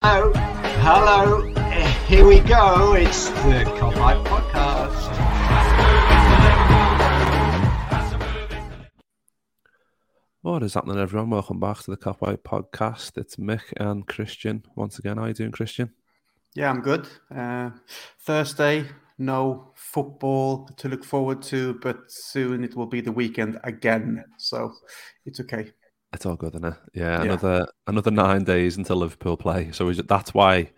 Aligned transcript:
Hello, 0.00 0.32
hello. 0.32 1.42
Here 2.06 2.24
we 2.24 2.38
go. 2.38 2.94
It's 2.94 3.28
the 3.30 3.64
Kopite 3.76 4.24
Podcast. 4.24 5.08
What 10.42 10.62
is 10.62 10.74
happening, 10.74 11.00
everyone? 11.00 11.30
Welcome 11.30 11.58
back 11.58 11.78
to 11.78 11.90
the 11.90 11.96
Kopite 11.96 12.44
Podcast. 12.44 13.18
It's 13.18 13.36
Mick 13.36 13.72
and 13.76 14.06
Kristian 14.06 14.62
once 14.76 15.00
again. 15.00 15.16
How 15.16 15.24
are 15.24 15.28
you 15.28 15.34
doing, 15.34 15.50
Kristian? 15.50 15.90
Yeah, 16.54 16.70
I'm 16.70 16.80
good. 16.80 17.08
Uh, 17.34 17.70
Thursday, 18.20 18.84
no 19.18 19.72
football 19.74 20.68
to 20.76 20.88
look 20.88 21.04
forward 21.04 21.42
to, 21.42 21.74
but 21.82 21.98
soon 22.06 22.62
it 22.62 22.76
will 22.76 22.86
be 22.86 23.00
the 23.00 23.10
weekend 23.10 23.58
again. 23.64 24.24
So 24.36 24.72
it's 25.26 25.40
okay. 25.40 25.72
It's 26.12 26.24
all 26.24 26.36
good, 26.36 26.54
isn't 26.54 26.64
it? 26.64 26.74
Yeah, 26.94 27.18
Yeah. 27.18 27.22
another 27.24 27.66
another 27.86 28.10
nine 28.10 28.44
days 28.44 28.76
until 28.76 28.96
Liverpool 28.96 29.36
play. 29.36 29.70
So 29.72 29.88
is 29.88 29.98
it, 29.98 30.08
that's 30.08 30.32
why 30.32 30.70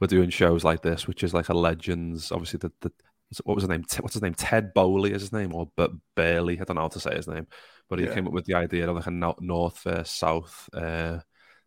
we're 0.00 0.06
doing 0.08 0.30
shows 0.30 0.62
like 0.64 0.82
this, 0.82 1.06
which 1.08 1.24
is 1.24 1.32
like 1.34 1.48
a 1.48 1.54
legends. 1.54 2.30
Obviously, 2.30 2.58
the, 2.58 2.72
the 2.80 2.92
what 3.44 3.54
was 3.54 3.62
his 3.62 3.70
name? 3.70 3.84
What's 4.00 4.14
his 4.14 4.22
name? 4.22 4.34
Ted 4.34 4.72
Boehly 4.74 5.12
is 5.12 5.22
his 5.22 5.32
name, 5.32 5.54
or 5.54 5.70
but 5.76 5.90
Bailey. 6.16 6.60
I 6.60 6.64
don't 6.64 6.76
know 6.76 6.82
how 6.82 6.88
to 6.88 7.00
say 7.00 7.14
his 7.14 7.28
name, 7.28 7.46
but 7.88 7.98
he 7.98 8.04
Yeah. 8.06 8.14
came 8.14 8.26
up 8.26 8.32
with 8.32 8.44
the 8.44 8.54
idea 8.54 8.88
of 8.88 8.96
like 8.96 9.06
a 9.06 9.10
no- 9.10 9.36
north 9.40 9.80
versus 9.82 10.10
south 10.10 10.68
uh, 10.74 11.20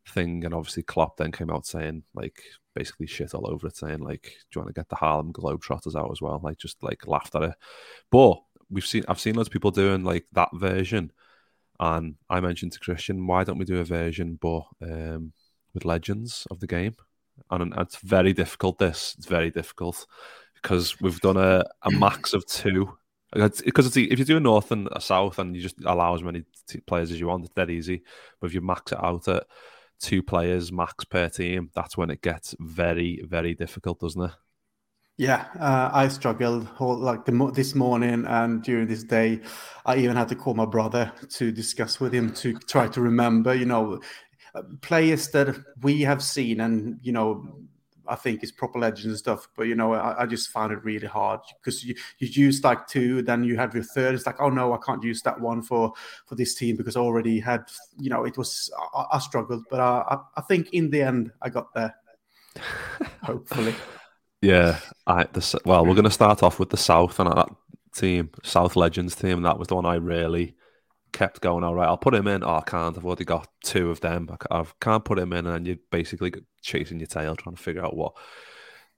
thing, 0.09 0.45
and 0.45 0.53
obviously 0.53 0.83
Klopp 0.83 1.17
then 1.17 1.31
came 1.31 1.49
out 1.49 1.65
saying 1.65 2.03
like 2.13 2.39
basically 2.75 3.07
shit 3.07 3.33
all 3.33 3.49
over 3.51 3.67
it, 3.67 3.77
saying 3.77 3.99
like, 3.99 4.23
"Do 4.51 4.59
you 4.59 4.61
want 4.61 4.73
to 4.75 4.79
get 4.79 4.89
the 4.89 4.95
Harlem 4.95 5.33
Globetrotters 5.33 5.95
out 5.99 6.11
as 6.11 6.21
well?" 6.21 6.39
Like 6.43 6.57
just 6.59 6.81
like 6.83 7.07
laughed 7.07 7.33
at 7.35 7.43
it. 7.43 7.53
But 8.11 8.37
we've 8.69 8.85
seen 8.85 9.03
I've 9.07 9.19
seen 9.19 9.35
loads 9.35 9.49
of 9.49 9.53
people 9.53 9.71
doing 9.71 10.03
like 10.03 10.25
that 10.33 10.49
version, 10.53 11.11
and 11.81 12.15
I 12.29 12.39
mentioned 12.39 12.73
to 12.73 12.79
Kristian, 12.79 13.25
why 13.25 13.43
don't 13.43 13.57
we 13.57 13.65
do 13.65 13.79
a 13.79 13.83
version 13.83 14.37
but 14.39 14.63
um, 14.83 15.33
with 15.73 15.83
legends 15.83 16.47
of 16.51 16.59
the 16.59 16.67
game? 16.67 16.95
And 17.49 17.73
it's 17.75 17.97
very 17.97 18.33
difficult. 18.33 18.77
This 18.77 19.15
it's 19.17 19.25
very 19.25 19.49
difficult 19.49 20.05
because 20.53 21.01
we've 21.01 21.19
done 21.21 21.37
a, 21.37 21.65
a 21.81 21.91
max 21.99 22.33
of 22.33 22.45
two. 22.45 22.97
Because 23.33 23.97
if 23.97 24.19
you 24.19 24.25
do 24.25 24.37
a 24.37 24.41
north 24.41 24.71
and 24.71 24.89
a 24.91 25.01
south 25.01 25.39
and 25.39 25.55
you 25.55 25.61
just 25.61 25.81
allow 25.83 26.13
as 26.13 26.21
many 26.21 26.43
t- 26.67 26.81
players 26.81 27.11
as 27.11 27.19
you 27.19 27.27
want, 27.27 27.45
it's 27.45 27.53
dead 27.55 27.71
easy. 27.71 28.03
But 28.39 28.47
if 28.47 28.53
you 28.53 28.61
max 28.61 28.91
it 28.91 29.03
out 29.03 29.27
at 29.27 29.47
two 29.99 30.21
players 30.21 30.71
max 30.71 31.03
per 31.05 31.29
team, 31.29 31.71
that's 31.73 31.97
when 31.97 32.11
it 32.11 32.21
gets 32.21 32.53
very, 32.59 33.23
very 33.27 33.55
difficult, 33.55 34.01
doesn't 34.01 34.21
it? 34.21 34.31
Yeah, 35.21 35.45
uh, 35.59 35.91
I 35.93 36.07
struggled 36.07 36.65
whole, 36.65 36.97
like 36.97 37.25
the, 37.25 37.51
this 37.53 37.75
morning 37.75 38.25
and 38.25 38.63
during 38.63 38.87
this 38.87 39.03
day. 39.03 39.41
I 39.85 39.97
even 39.97 40.15
had 40.15 40.29
to 40.29 40.35
call 40.35 40.55
my 40.55 40.65
brother 40.65 41.11
to 41.33 41.51
discuss 41.51 41.99
with 41.99 42.11
him 42.11 42.33
to 42.37 42.57
try 42.57 42.87
to 42.87 43.01
remember, 43.01 43.53
you 43.53 43.65
know, 43.65 44.01
players 44.81 45.29
that 45.29 45.55
we 45.83 46.01
have 46.01 46.23
seen 46.23 46.59
and, 46.59 46.97
you 47.03 47.11
know, 47.11 47.45
I 48.07 48.15
think 48.15 48.43
is 48.43 48.51
proper 48.51 48.79
legends 48.79 49.05
and 49.05 49.15
stuff. 49.15 49.47
But, 49.55 49.67
you 49.67 49.75
know, 49.75 49.93
I, 49.93 50.23
I 50.23 50.25
just 50.25 50.49
found 50.49 50.73
it 50.73 50.83
really 50.83 51.05
hard 51.05 51.41
because 51.61 51.83
you, 51.83 51.93
you 52.17 52.27
use 52.27 52.63
like 52.63 52.87
two, 52.87 53.21
then 53.21 53.43
you 53.43 53.57
have 53.57 53.75
your 53.75 53.83
third. 53.83 54.15
It's 54.15 54.25
like, 54.25 54.41
oh 54.41 54.49
no, 54.49 54.73
I 54.73 54.79
can't 54.83 55.03
use 55.03 55.21
that 55.21 55.39
one 55.39 55.61
for, 55.61 55.93
for 56.25 56.33
this 56.33 56.55
team 56.55 56.77
because 56.77 56.97
I 56.97 56.99
already 57.01 57.39
had, 57.39 57.65
you 57.99 58.09
know, 58.09 58.23
it 58.23 58.39
was, 58.39 58.71
I, 58.95 59.05
I 59.11 59.19
struggled. 59.19 59.65
But 59.69 59.81
I, 59.81 60.17
I 60.35 60.41
think 60.41 60.73
in 60.73 60.89
the 60.89 61.03
end, 61.03 61.31
I 61.43 61.49
got 61.49 61.71
there, 61.75 61.95
hopefully. 63.21 63.75
Yeah, 64.41 64.79
I 65.05 65.25
the, 65.25 65.61
well, 65.65 65.85
we're 65.85 65.93
going 65.93 66.05
to 66.05 66.11
start 66.11 66.41
off 66.41 66.59
with 66.59 66.69
the 66.71 66.77
South 66.77 67.19
and 67.19 67.29
that 67.31 67.49
team, 67.95 68.31
South 68.43 68.75
Legends 68.75 69.15
team. 69.15 69.43
That 69.43 69.59
was 69.59 69.67
the 69.67 69.75
one 69.75 69.85
I 69.85 69.95
really 69.95 70.55
kept 71.11 71.41
going. 71.41 71.63
All 71.63 71.75
right, 71.75 71.87
I'll 71.87 71.97
put 71.97 72.15
him 72.15 72.27
in. 72.27 72.43
Oh, 72.43 72.55
I 72.55 72.61
can't. 72.61 72.97
I've 72.97 73.05
already 73.05 73.25
got 73.25 73.47
two 73.63 73.91
of 73.91 74.01
them. 74.01 74.29
I 74.31 74.37
ca- 74.37 74.61
I 74.61 74.65
can't 74.79 75.05
put 75.05 75.19
him 75.19 75.33
in, 75.33 75.45
and 75.45 75.67
you're 75.67 75.77
basically 75.91 76.33
chasing 76.61 76.99
your 76.99 77.07
tail 77.07 77.35
trying 77.35 77.55
to 77.55 77.61
figure 77.61 77.85
out 77.85 77.95
what 77.95 78.13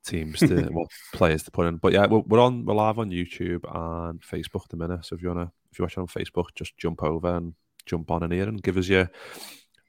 teams 0.05 0.39
to, 0.39 0.63
what 0.71 0.89
players 1.13 1.43
to 1.43 1.51
put 1.51 1.67
in. 1.67 1.77
But 1.77 1.91
yeah, 1.93 2.05
we're, 2.05 2.19
we're 2.19 2.39
on, 2.39 2.65
we're 2.65 2.73
live 2.75 2.99
on 2.99 3.11
YouTube 3.11 3.63
and 3.65 4.21
Facebook 4.21 4.63
at 4.63 4.69
the 4.69 4.77
minute. 4.77 5.05
So 5.05 5.15
if 5.15 5.21
you 5.21 5.27
wanna, 5.29 5.51
if 5.71 5.79
you're 5.79 5.85
watching 5.85 6.01
on 6.01 6.07
Facebook, 6.07 6.55
just 6.55 6.77
jump 6.77 7.03
over 7.03 7.35
and 7.35 7.53
jump 7.85 8.11
on 8.11 8.23
in 8.23 8.31
here 8.31 8.47
and 8.47 8.63
give 8.63 8.77
us 8.77 8.87
your 8.87 9.09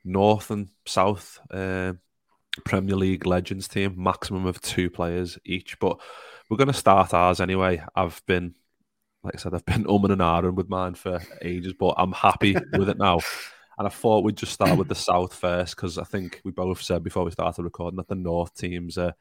North 0.04 0.50
and 0.50 0.68
South. 0.86 1.38
Uh, 1.50 1.94
Premier 2.64 2.96
League 2.96 3.26
Legends 3.26 3.68
team, 3.68 3.94
maximum 3.96 4.46
of 4.46 4.60
two 4.60 4.90
players 4.90 5.38
each. 5.44 5.78
But 5.78 6.00
we're 6.48 6.56
going 6.56 6.68
to 6.68 6.74
start 6.74 7.14
ours 7.14 7.40
anyway. 7.40 7.82
I've 7.94 8.22
been, 8.26 8.54
like 9.22 9.34
I 9.34 9.38
said, 9.38 9.54
I've 9.54 9.64
been 9.66 9.84
umming 9.84 10.12
and 10.12 10.20
ahhing 10.20 10.54
with 10.54 10.68
mine 10.68 10.94
for 10.94 11.20
ages, 11.42 11.74
but 11.78 11.94
I'm 11.98 12.12
happy 12.12 12.56
with 12.72 12.88
it 12.88 12.98
now. 12.98 13.20
And 13.76 13.88
I 13.88 13.90
thought 13.90 14.22
we'd 14.22 14.36
just 14.36 14.52
start 14.52 14.78
with 14.78 14.88
the 14.88 14.94
South 14.94 15.34
first 15.34 15.74
because 15.74 15.98
I 15.98 16.04
think 16.04 16.40
we 16.44 16.52
both 16.52 16.80
said 16.80 17.02
before 17.02 17.24
we 17.24 17.32
started 17.32 17.64
recording 17.64 17.96
that 17.96 18.08
the 18.08 18.14
North 18.14 18.54
teams 18.54 18.96
are 18.98 19.14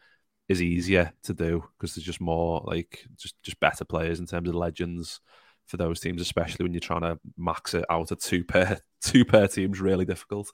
is 0.50 0.62
easier 0.62 1.12
to 1.24 1.34
do 1.34 1.64
because 1.78 1.96
there's 1.96 2.06
just 2.06 2.22
more 2.22 2.62
like 2.66 3.06
just 3.18 3.42
just 3.44 3.60
better 3.60 3.86
players 3.86 4.20
in 4.20 4.26
terms 4.26 4.50
of 4.50 4.56
legends 4.56 5.22
for 5.66 5.78
those 5.78 6.00
teams, 6.00 6.22
especially 6.22 6.64
when 6.64 6.74
you're 6.74 6.82
trying 6.82 7.02
to 7.02 7.18
max 7.38 7.74
it 7.74 7.86
out 7.90 8.12
at 8.12 8.20
two 8.20 8.44
pair 8.44 8.80
two 9.02 9.26
pair 9.26 9.48
teams. 9.48 9.80
Really 9.80 10.06
difficult. 10.06 10.52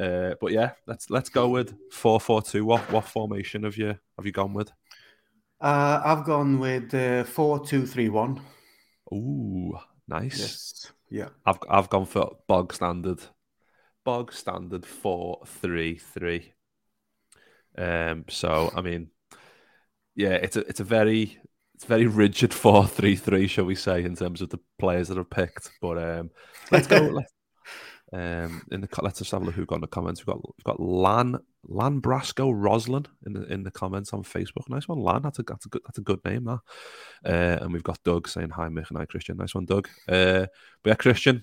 Uh, 0.00 0.34
but 0.40 0.52
yeah, 0.52 0.70
let's 0.86 1.10
let's 1.10 1.28
go 1.28 1.48
with 1.48 1.74
four 1.92 2.18
four 2.18 2.40
two. 2.40 2.64
What 2.64 2.90
what 2.90 3.04
formation 3.04 3.64
have 3.64 3.76
you 3.76 3.88
have 4.16 4.24
you 4.24 4.32
gone 4.32 4.54
with? 4.54 4.72
Uh, 5.60 6.00
I've 6.02 6.24
gone 6.24 6.58
with 6.58 6.94
uh, 6.94 7.24
four 7.24 7.64
two 7.64 7.86
three 7.86 8.08
one. 8.08 8.40
Ooh, 9.12 9.78
nice. 10.08 10.38
Yes. 10.38 10.92
Yeah. 11.10 11.28
I've 11.44 11.58
I've 11.68 11.90
gone 11.90 12.06
for 12.06 12.38
bog 12.48 12.72
standard, 12.72 13.20
bog 14.04 14.32
standard 14.32 14.86
four 14.86 15.42
three 15.44 15.98
three. 15.98 16.54
Um. 17.76 18.24
So 18.30 18.72
I 18.74 18.80
mean, 18.80 19.08
yeah, 20.14 20.34
it's 20.34 20.56
a 20.56 20.60
it's 20.60 20.80
a 20.80 20.84
very 20.84 21.38
it's 21.74 21.84
very 21.84 22.06
rigid 22.06 22.54
four 22.54 22.86
three 22.86 23.16
three, 23.16 23.48
shall 23.48 23.66
we 23.66 23.74
say, 23.74 24.02
in 24.04 24.16
terms 24.16 24.40
of 24.40 24.48
the 24.48 24.60
players 24.78 25.08
that 25.08 25.18
are 25.18 25.24
picked. 25.24 25.70
But 25.82 25.98
um, 25.98 26.30
let's 26.70 26.86
go. 26.86 26.96
let's, 27.12 27.32
um, 28.12 28.62
in 28.72 28.80
the 28.80 28.88
let's 29.02 29.18
just 29.20 29.30
have 29.30 29.42
a 29.42 29.44
look 29.44 29.54
who 29.54 29.66
got 29.66 29.76
in 29.76 29.80
the 29.82 29.86
comments. 29.86 30.20
We've 30.20 30.34
got 30.34 30.42
we've 30.44 30.64
got 30.64 30.80
Lan 30.80 31.38
Lan 31.68 32.00
Brasco 32.00 32.52
Roslin 32.52 33.06
in 33.26 33.34
the 33.34 33.52
in 33.52 33.62
the 33.62 33.70
comments 33.70 34.12
on 34.12 34.22
Facebook. 34.24 34.68
Nice 34.68 34.88
one, 34.88 34.98
Lan. 34.98 35.22
That's 35.22 35.38
a 35.38 35.42
that's 35.42 35.66
a 35.66 35.68
good 35.68 35.82
that's 35.86 35.98
a 35.98 36.02
good 36.02 36.24
name. 36.24 36.44
That. 36.44 36.60
Uh, 37.24 37.62
and 37.62 37.72
we've 37.72 37.84
got 37.84 38.02
Doug 38.02 38.28
saying 38.28 38.50
hi, 38.50 38.68
Mick 38.68 38.88
and 38.88 38.98
hi, 38.98 39.06
Kristian. 39.06 39.36
Nice 39.36 39.54
one, 39.54 39.66
Doug. 39.66 39.88
Uh, 40.08 40.46
but 40.82 40.90
yeah, 40.90 40.94
Kristian, 40.94 41.42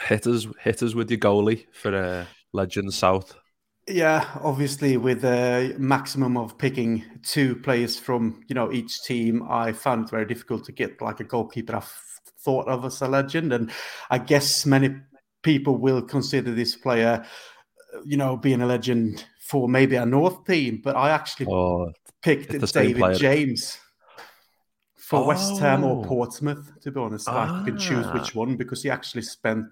hit 0.00 0.26
us 0.26 0.46
hit 0.60 0.82
us 0.82 0.94
with 0.94 1.10
your 1.10 1.18
goalie 1.18 1.66
for 1.72 1.94
uh, 1.94 2.24
Legends 2.52 2.96
South. 2.96 3.34
Yeah, 3.88 4.28
obviously 4.42 4.98
with 4.98 5.24
a 5.24 5.74
maximum 5.78 6.36
of 6.36 6.58
picking 6.58 7.04
two 7.22 7.56
players 7.56 7.98
from 7.98 8.42
you 8.46 8.54
know 8.54 8.70
each 8.70 9.02
team, 9.02 9.44
I 9.48 9.72
found 9.72 10.04
it 10.04 10.10
very 10.10 10.26
difficult 10.26 10.64
to 10.66 10.72
get 10.72 11.00
like 11.00 11.20
a 11.20 11.24
goalkeeper 11.24 11.76
I 11.76 11.82
thought 12.40 12.68
of 12.68 12.84
as 12.84 13.00
a 13.00 13.08
legend, 13.08 13.52
and 13.52 13.70
I 14.10 14.18
guess 14.18 14.66
many 14.66 14.94
people 15.42 15.76
will 15.76 16.02
consider 16.02 16.54
this 16.54 16.74
player, 16.76 17.24
uh, 17.94 18.00
you 18.04 18.16
know, 18.16 18.36
being 18.36 18.60
a 18.62 18.66
legend 18.66 19.24
for 19.40 19.68
maybe 19.68 19.96
a 19.96 20.04
North 20.06 20.44
team, 20.44 20.80
but 20.82 20.96
I 20.96 21.10
actually 21.10 21.46
Oh, 21.46 21.90
picked 22.22 22.52
it's 22.54 22.60
the 22.60 22.66
same 22.66 22.96
David. 22.96 23.18
James 23.18 23.78
for 24.94 25.24
West 25.26 25.58
Ham 25.60 25.84
or 25.84 26.04
Oh. 26.04 26.08
Portsmouth. 26.08 26.70
To 26.82 26.90
be 26.90 27.00
honest, 27.00 27.28
I 27.28 27.62
can 27.64 27.78
choose 27.78 28.06
Ah. 28.06 28.12
which 28.14 28.34
one 28.34 28.56
because 28.56 28.82
he 28.82 28.90
actually 28.90 29.22
spent 29.22 29.64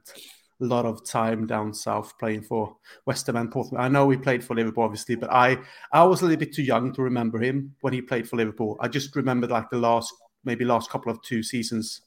a 0.62 0.64
lot 0.64 0.86
of 0.86 1.04
time 1.04 1.46
down 1.46 1.74
south 1.74 2.16
playing 2.18 2.40
for 2.42 2.74
West 3.04 3.26
Ham 3.26 3.36
and 3.36 3.50
Portsmouth. 3.52 3.78
I 3.80 3.88
know 3.88 4.08
he 4.08 4.16
played 4.16 4.42
for 4.42 4.54
Liverpool, 4.54 4.84
obviously, 4.84 5.14
but 5.14 5.30
I 5.30 5.58
I 5.92 6.04
was 6.04 6.22
a 6.22 6.24
little 6.24 6.38
bit 6.40 6.54
too 6.54 6.62
young 6.62 6.92
to 6.94 7.02
remember 7.02 7.38
him 7.38 7.74
when 7.82 7.92
he 7.92 8.00
played 8.00 8.26
for 8.28 8.36
Liverpool. 8.36 8.78
I 8.80 8.88
just 8.88 9.14
remembered 9.14 9.50
like 9.50 9.68
the 9.68 9.76
last 9.78 10.14
maybe 10.44 10.64
last 10.64 10.88
couple 10.88 11.12
of 11.12 11.20
two 11.22 11.42
seasons 11.42 12.00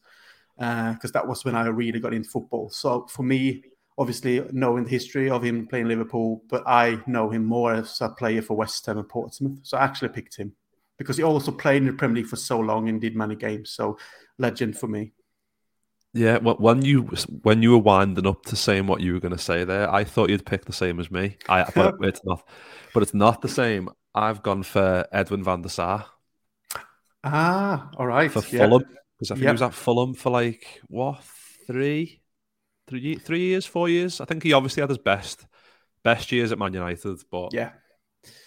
because 0.60 1.12
that 1.14 1.28
was 1.28 1.46
when 1.46 1.56
I 1.56 1.68
really 1.68 2.00
got 2.00 2.14
into 2.14 2.30
football. 2.30 2.70
So 2.70 3.08
for 3.08 3.24
me, 3.24 3.64
obviously 3.98 4.46
knowing 4.52 4.84
the 4.84 4.90
history 4.90 5.30
of 5.30 5.44
him 5.44 5.68
playing 5.68 5.88
Liverpool, 5.88 6.44
but 6.50 6.64
I 6.68 7.00
know 7.08 7.30
him 7.30 7.46
more 7.46 7.74
as 7.74 8.00
a 8.02 8.10
player 8.10 8.42
for 8.42 8.56
West 8.56 8.86
Ham 8.86 8.98
and 8.98 9.08
Portsmouth. 9.08 9.60
So 9.64 9.78
I 9.78 9.84
actually 9.84 10.10
picked 10.10 10.36
him 10.38 10.54
because 10.98 11.18
he 11.18 11.24
also 11.24 11.52
played 11.52 11.82
in 11.82 11.88
the 11.88 11.94
Premier 11.94 12.18
League 12.18 12.28
for 12.28 12.36
so 12.36 12.60
long 12.60 12.90
and 12.90 13.00
did 13.00 13.16
many 13.16 13.36
games. 13.36 13.72
So 13.72 13.98
legend 14.38 14.78
for 14.78 14.88
me. 14.88 15.14
Yeah, 16.14 16.40
wh- 16.40 16.60
when 16.60 16.82
you 16.82 17.04
when 17.44 17.62
you 17.62 17.72
were 17.72 17.78
winding 17.78 18.26
up 18.26 18.44
to 18.46 18.56
saying 18.56 18.88
what 18.88 19.02
you 19.02 19.14
were 19.14 19.20
going 19.20 19.36
to 19.36 19.38
say 19.38 19.64
there, 19.64 19.94
I 19.94 20.04
thought 20.04 20.30
you'd 20.30 20.46
pick 20.46 20.66
the 20.66 20.74
same 20.74 21.00
as 21.00 21.12
me. 21.12 21.38
I 21.48 21.70
but 21.74 21.96
it's 22.02 22.22
not, 22.24 22.48
but 22.94 23.04
it's 23.04 23.14
not 23.14 23.42
the 23.42 23.48
same. 23.48 23.90
I've 24.16 24.42
gone 24.42 24.64
for 24.64 25.08
Edwin 25.12 25.44
van 25.44 25.62
der 25.62 25.70
Sar. 25.70 26.06
Ah, 27.24 27.92
all 27.98 28.08
right. 28.08 28.32
For 28.32 28.44
yeah. 28.56 28.70
Because 29.19 29.31
I 29.31 29.36
think 29.36 29.44
Yep. 29.44 29.50
he 29.50 29.54
was 29.54 29.62
at 29.62 29.74
Fulham 29.74 30.13
for 30.13 30.30
like, 30.31 30.81
what, 30.88 31.21
three? 31.68 32.21
Three, 32.88 33.16
three 33.16 33.42
years, 33.42 33.66
four 33.66 33.88
years? 33.89 34.19
I 34.21 34.25
think 34.25 34.42
he 34.44 34.54
obviously 34.54 34.81
had 34.81 34.89
his 34.89 34.98
best 34.98 35.45
best 36.04 36.31
years 36.31 36.51
at 36.54 36.57
Man 36.57 36.74
United, 36.74 37.19
but 37.30 37.54
Yeah. 37.54 37.71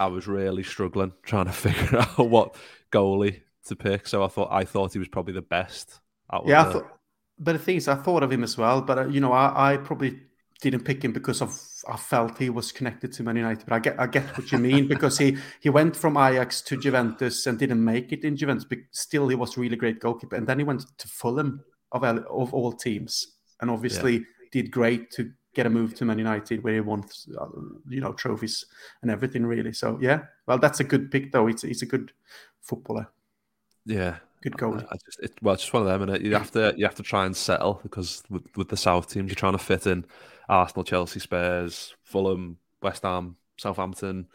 I 0.00 0.06
was 0.06 0.26
really 0.26 0.62
struggling 0.62 1.12
trying 1.22 1.46
to 1.46 1.52
figure 1.66 1.98
out 1.98 2.18
what 2.18 2.56
goalie 2.90 3.42
to 3.66 3.76
pick. 3.76 4.08
So 4.08 4.24
I 4.24 4.28
thought 4.28 4.48
I 4.50 4.64
thought 4.64 4.92
he 4.94 4.98
was 4.98 5.08
probably 5.08 5.34
the 5.34 5.42
best. 5.42 6.00
Yeah, 6.46 6.62
I 6.62 6.64
the- 6.64 6.72
thought, 6.72 6.98
but 7.38 7.52
the 7.52 7.58
thing 7.58 7.76
is, 7.76 7.88
I 7.88 7.94
thought 7.94 8.22
of 8.22 8.32
him 8.32 8.42
as 8.42 8.56
well. 8.56 8.80
But 8.82 8.98
uh, 8.98 9.06
you 9.08 9.20
know, 9.20 9.32
I, 9.32 9.74
I 9.74 9.76
probably 9.76 10.18
didn't 10.60 10.84
pick 10.84 11.04
him 11.04 11.12
because 11.12 11.42
of 11.42 11.50
I 11.88 11.96
felt 11.96 12.38
he 12.38 12.50
was 12.50 12.72
connected 12.72 13.12
to 13.12 13.22
Man 13.22 13.36
United. 13.36 13.66
But 13.66 13.74
I 13.74 13.78
get 13.78 14.00
I 14.00 14.06
get 14.06 14.24
what 14.38 14.52
you 14.52 14.58
mean 14.58 14.88
because 14.88 15.18
he 15.18 15.36
he 15.60 15.70
went 15.70 15.96
from 15.96 16.16
Ajax 16.16 16.60
to 16.62 16.76
Juventus 16.76 17.46
and 17.46 17.58
didn't 17.58 17.84
make 17.84 18.12
it 18.12 18.24
in 18.24 18.36
Juventus. 18.36 18.64
But 18.64 18.78
still, 18.90 19.28
he 19.28 19.34
was 19.34 19.56
really 19.56 19.76
great 19.76 20.00
goalkeeper. 20.00 20.36
And 20.36 20.46
then 20.46 20.58
he 20.58 20.64
went 20.64 20.84
to 20.98 21.08
Fulham 21.08 21.64
of 21.90 22.04
all- 22.04 22.42
of 22.42 22.54
all 22.54 22.72
teams, 22.72 23.36
and 23.60 23.70
obviously 23.70 24.24
did 24.50 24.70
great 24.70 25.10
to 25.12 25.32
get 25.54 25.66
a 25.66 25.70
move 25.70 25.94
to 25.94 26.04
Man 26.04 26.18
United 26.18 26.62
where 26.64 26.74
he 26.74 26.80
won 26.80 27.04
you 27.88 28.00
know 28.00 28.12
trophies 28.12 28.64
and 29.02 29.10
everything 29.10 29.44
really. 29.44 29.72
So 29.72 29.98
yeah, 30.00 30.22
well 30.46 30.58
that's 30.58 30.80
a 30.80 30.84
good 30.84 31.10
pick 31.10 31.32
though. 31.32 31.48
It's 31.48 31.62
he's 31.62 31.82
a 31.82 31.86
good 31.86 32.12
footballer, 32.60 33.08
yeah. 33.84 34.16
good 34.42 34.56
goalie. 34.56 34.86
I 34.90 34.96
just, 35.04 35.20
it, 35.20 35.32
well, 35.42 35.54
it's 35.54 35.62
just 35.62 35.72
one 35.72 35.82
of 35.82 35.88
them, 35.88 36.08
and 36.08 36.24
you 36.24 36.34
have 36.34 36.50
to 36.52 36.74
you 36.76 36.84
have 36.84 36.94
to 36.96 37.02
try 37.02 37.26
and 37.26 37.36
settle 37.36 37.80
because 37.82 38.22
with, 38.30 38.44
with 38.56 38.68
the 38.68 38.76
South 38.76 39.10
teams, 39.10 39.28
you're 39.28 39.36
trying 39.36 39.52
to 39.52 39.58
fit 39.58 39.86
in 39.86 40.04
Arsenal, 40.48 40.84
Chelsea, 40.84 41.20
Spurs, 41.20 41.94
Fulham, 42.02 42.58
West 42.82 43.02
Ham, 43.02 43.36
Southampton, 43.56 44.26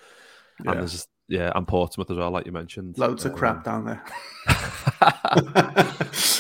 Yeah. 0.63 0.71
and 0.71 0.80
there's 0.81 1.07
yeah, 1.30 1.51
and 1.56 1.68
Portsmouth 1.68 2.09
as 2.09 2.15
well, 2.18 2.31
like 2.31 2.45
you 2.45 2.54
mentioned. 2.54 2.98
Loads 2.98 3.25
of 3.25 3.33
Um, 3.33 3.38
crap 3.38 3.63
down 3.65 3.83
there. 3.83 4.01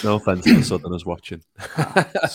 no 0.03 0.15
offense 0.15 0.45
to 0.45 0.53
the 0.55 0.63
Southerners 0.63 1.05
watching. 1.05 1.41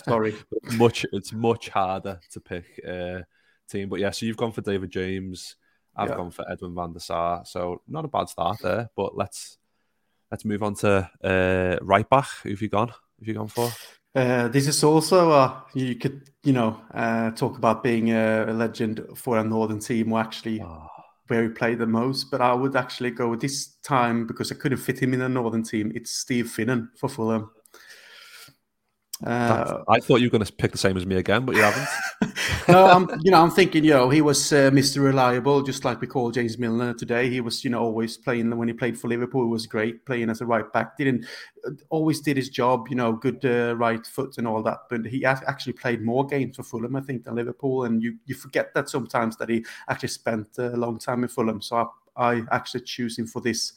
Sorry. 0.05 0.35
much 0.77 1.05
it's 1.11 1.33
much 1.33 1.69
harder 1.69 2.19
to 2.31 2.39
pick 2.39 2.79
a 2.85 3.25
team, 3.67 3.89
but 3.89 3.99
yeah. 3.99 4.11
So 4.11 4.25
you've 4.25 4.37
gone 4.37 4.51
for 4.51 4.61
David 4.61 4.91
James. 4.91 5.55
I've 5.95 6.09
Yeah. 6.09 6.15
gone 6.17 6.31
for 6.31 6.49
Edwin 6.51 6.75
van 6.75 6.93
der 6.93 6.99
Sar. 6.99 7.43
So 7.45 7.81
not 7.87 8.05
a 8.05 8.07
bad 8.07 8.29
start 8.29 8.59
there. 8.61 8.89
But 8.95 9.17
let's 9.17 9.57
let's 10.31 10.45
move 10.45 10.61
on 10.63 10.75
to 10.75 11.09
uh, 11.23 11.77
right 11.83 12.07
back. 12.09 12.27
Who've 12.43 12.61
you 12.61 12.69
gone? 12.69 12.93
Who've 13.19 13.27
you 13.29 13.33
gone 13.35 13.47
for? 13.47 13.71
Uh, 14.15 14.47
this 14.47 14.67
is 14.67 14.83
also 14.83 15.31
uh, 15.31 15.59
you 15.73 15.95
could 15.95 16.29
you 16.43 16.53
know 16.53 16.79
uh, 16.93 17.31
talk 17.31 17.57
about 17.57 17.83
being 17.83 18.11
a, 18.11 18.45
a 18.47 18.53
legend 18.53 19.01
for 19.15 19.39
a 19.39 19.43
northern 19.43 19.79
team 19.79 20.13
or 20.13 20.19
actually 20.19 20.61
Oh, 20.61 20.87
where 21.27 21.43
he 21.43 21.49
played 21.49 21.79
the 21.79 21.87
most. 21.87 22.29
But 22.31 22.41
I 22.41 22.53
would 22.53 22.75
actually 22.75 23.11
go 23.11 23.29
with 23.29 23.41
this 23.41 23.75
time 23.83 24.27
because 24.27 24.51
I 24.51 24.55
couldn't 24.55 24.79
fit 24.79 24.99
him 24.99 25.13
in 25.13 25.21
a 25.21 25.29
northern 25.29 25.63
team. 25.63 25.91
It's 25.95 26.11
Steve 26.11 26.45
Finnan 26.45 26.89
for 26.97 27.09
Fulham. 27.09 27.51
Uh, 29.25 29.83
I 29.87 29.99
thought 29.99 30.19
you 30.19 30.27
were 30.27 30.37
going 30.37 30.45
to 30.45 30.53
pick 30.53 30.71
the 30.71 30.77
same 30.77 30.97
as 30.97 31.05
me 31.05 31.15
again, 31.15 31.45
but 31.45 31.55
you 31.55 31.61
haven't. 31.61 31.87
no, 32.67 32.85
I'm 32.85 33.09
you 33.23 33.31
know 33.31 33.41
I'm 33.41 33.51
thinking 33.51 33.83
you 33.83 33.91
know 33.91 34.09
he 34.09 34.21
was 34.21 34.51
uh, 34.53 34.69
Mr. 34.71 35.03
Reliable, 35.03 35.61
just 35.61 35.83
like 35.85 36.01
we 36.01 36.07
call 36.07 36.31
James 36.31 36.57
Milner 36.57 36.93
today. 36.93 37.29
He 37.29 37.41
was 37.41 37.63
you 37.63 37.69
know 37.69 37.81
always 37.81 38.17
playing 38.17 38.55
when 38.55 38.67
he 38.67 38.73
played 38.73 38.97
for 38.99 39.07
Liverpool. 39.07 39.45
He 39.45 39.51
was 39.51 39.67
great 39.67 40.05
playing 40.05 40.29
as 40.29 40.41
a 40.41 40.45
right 40.45 40.71
back. 40.71 40.97
Didn't 40.97 41.25
always 41.89 42.21
did 42.21 42.37
his 42.37 42.49
job. 42.49 42.87
You 42.89 42.95
know, 42.95 43.13
good 43.13 43.43
uh, 43.45 43.75
right 43.75 44.05
foot 44.05 44.37
and 44.37 44.47
all 44.47 44.63
that. 44.63 44.79
But 44.89 45.05
he 45.05 45.25
actually 45.25 45.73
played 45.73 46.01
more 46.01 46.25
games 46.25 46.55
for 46.55 46.63
Fulham, 46.63 46.95
I 46.95 47.01
think, 47.01 47.23
than 47.23 47.35
Liverpool. 47.35 47.85
And 47.85 48.01
you 48.01 48.17
you 48.25 48.35
forget 48.35 48.73
that 48.73 48.89
sometimes 48.89 49.37
that 49.37 49.49
he 49.49 49.65
actually 49.89 50.09
spent 50.09 50.47
a 50.57 50.69
long 50.69 50.99
time 50.99 51.23
in 51.23 51.29
Fulham. 51.29 51.61
So 51.61 51.91
I, 52.15 52.35
I 52.35 52.43
actually 52.51 52.81
choose 52.81 53.17
him 53.17 53.27
for 53.27 53.41
this. 53.41 53.73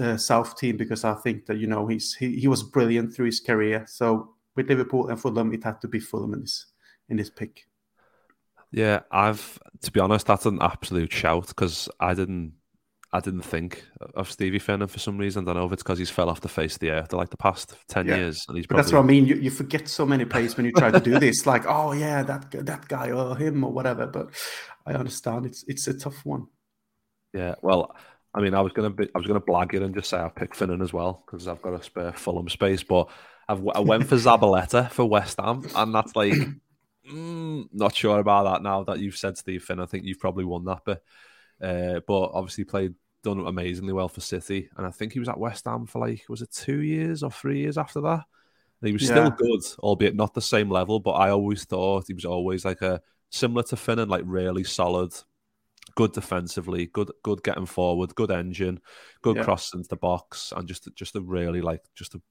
Uh, 0.00 0.16
South 0.16 0.56
team 0.56 0.76
because 0.76 1.02
I 1.02 1.14
think 1.14 1.46
that 1.46 1.56
you 1.56 1.66
know 1.66 1.88
he's 1.88 2.14
he, 2.14 2.38
he 2.38 2.46
was 2.46 2.62
brilliant 2.62 3.12
through 3.12 3.26
his 3.26 3.40
career. 3.40 3.84
So 3.88 4.34
with 4.54 4.68
Liverpool 4.68 5.08
and 5.08 5.20
Fulham, 5.20 5.52
it 5.52 5.64
had 5.64 5.80
to 5.80 5.88
be 5.88 5.98
Fulham 5.98 6.34
in 6.34 6.42
this 6.42 6.66
in 7.08 7.16
this 7.16 7.30
pick. 7.30 7.66
Yeah, 8.70 9.00
I've 9.10 9.58
to 9.82 9.92
be 9.92 10.00
honest, 10.00 10.26
that's 10.26 10.46
an 10.46 10.58
absolute 10.60 11.12
shout 11.12 11.48
because 11.48 11.88
I 12.00 12.12
didn't, 12.14 12.52
I 13.12 13.20
didn't 13.20 13.42
think 13.42 13.84
of 14.14 14.30
Stevie 14.30 14.58
Finnan 14.58 14.90
for 14.90 14.98
some 14.98 15.16
reason. 15.16 15.44
I 15.44 15.46
don't 15.52 15.56
know 15.56 15.66
if 15.66 15.72
it's 15.72 15.82
because 15.82 15.98
he's 15.98 16.10
fell 16.10 16.28
off 16.28 16.40
the 16.42 16.48
face 16.48 16.74
of 16.74 16.80
the 16.80 16.90
earth 16.90 17.12
like 17.12 17.30
the 17.30 17.36
past 17.38 17.74
ten 17.88 18.06
Yeah. 18.06 18.16
years, 18.16 18.44
and 18.48 18.56
he's 18.56 18.66
probably 18.66 18.82
that's 18.82 18.92
what 18.92 19.00
I 19.00 19.06
mean. 19.06 19.26
You, 19.26 19.36
you 19.36 19.50
forget 19.50 19.88
so 19.88 20.04
many 20.04 20.24
players 20.26 20.56
when 20.56 20.66
you 20.66 20.72
try 20.72 20.90
to 20.90 21.00
do 21.00 21.18
this. 21.18 21.46
Like, 21.46 21.64
oh 21.68 21.92
yeah, 21.92 22.22
that 22.24 22.50
that 22.66 22.88
guy 22.88 23.10
or 23.10 23.36
him 23.36 23.64
or 23.64 23.72
whatever. 23.72 24.06
But 24.06 24.30
I 24.86 24.92
understand 24.94 25.46
it's 25.46 25.64
it's 25.66 25.86
a 25.88 25.94
tough 25.98 26.24
one. 26.26 26.48
Yeah, 27.32 27.54
well, 27.62 27.94
I 28.34 28.40
mean, 28.40 28.54
I 28.54 28.60
was 28.60 28.72
gonna 28.72 28.90
be, 28.90 29.08
I 29.14 29.18
was 29.18 29.26
gonna 29.26 29.40
blag 29.40 29.72
it 29.74 29.82
and 29.82 29.94
just 29.94 30.10
say 30.10 30.18
I 30.18 30.28
picked 30.28 30.56
Finnan 30.58 30.82
as 30.82 30.92
well 30.92 31.22
because 31.24 31.48
I've 31.48 31.62
got 31.62 31.74
a 31.80 31.82
spare 31.82 32.12
Fulham 32.12 32.48
space, 32.48 32.82
but 32.82 33.08
I've 33.48 33.66
I 33.74 33.80
went 33.80 34.06
for 34.06 34.16
Zabaleta 34.26 34.90
for 34.90 35.06
West 35.06 35.38
Ham, 35.40 35.62
and 35.74 35.94
that's 35.94 36.14
like, 36.14 36.34
mm, 37.10 37.68
not 37.72 37.94
sure 37.94 38.18
about 38.18 38.44
that 38.44 38.62
now 38.62 38.84
that 38.84 38.98
you've 39.00 39.16
said 39.16 39.38
Steve 39.38 39.64
Finnan. 39.64 39.82
I 39.82 39.86
think 39.86 40.04
you've 40.04 40.20
probably 40.20 40.44
won 40.44 40.64
that 40.64 40.84
bit, 40.84 41.02
uh, 41.62 42.00
but 42.06 42.30
obviously 42.32 42.64
played 42.64 42.94
done 43.24 43.40
amazingly 43.40 43.92
well 43.92 44.08
for 44.08 44.20
City, 44.20 44.70
and 44.76 44.86
I 44.86 44.90
think 44.90 45.12
he 45.12 45.18
was 45.18 45.28
at 45.28 45.38
West 45.40 45.64
Ham 45.64 45.86
for 45.86 45.98
like 46.00 46.22
was 46.28 46.42
it 46.42 46.52
two 46.52 46.82
years 46.82 47.22
or 47.22 47.30
three 47.30 47.58
years 47.60 47.76
after 47.78 48.00
that. 48.02 48.24
And 48.80 48.86
he 48.86 48.92
was 48.92 49.02
still 49.04 49.30
good, 49.30 49.60
albeit 49.80 50.14
not 50.14 50.34
the 50.34 50.40
same 50.40 50.70
level. 50.70 51.00
But 51.00 51.12
I 51.12 51.30
always 51.30 51.64
thought 51.64 52.04
he 52.06 52.14
was 52.14 52.24
always 52.24 52.64
like 52.64 52.80
a 52.80 53.02
similar 53.30 53.64
to 53.64 53.76
Finnan 53.76 54.08
like 54.08 54.22
really 54.24 54.62
solid, 54.62 55.12
good 55.96 56.12
defensively, 56.12 56.86
good 56.86 57.10
good 57.24 57.42
getting 57.42 57.66
forward, 57.66 58.14
good 58.14 58.30
engine, 58.30 58.80
good 59.20 59.36
Yeah. 59.36 59.44
cross 59.44 59.74
into 59.74 59.88
the 59.88 59.96
box, 59.96 60.52
and 60.56 60.68
just 60.68 60.88
just 60.94 61.16
a 61.16 61.20
really 61.20 61.60
like 61.60 61.82
just 61.96 62.14
a 62.14 62.22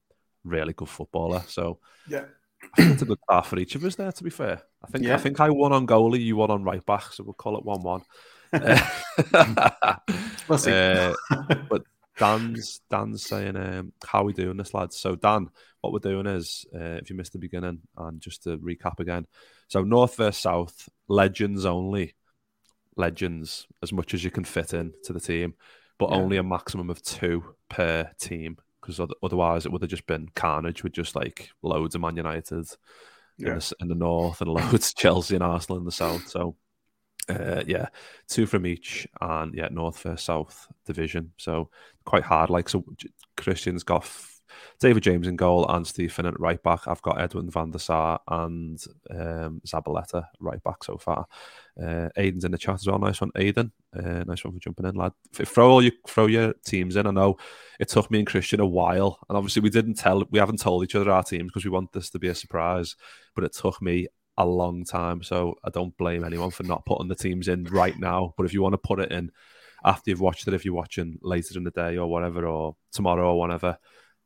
really 0.42 0.72
good 0.72 0.88
footballer. 0.88 1.42
So 1.48 1.80
Yeah. 2.08 2.24
I 2.62 2.76
think 2.82 2.92
it's 2.94 3.02
a 3.02 3.06
good 3.06 3.18
start 3.24 3.46
for 3.46 3.58
each 3.58 3.74
of 3.74 3.84
us 3.84 3.94
there. 3.96 4.10
To 4.12 4.24
be 4.24 4.30
fair, 4.30 4.62
I 4.84 4.88
think 4.88 5.04
Yeah. 5.04 5.14
I 5.14 5.18
think 5.18 5.40
I 5.40 5.50
won 5.50 5.72
on 5.72 5.86
goalie, 5.86 6.20
you 6.20 6.36
won 6.36 6.50
on 6.50 6.64
right 6.64 6.84
back, 6.84 7.12
so 7.12 7.24
we'll 7.24 7.34
call 7.34 7.56
it 7.58 7.64
one 7.64 7.82
one. 7.82 8.02
We'll 10.48 10.58
see. 10.58 10.72
Uh, 10.72 11.14
but 11.68 11.82
Dan's 12.18 12.80
Dan's 12.90 13.22
saying, 13.24 13.56
um, 13.56 13.92
"How 14.04 14.22
are 14.22 14.24
we 14.24 14.32
doing 14.32 14.56
this, 14.56 14.72
lads?" 14.74 14.96
So 14.96 15.14
Dan, 15.14 15.48
what 15.82 15.92
we're 15.92 15.98
doing 15.98 16.26
is, 16.26 16.64
uh, 16.74 16.98
if 17.00 17.10
you 17.10 17.16
missed 17.16 17.32
the 17.32 17.38
beginning, 17.38 17.80
and 17.96 18.20
just 18.20 18.44
to 18.44 18.56
recap 18.58 18.98
again, 19.00 19.26
so 19.68 19.82
North 19.84 20.16
versus 20.16 20.40
South, 20.42 20.88
legends 21.08 21.64
only, 21.66 22.14
legends 22.96 23.66
as 23.82 23.92
much 23.92 24.14
as 24.14 24.24
you 24.24 24.30
can 24.30 24.44
fit 24.44 24.72
in 24.72 24.92
to 25.04 25.12
the 25.12 25.20
team, 25.20 25.54
but 25.98 26.10
Yeah. 26.10 26.16
only 26.16 26.36
a 26.38 26.42
maximum 26.42 26.88
of 26.90 27.02
two 27.02 27.44
per 27.68 28.10
team, 28.18 28.56
because 28.88 29.14
otherwise 29.22 29.66
it 29.66 29.72
would 29.72 29.82
have 29.82 29.90
just 29.90 30.06
been 30.06 30.28
carnage 30.34 30.82
with 30.82 30.92
just 30.92 31.14
like 31.14 31.50
loads 31.62 31.94
of 31.94 32.00
Man 32.00 32.16
United 32.16 32.66
in, 33.38 33.44
the, 33.44 33.72
in 33.80 33.88
the 33.88 33.94
north 33.94 34.40
and 34.40 34.50
loads 34.52 34.90
of 34.90 34.96
Chelsea 34.96 35.34
and 35.34 35.44
Arsenal 35.44 35.78
in 35.78 35.84
the 35.84 35.92
south. 35.92 36.26
So 36.28 36.56
uh, 37.28 37.62
yeah, 37.66 37.88
two 38.28 38.46
from 38.46 38.64
each, 38.64 39.06
and 39.20 39.54
yeah, 39.54 39.68
North 39.70 40.00
versus 40.00 40.22
South 40.22 40.66
division. 40.86 41.32
So 41.36 41.68
quite 42.06 42.22
hard. 42.22 42.48
Like 42.48 42.70
so, 42.70 42.82
Kristian's 43.36 43.82
got 43.82 44.10
David 44.80 45.02
James 45.02 45.26
in 45.26 45.36
goal 45.36 45.68
and 45.68 45.86
Finn 45.86 46.26
at 46.26 46.38
right 46.40 46.62
back. 46.62 46.86
I've 46.86 47.02
got 47.02 47.20
Edwin 47.20 47.50
van 47.50 47.70
der 47.70 47.78
Sar 47.78 48.20
and 48.28 48.82
um, 49.10 49.60
Zabaleta 49.66 50.26
right 50.40 50.62
back 50.62 50.84
so 50.84 50.96
far. 50.96 51.26
Uh, 51.80 52.08
Aiden's 52.16 52.44
in 52.44 52.52
the 52.52 52.58
chat 52.58 52.76
as 52.76 52.86
well. 52.86 52.98
Nice 52.98 53.20
one, 53.20 53.30
Aiden. 53.36 53.70
Uh, 53.96 54.24
nice 54.24 54.44
one 54.44 54.54
for 54.54 54.60
jumping 54.60 54.86
in, 54.86 54.94
lad. 54.94 55.12
Throw 55.32 55.70
all 55.70 55.82
your 55.82 55.92
throw 56.06 56.26
your 56.26 56.54
teams 56.64 56.96
in. 56.96 57.06
I 57.06 57.10
know 57.10 57.36
it 57.78 57.88
took 57.88 58.10
me 58.10 58.18
and 58.18 58.28
Kristian 58.28 58.60
a 58.60 58.66
while, 58.66 59.18
and 59.28 59.36
obviously 59.36 59.62
we 59.62 59.70
didn't 59.70 59.94
tell 59.94 60.24
we 60.30 60.38
haven't 60.38 60.60
told 60.60 60.84
each 60.84 60.94
other 60.94 61.10
our 61.10 61.22
teams 61.22 61.46
because 61.46 61.64
we 61.64 61.70
want 61.70 61.92
this 61.92 62.10
to 62.10 62.18
be 62.18 62.28
a 62.28 62.34
surprise. 62.34 62.96
But 63.34 63.44
it 63.44 63.52
took 63.52 63.80
me 63.80 64.08
a 64.36 64.46
long 64.46 64.84
time, 64.84 65.22
so 65.22 65.56
I 65.64 65.70
don't 65.70 65.96
blame 65.96 66.24
anyone 66.24 66.50
for 66.50 66.62
not 66.62 66.86
putting 66.86 67.08
the 67.08 67.14
teams 67.14 67.48
in 67.48 67.64
right 67.64 67.98
now. 67.98 68.34
But 68.36 68.46
if 68.46 68.54
you 68.54 68.62
want 68.62 68.74
to 68.74 68.78
put 68.78 69.00
it 69.00 69.12
in 69.12 69.30
after 69.84 70.10
you've 70.10 70.20
watched 70.20 70.46
it, 70.46 70.54
if 70.54 70.64
you're 70.64 70.74
watching 70.74 71.18
later 71.22 71.56
in 71.56 71.64
the 71.64 71.70
day 71.70 71.96
or 71.96 72.06
whatever, 72.06 72.46
or 72.46 72.76
tomorrow 72.92 73.32
or 73.32 73.40
whenever, 73.40 73.78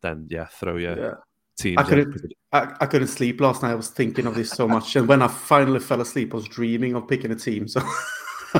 then 0.02 0.26
yeah, 0.30 0.46
throw 0.46 0.76
your 0.76 0.98
Yeah. 0.98 1.14
teams. 1.58 1.78
I 1.78 1.82
couldn't- 1.84 2.32
I, 2.52 2.76
I 2.80 2.86
couldn't 2.86 3.08
sleep 3.08 3.40
last 3.40 3.62
night. 3.62 3.70
I 3.70 3.74
was 3.74 3.88
thinking 3.88 4.26
of 4.26 4.34
this 4.34 4.50
so 4.50 4.68
much, 4.68 4.94
and 4.96 5.08
when 5.08 5.22
I 5.22 5.28
finally 5.28 5.80
fell 5.80 6.00
asleep, 6.02 6.34
I 6.34 6.36
was 6.36 6.46
dreaming 6.48 6.94
of 6.94 7.08
picking 7.08 7.30
a 7.30 7.34
team. 7.34 7.66
So, 7.66 7.80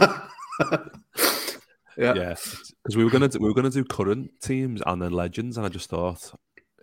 yeah, 1.98 2.14
yeah, 2.14 2.34
because 2.82 2.96
we 2.96 3.04
were 3.04 3.10
gonna 3.10 3.28
do, 3.28 3.38
we 3.38 3.48
were 3.48 3.54
gonna 3.54 3.70
do 3.70 3.84
current 3.84 4.30
teams 4.40 4.80
and 4.86 5.02
then 5.02 5.12
legends, 5.12 5.56
and 5.58 5.66
I 5.66 5.68
just 5.68 5.90
thought 5.90 6.32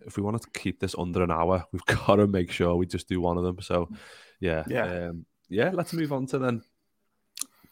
if 0.06 0.18
we 0.18 0.24
wanted 0.24 0.42
to 0.44 0.60
keep 0.60 0.80
this 0.80 0.96
under 0.98 1.24
an 1.24 1.32
hour, 1.32 1.66
we've 1.72 1.86
got 2.08 2.16
to 2.18 2.28
make 2.28 2.51
sure 2.51 2.75
we 2.75 2.86
just 2.86 3.10
do 3.10 3.20
one 3.22 3.38
of 3.38 3.44
them. 3.44 3.58
So 3.62 3.89
yeah, 4.39 4.63
Yeah. 4.68 5.08
um, 5.10 5.25
yeah. 5.50 5.72
Let's 5.74 5.94
move 5.94 6.13
on 6.13 6.28
to 6.28 6.38
then. 6.39 6.62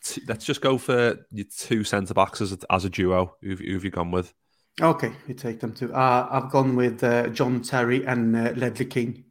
t- 0.03 0.23
Let's 0.27 0.45
just 0.45 0.61
go 0.61 0.77
for 0.79 1.15
your 1.31 1.45
two 1.55 1.83
centre 1.83 2.13
backs 2.15 2.41
as 2.41 2.53
a, 2.53 2.57
as 2.71 2.85
a 2.85 2.89
duo. 2.89 3.35
Who've, 3.41 3.59
who've 3.59 3.85
you 3.85 3.91
gone 3.91 4.11
with? 4.11 4.33
Okay, 4.79 5.11
we 5.27 5.33
take 5.33 5.59
them 5.59 5.73
too. 5.73 5.91
Uh, 5.91 6.27
I've 6.29 6.51
gone 6.51 6.75
with 6.75 7.03
uh, 7.03 7.29
John 7.29 7.61
Terry 7.61 8.05
and 8.05 8.35
uh, 8.35 8.53
Ledley 8.55 8.85
King. 8.85 9.23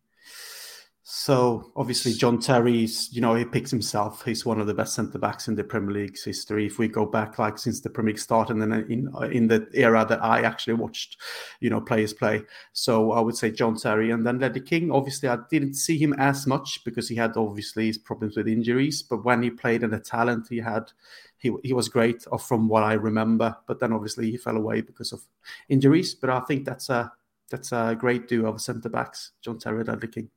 So 1.04 1.70
obviously, 1.76 2.14
John 2.14 2.40
Terry's, 2.40 3.08
you 3.12 3.20
know, 3.20 3.36
he 3.36 3.44
picks 3.44 3.70
himself. 3.70 4.24
He's 4.24 4.44
one 4.44 4.60
of 4.60 4.66
the 4.66 4.74
best 4.74 4.94
centre 4.94 5.20
backs 5.20 5.46
in 5.46 5.54
the 5.54 5.62
Premier 5.62 5.92
League's 5.92 6.24
history. 6.24 6.66
If 6.66 6.80
we 6.80 6.88
go 6.88 7.06
back, 7.06 7.38
like 7.38 7.58
since 7.58 7.80
the 7.80 7.90
Premier 7.90 8.12
League 8.12 8.18
started, 8.18 8.56
and 8.56 8.72
then 8.72 8.86
in 8.90 9.08
in 9.32 9.46
the 9.46 9.68
era 9.72 10.04
that 10.08 10.22
I 10.22 10.40
actually 10.40 10.74
watched, 10.74 11.18
you 11.60 11.70
know, 11.70 11.80
players 11.80 12.12
play. 12.12 12.42
So 12.72 13.12
I 13.12 13.20
would 13.20 13.36
say 13.36 13.52
John 13.52 13.76
Terry, 13.76 14.10
and 14.10 14.26
then 14.26 14.40
Ledley 14.40 14.62
King. 14.62 14.90
Obviously, 14.90 15.28
I 15.28 15.38
didn't 15.48 15.74
see 15.74 15.96
him 15.96 16.12
as 16.14 16.44
much 16.44 16.82
because 16.84 17.08
he 17.08 17.14
had 17.14 17.36
obviously 17.36 17.86
his 17.86 17.98
problems 17.98 18.36
with 18.36 18.48
injuries. 18.48 19.00
But 19.00 19.24
when 19.24 19.44
he 19.44 19.50
played 19.50 19.84
and 19.84 19.92
the 19.92 20.00
talent 20.00 20.48
he 20.50 20.58
had, 20.58 20.90
he 21.38 21.52
he 21.62 21.72
was 21.72 21.88
great, 21.88 22.24
from 22.40 22.68
what 22.68 22.82
I 22.82 22.94
remember. 22.94 23.56
But 23.66 23.80
then 23.80 23.92
obviously 23.92 24.30
he 24.30 24.36
fell 24.36 24.56
away 24.56 24.80
because 24.80 25.12
of 25.12 25.22
injuries. 25.68 26.14
But 26.14 26.30
I 26.30 26.40
think 26.40 26.64
that's 26.64 26.88
a 26.88 27.12
that's 27.50 27.72
a 27.72 27.96
great 27.98 28.28
duo 28.28 28.52
of 28.52 28.60
centre 28.60 28.88
backs, 28.88 29.32
John 29.42 29.58
Terry 29.58 29.80
and 29.80 29.88
Ledley 29.88 30.08
King. 30.08 30.30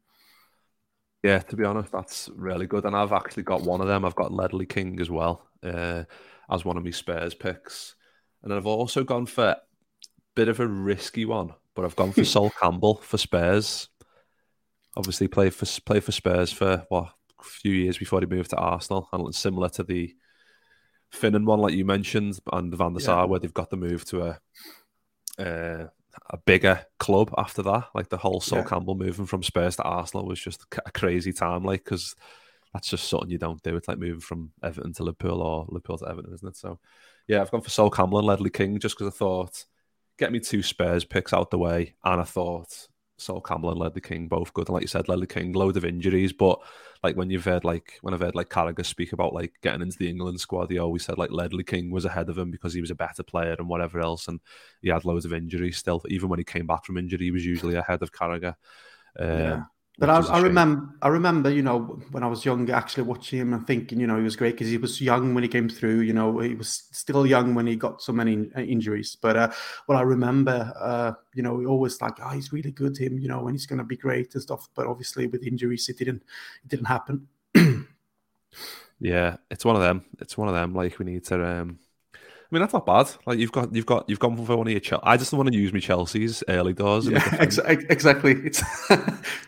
Yeah, 1.23 1.39
to 1.39 1.55
be 1.55 1.65
honest, 1.65 1.91
that's 1.91 2.29
really 2.33 2.65
good. 2.65 2.85
And 2.85 2.95
I've 2.95 3.11
actually 3.11 3.43
got 3.43 3.63
one 3.63 3.81
of 3.81 3.87
them. 3.87 4.05
I've 4.05 4.15
got 4.15 4.31
Ledley 4.31 4.65
King 4.65 5.01
as 5.01 5.09
well 5.09 5.49
uh, 5.63 6.03
as 6.49 6.63
one 6.63 6.77
of 6.77 6.83
my 6.83 6.91
Spurs 6.91 7.33
picks. 7.33 7.95
And 8.41 8.51
then 8.51 8.57
I've 8.57 8.65
also 8.65 9.03
gone 9.03 9.25
for 9.25 9.49
a 9.49 9.57
bit 10.35 10.47
of 10.47 10.59
a 10.59 10.67
risky 10.67 11.25
one, 11.25 11.53
but 11.75 11.83
I've 11.83 11.95
gone 11.95 12.13
for 12.13 12.23
Sol 12.25 12.51
Campbell 12.61 12.95
for 12.95 13.17
Spurs. 13.17 13.89
Obviously, 14.95 15.27
played 15.27 15.53
for 15.53 15.65
played 15.81 16.03
for 16.03 16.11
Spurs 16.11 16.51
for 16.51 16.85
what 16.89 17.11
a 17.39 17.43
few 17.43 17.73
years 17.73 17.97
before 17.97 18.21
he 18.21 18.25
moved 18.25 18.51
to 18.51 18.57
Arsenal, 18.57 19.09
and 19.11 19.35
similar 19.35 19.69
to 19.69 19.83
the 19.83 20.15
Finnan 21.13 21.45
one, 21.45 21.59
like 21.59 21.73
you 21.73 21.85
mentioned, 21.85 22.39
and 22.51 22.75
Van 22.75 22.93
der 22.93 22.99
Sar, 22.99 23.23
yeah. 23.23 23.25
where 23.25 23.39
they've 23.39 23.53
got 23.53 23.69
the 23.69 23.77
move 23.77 24.05
to 24.05 24.21
a 24.21 24.39
uh, 25.43 25.87
a 26.29 26.37
bigger 26.45 26.85
club 26.99 27.33
after 27.37 27.61
that. 27.63 27.87
Like 27.93 28.09
the 28.09 28.17
whole 28.17 28.41
Sol 28.41 28.59
yeah. 28.59 28.65
Campbell 28.65 28.95
moving 28.95 29.25
from 29.25 29.43
Spurs 29.43 29.75
to 29.77 29.83
Arsenal 29.83 30.25
was 30.25 30.39
just 30.39 30.65
a 30.85 30.91
crazy 30.91 31.33
time. 31.33 31.63
Like 31.63 31.83
because 31.83 32.15
that's 32.73 32.89
just 32.89 33.07
something 33.07 33.29
you 33.29 33.37
don't 33.37 33.61
do. 33.63 33.75
It's 33.75 33.87
like 33.87 33.97
moving 33.97 34.19
from 34.19 34.51
Everton 34.63 34.93
to 34.93 35.03
Liverpool 35.03 35.41
or 35.41 35.65
Liverpool 35.69 35.97
to 35.99 36.09
Everton, 36.09 36.33
isn't 36.33 36.47
it? 36.47 36.57
So 36.57 36.79
yeah, 37.27 37.41
I've 37.41 37.51
gone 37.51 37.61
for 37.61 37.69
Sol 37.69 37.89
Campbell 37.89 38.19
and 38.19 38.27
Ledley 38.27 38.49
King 38.49 38.79
just 38.79 38.97
because 38.97 39.13
I 39.13 39.17
thought 39.17 39.65
get 40.17 40.31
me 40.31 40.39
two 40.39 40.61
Spurs 40.61 41.05
picks 41.05 41.33
out 41.33 41.49
the 41.49 41.57
way, 41.57 41.95
and 42.03 42.21
I 42.21 42.25
thought 42.25 42.87
Sol 43.17 43.41
Campbell 43.41 43.71
and 43.71 43.79
Ledley 43.79 44.01
King 44.01 44.27
both 44.27 44.53
good. 44.53 44.67
And 44.67 44.73
like 44.73 44.83
you 44.83 44.87
said, 44.87 45.07
Ledley 45.07 45.27
King, 45.27 45.53
load 45.53 45.77
of 45.77 45.85
injuries, 45.85 46.33
but 46.33 46.59
like 47.03 47.15
when 47.15 47.29
you've 47.29 47.45
heard 47.45 47.63
like 47.63 47.97
when 48.01 48.13
I've 48.13 48.19
heard 48.19 48.35
like 48.35 48.49
Carragher 48.49 48.85
speak 48.85 49.13
about 49.13 49.33
like 49.33 49.53
getting 49.61 49.81
into 49.81 49.97
the 49.97 50.09
England 50.09 50.39
squad, 50.41 50.69
he 50.69 50.79
always 50.79 51.05
said 51.05 51.17
like 51.17 51.31
Ledley 51.31 51.63
King 51.63 51.91
was 51.91 52.05
ahead 52.05 52.29
of 52.29 52.37
him 52.37 52.51
because 52.51 52.73
he 52.73 52.81
was 52.81 52.91
a 52.91 52.95
better 52.95 53.23
player 53.23 53.55
and 53.57 53.69
whatever 53.69 53.99
else, 53.99 54.27
and 54.27 54.39
he 54.81 54.89
had 54.89 55.05
loads 55.05 55.25
of 55.25 55.33
injuries 55.33 55.77
still. 55.77 56.01
Even 56.09 56.29
when 56.29 56.39
he 56.39 56.45
came 56.45 56.67
back 56.67 56.85
from 56.85 56.97
injury, 56.97 57.25
he 57.25 57.31
was 57.31 57.45
usually 57.45 57.75
ahead 57.75 58.01
of 58.01 58.11
Carragher. 58.11 58.55
Um, 59.17 59.27
yeah. 59.27 59.63
But 59.99 60.09
I, 60.09 60.19
I 60.21 60.41
remember, 60.41 60.89
I 61.01 61.09
remember, 61.09 61.49
you 61.49 61.61
know, 61.61 61.99
when 62.11 62.23
I 62.23 62.27
was 62.27 62.45
younger, 62.45 62.73
actually 62.73 63.03
watching 63.03 63.39
him 63.39 63.53
and 63.53 63.67
thinking, 63.67 63.99
you 63.99 64.07
know, 64.07 64.15
he 64.15 64.23
was 64.23 64.37
great 64.37 64.53
because 64.53 64.69
he 64.69 64.77
was 64.77 65.01
young 65.01 65.33
when 65.33 65.43
he 65.43 65.49
came 65.49 65.67
through. 65.67 65.99
You 65.99 66.13
know, 66.13 66.39
he 66.39 66.55
was 66.55 66.87
still 66.91 67.27
young 67.27 67.53
when 67.53 67.67
he 67.67 67.75
got 67.75 68.01
so 68.01 68.13
many 68.13 68.49
uh, 68.55 68.61
injuries. 68.61 69.17
But 69.21 69.35
uh, 69.35 69.51
what 69.87 69.97
I 69.97 70.01
remember, 70.01 70.71
uh, 70.79 71.11
you 71.35 71.43
know, 71.43 71.53
we 71.53 71.65
always 71.65 72.01
like, 72.01 72.17
oh, 72.23 72.29
he's 72.29 72.53
really 72.53 72.71
good. 72.71 72.97
Him, 72.97 73.19
you 73.19 73.27
know, 73.27 73.45
and 73.47 73.51
he's 73.51 73.65
going 73.65 73.79
to 73.79 73.83
be 73.83 73.97
great 73.97 74.33
and 74.35 74.41
stuff. 74.41 74.69
But 74.73 74.87
obviously, 74.87 75.27
with 75.27 75.43
injuries, 75.43 75.89
it 75.89 75.97
didn't, 75.97 76.23
it 76.63 76.69
didn't 76.69 76.85
happen. 76.85 77.27
yeah, 79.01 79.35
it's 79.51 79.65
one 79.65 79.75
of 79.75 79.81
them. 79.81 80.05
It's 80.19 80.37
one 80.37 80.47
of 80.47 80.53
them. 80.53 80.73
Like 80.73 80.97
we 80.97 81.05
need 81.05 81.25
to. 81.25 81.45
um 81.45 81.79
I 82.51 82.55
mean, 82.55 82.61
that's 82.61 82.73
not 82.73 82.85
bad. 82.85 83.11
Like 83.27 83.37
you've 83.37 83.51
got, 83.51 83.75
you've 83.75 83.85
got, 83.85 84.09
you've 84.09 84.17
gone 84.17 84.35
for 84.43 84.57
one 84.57 84.65
of 84.65 84.71
your. 84.71 84.79
Chelsea. 84.79 85.03
I 85.05 85.17
just 85.17 85.31
want 85.33 85.51
to 85.51 85.55
use 85.55 85.71
my 85.71 85.79
Chelsea's 85.79 86.43
early 86.47 86.73
doors. 86.73 87.07
Yeah, 87.07 87.23
ex- 87.39 87.59
exactly. 87.59 88.33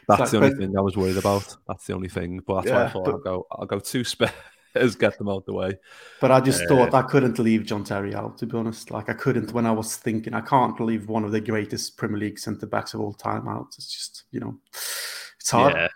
that's 0.08 0.29
the 0.29 0.38
only 0.38 0.51
thing 0.55 0.77
I 0.77 0.81
was 0.81 0.96
worried 0.96 1.17
about. 1.17 1.58
That's 1.67 1.88
the 1.88 1.96
only 1.96 2.10
thing. 2.10 2.41
But 2.46 2.62
that's 2.62 2.67
yeah, 2.67 2.75
why 2.75 2.84
I 2.84 2.89
thought 2.89 3.05
but, 3.05 3.13
I'll 3.13 3.20
go. 3.20 3.48
I'll 3.51 3.65
go 3.65 3.79
two 3.79 4.03
spares, 4.03 4.34
get 5.00 5.17
them 5.17 5.29
out 5.29 5.48
the 5.48 5.53
way. 5.53 5.79
But 6.20 6.29
I 6.29 6.41
just 6.41 6.62
uh, 6.63 6.67
thought 6.67 6.93
I 6.93 7.01
couldn't 7.01 7.39
leave 7.39 7.65
John 7.65 7.84
Terry 7.84 8.13
out. 8.13 8.38
To 8.38 8.46
be 8.46 8.55
honest, 8.55 8.91
like 8.91 9.10
I 9.10 9.13
couldn't 9.13 9.51
when 9.51 9.65
I 9.65 9.72
was 9.72 9.96
thinking 9.96 10.36
I 10.36 10.41
can't 10.41 10.79
leave 10.79 11.10
one 11.10 11.24
of 11.24 11.31
the 11.31 11.41
greatest 11.41 11.98
Premier 11.98 12.20
League 12.20 12.38
centre 12.38 12.67
backs 12.67 12.93
of 12.93 13.00
all 13.00 13.13
time 13.13 13.48
out. 13.48 13.74
It's 13.79 13.91
just 13.91 14.25
you 14.29 14.41
know, 14.41 14.60
it's 14.72 15.50
hard. 15.50 15.74
Yeah, 15.74 15.88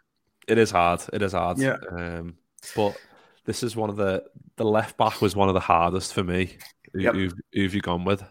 it 0.47 0.57
is 0.57 0.71
hard. 0.71 1.03
It 1.13 1.21
is 1.21 1.33
hard. 1.33 1.59
Yeah. 1.59 1.77
Um, 1.91 2.38
but 2.75 2.97
this 3.45 3.62
is 3.62 3.75
one 3.75 3.91
of 3.91 3.95
the 3.95 4.24
the 4.55 4.65
left 4.65 4.97
back 4.97 5.21
was 5.21 5.35
one 5.35 5.50
of 5.50 5.53
the 5.53 5.59
hardest 5.59 6.13
for 6.13 6.24
me 6.24 6.57
yep. 7.03 7.15
who, 7.15 7.29
who 7.53 7.63
have 7.63 7.73
you 7.73 7.81
gone 7.81 8.05
with? 8.05 8.23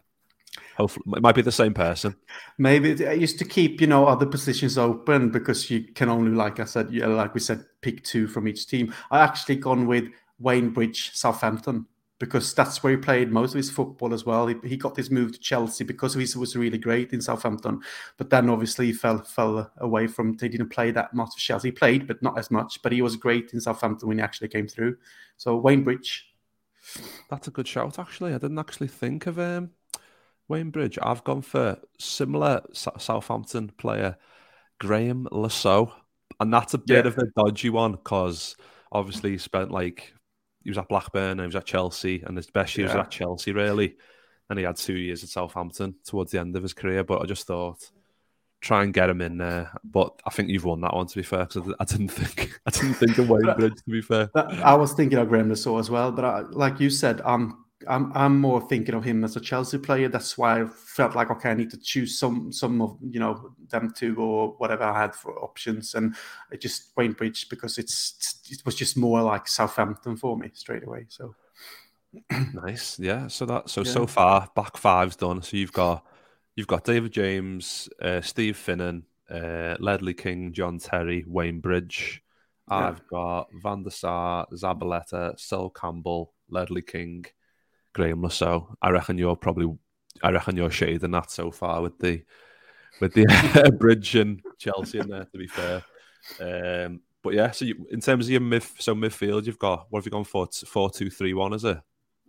Hopefully, 0.77 1.05
it 1.17 1.23
might 1.23 1.35
be 1.35 1.43
the 1.43 1.53
same 1.53 1.73
person. 1.73 2.17
Maybe 2.59 3.07
I 3.07 3.13
used 3.13 3.39
to 3.39 3.45
keep, 3.45 3.81
you 3.81 3.87
know, 3.87 4.07
other 4.07 4.27
positions 4.27 4.77
open 4.77 5.31
because 5.31 5.71
you 5.71 5.85
can 5.95 6.09
only, 6.09 6.33
like 6.33 6.59
I 6.59 6.65
said, 6.65 6.91
yeah, 6.91 7.07
like 7.07 7.33
we 7.33 7.41
said, 7.41 7.65
pick 7.81 8.03
two 8.03 8.27
from 8.27 8.49
each 8.49 8.67
team. 8.67 8.93
I 9.11 9.21
actually 9.21 9.57
gone 9.57 9.87
with 9.87 10.09
Wayne 10.41 10.71
Bridge, 10.71 11.15
Southampton, 11.15 11.87
because 12.19 12.55
that's 12.55 12.83
where 12.83 12.93
he 12.93 12.97
played 12.97 13.31
most 13.31 13.53
of 13.53 13.59
his 13.59 13.71
football 13.71 14.13
as 14.13 14.25
well. 14.25 14.47
He, 14.47 14.57
he 14.65 14.77
got 14.77 14.97
his 14.97 15.11
move 15.11 15.33
to 15.33 15.39
Chelsea 15.39 15.85
because 15.85 16.15
he 16.15 16.39
was 16.39 16.57
really 16.57 16.79
great 16.79 17.13
in 17.13 17.21
Southampton, 17.21 17.81
but 18.17 18.31
then 18.31 18.49
obviously 18.51 18.87
he 18.87 18.93
fell 18.93 19.19
fell 19.23 19.71
away 19.79 20.07
from. 20.07 20.37
He 20.39 20.49
didn't 20.49 20.71
play 20.71 20.91
that 20.91 21.15
much 21.15 21.35
for 21.35 21.41
Chelsea. 21.41 21.69
He 21.69 21.73
played, 21.73 22.07
but 22.07 22.23
not 22.23 22.39
as 22.39 22.51
much. 22.51 22.83
But 22.83 22.93
he 22.93 23.03
was 23.03 23.17
great 23.17 23.53
in 23.53 23.61
Southampton 23.61 24.09
when 24.09 24.19
he 24.19 24.25
actually 24.25 24.49
came 24.49 24.67
through. 24.67 24.97
So 25.37 25.57
Wayne 25.57 25.85
Bridge. 25.85 26.34
That's 27.31 27.49
a 27.49 27.51
good 27.51 27.69
shout, 27.69 27.99
actually. 27.99 28.35
I 28.35 28.39
didn't 28.39 28.59
actually 28.59 28.89
think 28.89 29.27
of 29.27 29.39
um, 29.39 29.71
Wayne 30.49 30.71
Bridge. 30.71 30.99
I've 31.03 31.25
gone 31.25 31.43
for 31.43 31.79
similar 31.99 32.63
Southampton 32.73 33.73
player, 33.77 34.17
Graeme 34.81 35.29
Saux. 35.49 35.93
And 36.41 36.53
that's 36.53 36.75
a 36.75 36.79
bit 36.79 37.05
yeah. 37.05 37.09
of 37.09 37.19
a 37.19 37.27
dodgy 37.37 37.71
one 37.71 37.93
because 37.93 38.57
obviously 38.91 39.31
he 39.31 39.39
spent 39.39 39.71
like, 39.71 40.13
he 40.63 40.71
was 40.71 40.79
at 40.79 40.89
Blackburn 40.89 41.33
and 41.33 41.41
he 41.41 41.47
was 41.47 41.57
at 41.57 41.67
Chelsea, 41.67 42.23
and 42.23 42.37
his 42.37 42.51
best 42.51 42.77
years 42.77 42.93
yeah. 42.93 43.01
at 43.01 43.11
Chelsea, 43.11 43.53
really. 43.53 43.97
And 44.51 44.59
he 44.59 44.65
had 44.65 44.77
two 44.77 44.97
years 44.97 45.23
at 45.23 45.29
Southampton 45.31 45.95
towards 46.05 46.33
the 46.33 46.41
end 46.41 46.57
of 46.57 46.63
his 46.63 46.73
career. 46.73 47.05
But 47.05 47.23
I 47.23 47.27
just 47.27 47.47
thought, 47.47 47.91
try 48.65 48.83
and 48.83 48.95
get 48.95 49.11
him 49.11 49.21
in 49.21 49.39
there. 49.39 49.71
But 49.85 50.21
I 50.27 50.31
think 50.31 50.49
you've 50.49 50.65
won 50.65 50.81
that 50.81 50.95
one 50.95 51.07
to 51.07 51.17
be 51.17 51.23
fair 51.23 51.45
because 51.45 51.73
I, 51.79 51.85
didn't 51.85 52.09
think 52.09 52.59
I 52.67 52.71
didn't 52.71 52.95
think 52.95 53.19
of 53.19 53.29
Wayne 53.29 53.55
Bridge 53.57 53.77
to 53.77 53.91
be 53.91 54.01
fair. 54.01 54.31
I 54.35 54.75
was 54.75 54.95
thinking 54.95 55.19
of 55.19 55.31
Le 55.31 55.57
Saux 55.57 55.79
as 55.79 55.91
well, 55.91 56.11
but 56.11 56.25
I, 56.25 56.41
like 56.41 56.81
you 56.81 56.91
said, 56.91 57.21
I'm 57.25 57.65
I'm 57.87 58.13
I'm 58.15 58.41
more 58.41 58.61
thinking 58.61 58.95
of 58.95 59.05
him 59.05 59.25
as 59.25 59.37
a 59.37 59.41
Chelsea 59.41 59.79
player. 59.79 60.09
That's 60.09 60.39
why 60.39 60.63
I 60.63 60.67
felt 60.67 61.15
like 61.15 61.31
okay, 61.31 61.51
I 61.51 61.55
need 61.55 61.71
to 61.71 61.79
choose 61.79 62.19
some 62.19 62.53
some 62.53 62.81
of 62.81 62.97
you 63.03 63.21
know 63.21 63.53
them 63.69 63.93
two 63.95 64.17
or 64.17 64.55
whatever 64.59 64.85
I 64.85 65.01
had 65.01 65.15
for 65.15 65.39
options, 65.43 65.95
and 65.95 66.15
it 66.51 66.61
just 66.61 66.93
Wayne 66.97 67.13
Bridge 67.13 67.49
because 67.49 67.79
it's 67.79 68.41
it 68.51 68.65
was 68.65 68.75
just 68.75 68.97
more 68.97 69.23
like 69.23 69.47
Southampton 69.47 70.17
for 70.17 70.37
me 70.37 70.51
straight 70.55 70.87
away. 70.87 71.07
So 71.09 71.35
nice, 72.53 72.99
yeah. 72.99 73.27
So 73.29 73.45
that 73.47 73.69
so 73.69 73.83
yeah. 73.83 73.91
so 73.91 74.07
far 74.07 74.49
back 74.57 74.77
five's 74.77 75.17
done. 75.17 75.43
So 75.43 75.57
you've 75.57 75.73
got 75.73 76.07
You've 76.57 76.67
got 76.69 76.85
David 76.85 77.13
James, 77.13 77.89
uh, 78.01 78.21
Steve 78.21 78.57
Finnan, 78.57 79.03
uh, 79.31 79.77
Ledley 79.81 80.15
King, 80.15 80.53
John 80.53 80.79
Terry, 80.79 81.25
Wayne 81.27 81.61
Bridge. 81.61 82.23
Yeah. 82.71 82.89
I've 82.89 83.07
got 83.09 83.49
Van 83.63 83.83
der 83.83 83.91
Sar, 83.91 84.47
Zabaleta, 84.53 85.39
Sol 85.39 85.71
Campbell, 85.71 86.33
Ledley 86.49 86.83
King, 86.83 87.25
Graeme 87.93 88.31
Saux. 88.31 88.73
I 88.81 88.91
reckon 88.91 89.19
you're 89.19 89.37
probably, 89.37 89.77
I 90.23 90.31
reckon 90.31 90.57
you're 90.57 90.71
shading 90.71 91.11
that 91.11 91.31
so 91.31 91.51
far 91.51 91.83
with 91.83 91.99
the, 91.99 92.23
with 93.01 93.15
the 93.15 93.77
Bridge 93.79 94.15
and 94.15 94.41
Chelsea 94.59 94.99
in 94.99 95.09
there. 95.09 95.25
To 95.25 95.39
be 95.39 95.49
fair, 95.49 95.83
um, 96.41 97.01
but 97.23 97.35
yeah. 97.35 97.51
So 97.51 97.65
you, 97.65 97.87
in 97.91 98.01
terms 98.01 98.27
of 98.27 98.31
your 98.31 98.41
mid, 98.41 98.63
so 98.79 98.95
midfield, 98.95 99.47
you've 99.47 99.59
got 99.59 99.87
what 99.91 100.01
have 100.01 100.07
you 100.07 100.13
gone 100.13 100.25
for? 100.25 100.49
Four, 100.67 100.91
two, 100.91 101.11
three, 101.11 101.35
one, 101.35 101.53
is 101.53 101.65
it? 101.65 101.79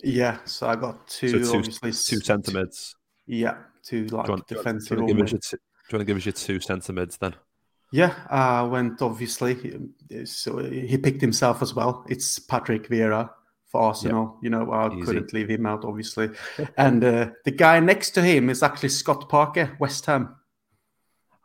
Yeah. 0.03 0.39
So 0.45 0.67
I 0.67 0.75
got 0.75 1.07
two, 1.07 1.43
so 1.43 1.51
two 1.51 1.57
obviously 1.59 1.91
two 1.91 2.23
centre 2.23 2.51
mids. 2.51 2.95
Yeah, 3.27 3.57
two 3.83 4.05
like 4.07 4.27
do 4.27 4.37
defensive. 4.47 4.97
Do 4.97 5.05
you, 5.07 5.15
want, 5.15 5.29
do, 5.29 5.35
you 5.35 5.39
two, 5.39 5.57
do 5.57 5.61
you 5.91 5.97
want 5.97 6.01
to 6.01 6.05
give 6.05 6.17
us 6.17 6.25
your 6.25 6.33
two 6.33 6.59
centre 6.59 6.93
mids 6.93 7.17
then? 7.17 7.35
Yeah, 7.91 8.13
uh, 8.29 8.67
went 8.69 9.01
obviously. 9.01 9.79
So 10.25 10.57
he 10.57 10.97
picked 10.97 11.21
himself 11.21 11.61
as 11.61 11.73
well. 11.73 12.05
It's 12.09 12.39
Patrick 12.39 12.89
Vieira 12.89 13.29
for 13.67 13.81
Arsenal. 13.81 14.35
Yep. 14.35 14.43
You 14.43 14.49
know, 14.49 14.71
I 14.71 14.93
Easy. 14.93 15.01
couldn't 15.01 15.33
leave 15.33 15.49
him 15.49 15.65
out, 15.65 15.85
obviously. 15.85 16.29
and 16.77 17.03
uh, 17.03 17.29
the 17.45 17.51
guy 17.51 17.79
next 17.79 18.11
to 18.11 18.21
him 18.21 18.49
is 18.49 18.63
actually 18.63 18.89
Scott 18.89 19.29
Parker, 19.29 19.75
West 19.79 20.05
Ham. 20.07 20.35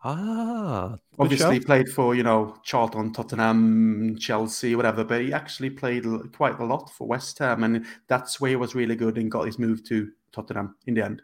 Ah, 0.03 0.97
obviously 1.19 1.57
he 1.57 1.61
played 1.61 1.87
for 1.87 2.15
you 2.15 2.23
know 2.23 2.57
Charlton, 2.65 3.13
Tottenham, 3.13 4.17
Chelsea, 4.19 4.75
whatever. 4.75 5.05
But 5.05 5.21
he 5.21 5.33
actually 5.33 5.71
played 5.71 6.07
quite 6.33 6.59
a 6.59 6.65
lot 6.65 6.91
for 6.91 7.07
West 7.07 7.39
Ham, 7.39 7.65
and 7.65 7.85
that's 8.09 8.41
where 8.41 8.51
he 8.51 8.57
was 8.57 8.75
really 8.75 8.97
good 8.97 9.19
and 9.19 9.31
got 9.31 9.45
his 9.45 9.59
move 9.59 9.85
to 9.85 10.11
Tottenham 10.33 10.77
in 10.87 10.95
the 10.95 11.05
end. 11.05 11.23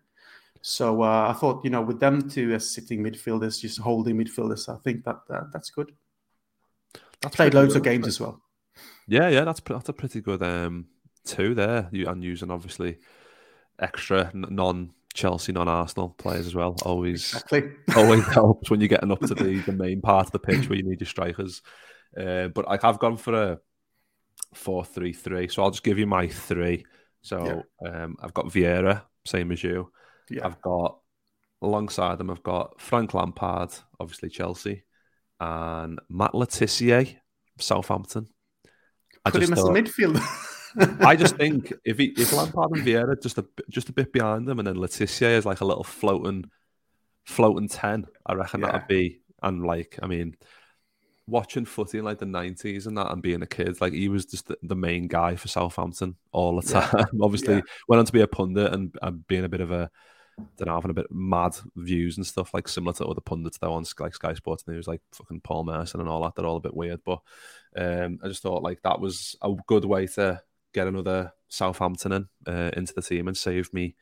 So 0.68 1.04
uh, 1.04 1.28
I 1.30 1.32
thought, 1.32 1.62
you 1.62 1.70
know, 1.70 1.80
with 1.80 2.00
them 2.00 2.28
two 2.28 2.52
as 2.52 2.68
sitting 2.68 3.00
midfielders, 3.00 3.60
just 3.60 3.78
holding 3.78 4.16
midfielders, 4.16 4.68
I 4.68 4.76
think 4.82 5.04
that 5.04 5.20
that's 5.52 5.70
good. 5.70 5.92
That's 7.20 7.36
played 7.36 7.54
loads 7.54 7.74
good. 7.74 7.78
of 7.78 7.84
games 7.84 8.08
as 8.08 8.18
well. 8.18 8.42
Yeah, 9.06 9.28
yeah, 9.28 9.44
that's 9.44 9.60
that's 9.60 9.88
a 9.88 9.92
pretty 9.92 10.20
good 10.20 10.42
um, 10.42 10.86
two 11.24 11.54
there. 11.54 11.88
You 11.92 12.08
and 12.08 12.24
using 12.24 12.50
obviously 12.50 12.98
extra 13.78 14.32
non 14.34 14.90
Chelsea, 15.14 15.52
non-Arsenal 15.52 16.16
players 16.18 16.48
as 16.48 16.56
well. 16.56 16.74
Always, 16.84 17.32
Exactly. 17.32 17.70
always 17.96 18.26
helps 18.26 18.68
when 18.68 18.80
you're 18.80 18.88
getting 18.88 19.12
up 19.12 19.20
to 19.20 19.36
the, 19.36 19.60
the 19.60 19.72
main 19.72 20.00
part 20.00 20.26
of 20.26 20.32
the 20.32 20.40
pitch 20.40 20.68
where 20.68 20.78
you 20.78 20.82
need 20.82 21.00
your 21.00 21.06
strikers. 21.06 21.62
Uh, 22.18 22.48
but 22.48 22.64
I 22.68 22.76
have 22.84 22.98
gone 22.98 23.18
for 23.18 23.34
a 23.34 23.58
four-three-three, 24.52 25.46
so 25.46 25.62
I'll 25.62 25.70
just 25.70 25.84
give 25.84 26.00
you 26.00 26.08
my 26.08 26.26
three. 26.26 26.84
So 27.22 27.62
um, 27.86 28.16
I've 28.20 28.34
got 28.34 28.46
Vieira, 28.46 29.02
same 29.24 29.52
as 29.52 29.62
you. 29.62 29.92
Yeah. 30.30 30.46
I've 30.46 30.60
got 30.60 30.98
alongside 31.62 32.18
them, 32.18 32.30
I've 32.30 32.42
got 32.42 32.80
Frank 32.80 33.14
Lampard, 33.14 33.70
obviously 33.98 34.28
Chelsea, 34.28 34.84
and 35.40 35.98
Matt 36.08 36.34
Le 36.34 36.46
Tissier, 36.46 37.16
Southampton. 37.58 38.26
I 39.24 39.30
Put 39.30 39.42
him 39.42 39.52
as 39.52 39.60
a 39.64 39.68
midfielder. 39.68 40.22
I 41.04 41.16
just 41.16 41.36
think 41.38 41.72
if 41.84 41.98
he, 41.98 42.06
if 42.16 42.32
Lampard 42.32 42.70
and 42.72 42.86
Vieira 42.86 43.20
just 43.20 43.38
a 43.38 43.42
bit- 43.42 43.68
just 43.70 43.88
a 43.88 43.92
bit 43.92 44.12
behind 44.12 44.46
them, 44.46 44.58
and 44.58 44.66
then 44.68 44.78
Le 44.78 44.88
Tissier 44.88 45.36
is 45.38 45.46
like 45.46 45.60
a 45.60 45.64
little 45.64 45.84
floating 45.84 46.44
floating 47.24 47.68
ten, 47.68 48.06
I 48.24 48.34
reckon 48.34 48.60
Yeah. 48.60 48.72
that'd 48.72 48.88
be 48.88 49.20
and 49.42 49.64
like 49.64 49.98
I 50.02 50.06
mean, 50.06 50.36
watching 51.26 51.64
footy 51.64 51.98
in 51.98 52.04
like 52.04 52.18
the 52.18 52.26
nineties 52.26 52.86
and 52.86 52.96
that, 52.98 53.10
and 53.10 53.22
being 53.22 53.42
a 53.42 53.46
kid, 53.46 53.80
like 53.80 53.92
he 53.94 54.08
was 54.08 54.26
just 54.26 54.46
the, 54.48 54.56
the 54.62 54.76
main 54.76 55.08
guy 55.08 55.34
for 55.36 55.48
Southampton 55.48 56.16
all 56.30 56.60
the 56.60 56.70
Yeah. 56.72 56.80
time. 56.86 57.06
Obviously, 57.22 57.54
Yeah. 57.56 57.60
went 57.88 57.98
on 58.00 58.06
to 58.06 58.12
be 58.12 58.20
a 58.20 58.28
pundit 58.28 58.72
and, 58.72 58.94
and 59.02 59.26
being 59.26 59.44
a 59.44 59.48
bit 59.48 59.60
of 59.60 59.70
a 59.72 59.90
know, 60.66 60.74
having 60.74 60.90
a 60.90 60.94
bit 60.94 61.06
mad 61.10 61.56
views 61.76 62.16
and 62.16 62.26
stuff 62.26 62.52
like 62.52 62.68
similar 62.68 62.92
to 62.94 63.06
other 63.06 63.20
pundits 63.20 63.58
though 63.58 63.72
on 63.72 63.84
like 63.98 64.14
Sky 64.14 64.34
Sports 64.34 64.66
News, 64.66 64.86
like 64.86 65.00
fucking 65.12 65.40
Paul 65.40 65.64
Merson 65.64 66.00
and 66.00 66.08
all 66.08 66.22
that. 66.22 66.34
They're 66.34 66.46
all 66.46 66.56
a 66.56 66.60
bit 66.60 66.76
weird, 66.76 67.00
but 67.04 67.20
um, 67.76 68.18
I 68.22 68.28
just 68.28 68.42
thought 68.42 68.62
like 68.62 68.82
that 68.82 69.00
was 69.00 69.36
a 69.42 69.52
good 69.66 69.84
way 69.84 70.06
to 70.08 70.42
get 70.74 70.86
another 70.86 71.32
Southampton 71.48 72.12
in 72.12 72.28
uh, 72.46 72.70
into 72.76 72.92
the 72.94 73.02
team 73.02 73.28
and 73.28 73.36
save 73.36 73.72
me, 73.72 73.96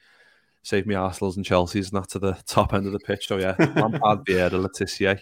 save 0.62 0.87
me 0.87 0.95
Arsenal's 0.95 1.37
and 1.37 1.47
Chelsea's 1.47 1.93
and 1.93 2.03
that 2.03 2.11
to 2.11 2.19
the 2.19 2.33
top 2.47 2.75
end 2.75 2.87
of 2.87 2.93
the 2.93 3.00
pitch. 3.00 3.29
So 3.29 3.38
yeah, 3.38 3.55
Lampard, 3.59 4.25
Vieira, 4.26 4.61
Le 4.61 4.71
Tissier. 4.71 5.21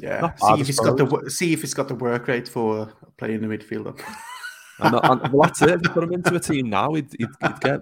yeah. 0.00 0.34
See 0.36 0.46
if 0.46 0.52
I 0.52 0.56
he's 0.56 0.78
got 0.78 0.96
the 0.96 1.30
see 1.30 1.52
if 1.52 1.62
he's 1.62 1.74
got 1.74 1.88
the 1.88 1.94
work 1.94 2.28
rate 2.28 2.48
for 2.48 2.92
playing 3.16 3.40
the 3.40 3.48
midfielder. 3.48 4.00
And, 4.78 4.94
and, 5.02 5.32
well, 5.32 5.42
that's 5.42 5.62
it. 5.62 5.70
If 5.70 5.82
you 5.84 5.88
put 5.90 6.04
him 6.04 6.12
into 6.12 6.34
a 6.34 6.40
team 6.40 6.68
now, 6.68 6.92
he'd, 6.94 7.10
he'd, 7.18 7.28
he'd 7.40 7.60
get, 7.60 7.80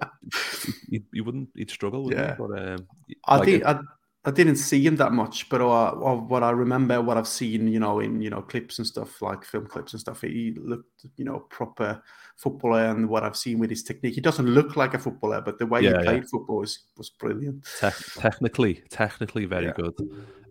he'd, 0.88 1.04
he 1.12 1.20
wouldn't, 1.20 1.50
he'd 1.54 1.70
struggle. 1.70 2.12
Yeah. 2.12 2.36
But 2.38 2.58
um, 2.58 2.86
I 3.26 3.36
like, 3.38 3.46
did. 3.46 3.62
I, 3.64 3.80
I 4.26 4.30
didn't 4.30 4.56
see 4.56 4.86
him 4.86 4.96
that 4.96 5.12
much, 5.12 5.50
but 5.50 5.60
uh, 5.60 5.92
what 5.92 6.42
I 6.42 6.50
remember, 6.50 7.02
what 7.02 7.18
I've 7.18 7.28
seen, 7.28 7.68
you 7.68 7.78
know, 7.78 8.00
in 8.00 8.22
you 8.22 8.30
know 8.30 8.40
clips 8.40 8.78
and 8.78 8.86
stuff, 8.86 9.20
like 9.20 9.44
film 9.44 9.66
clips 9.66 9.92
and 9.92 10.00
stuff, 10.00 10.22
he 10.22 10.54
looked, 10.56 11.04
you 11.16 11.26
know, 11.26 11.40
proper 11.50 12.02
footballer. 12.36 12.86
And 12.86 13.08
what 13.08 13.22
I've 13.22 13.36
seen 13.36 13.58
with 13.58 13.68
his 13.68 13.82
technique, 13.82 14.14
he 14.14 14.22
doesn't 14.22 14.46
look 14.46 14.76
like 14.76 14.94
a 14.94 14.98
footballer, 14.98 15.42
but 15.42 15.58
the 15.58 15.66
way 15.66 15.82
Yeah, 15.82 15.90
he 15.90 15.94
yeah. 15.96 16.02
played 16.04 16.28
football 16.30 16.60
was, 16.60 16.84
was 16.96 17.10
brilliant. 17.10 17.66
te- 17.78 17.90
technically, 18.18 18.82
technically 18.88 19.44
very 19.44 19.66
Yeah. 19.66 19.72
good. 19.72 19.94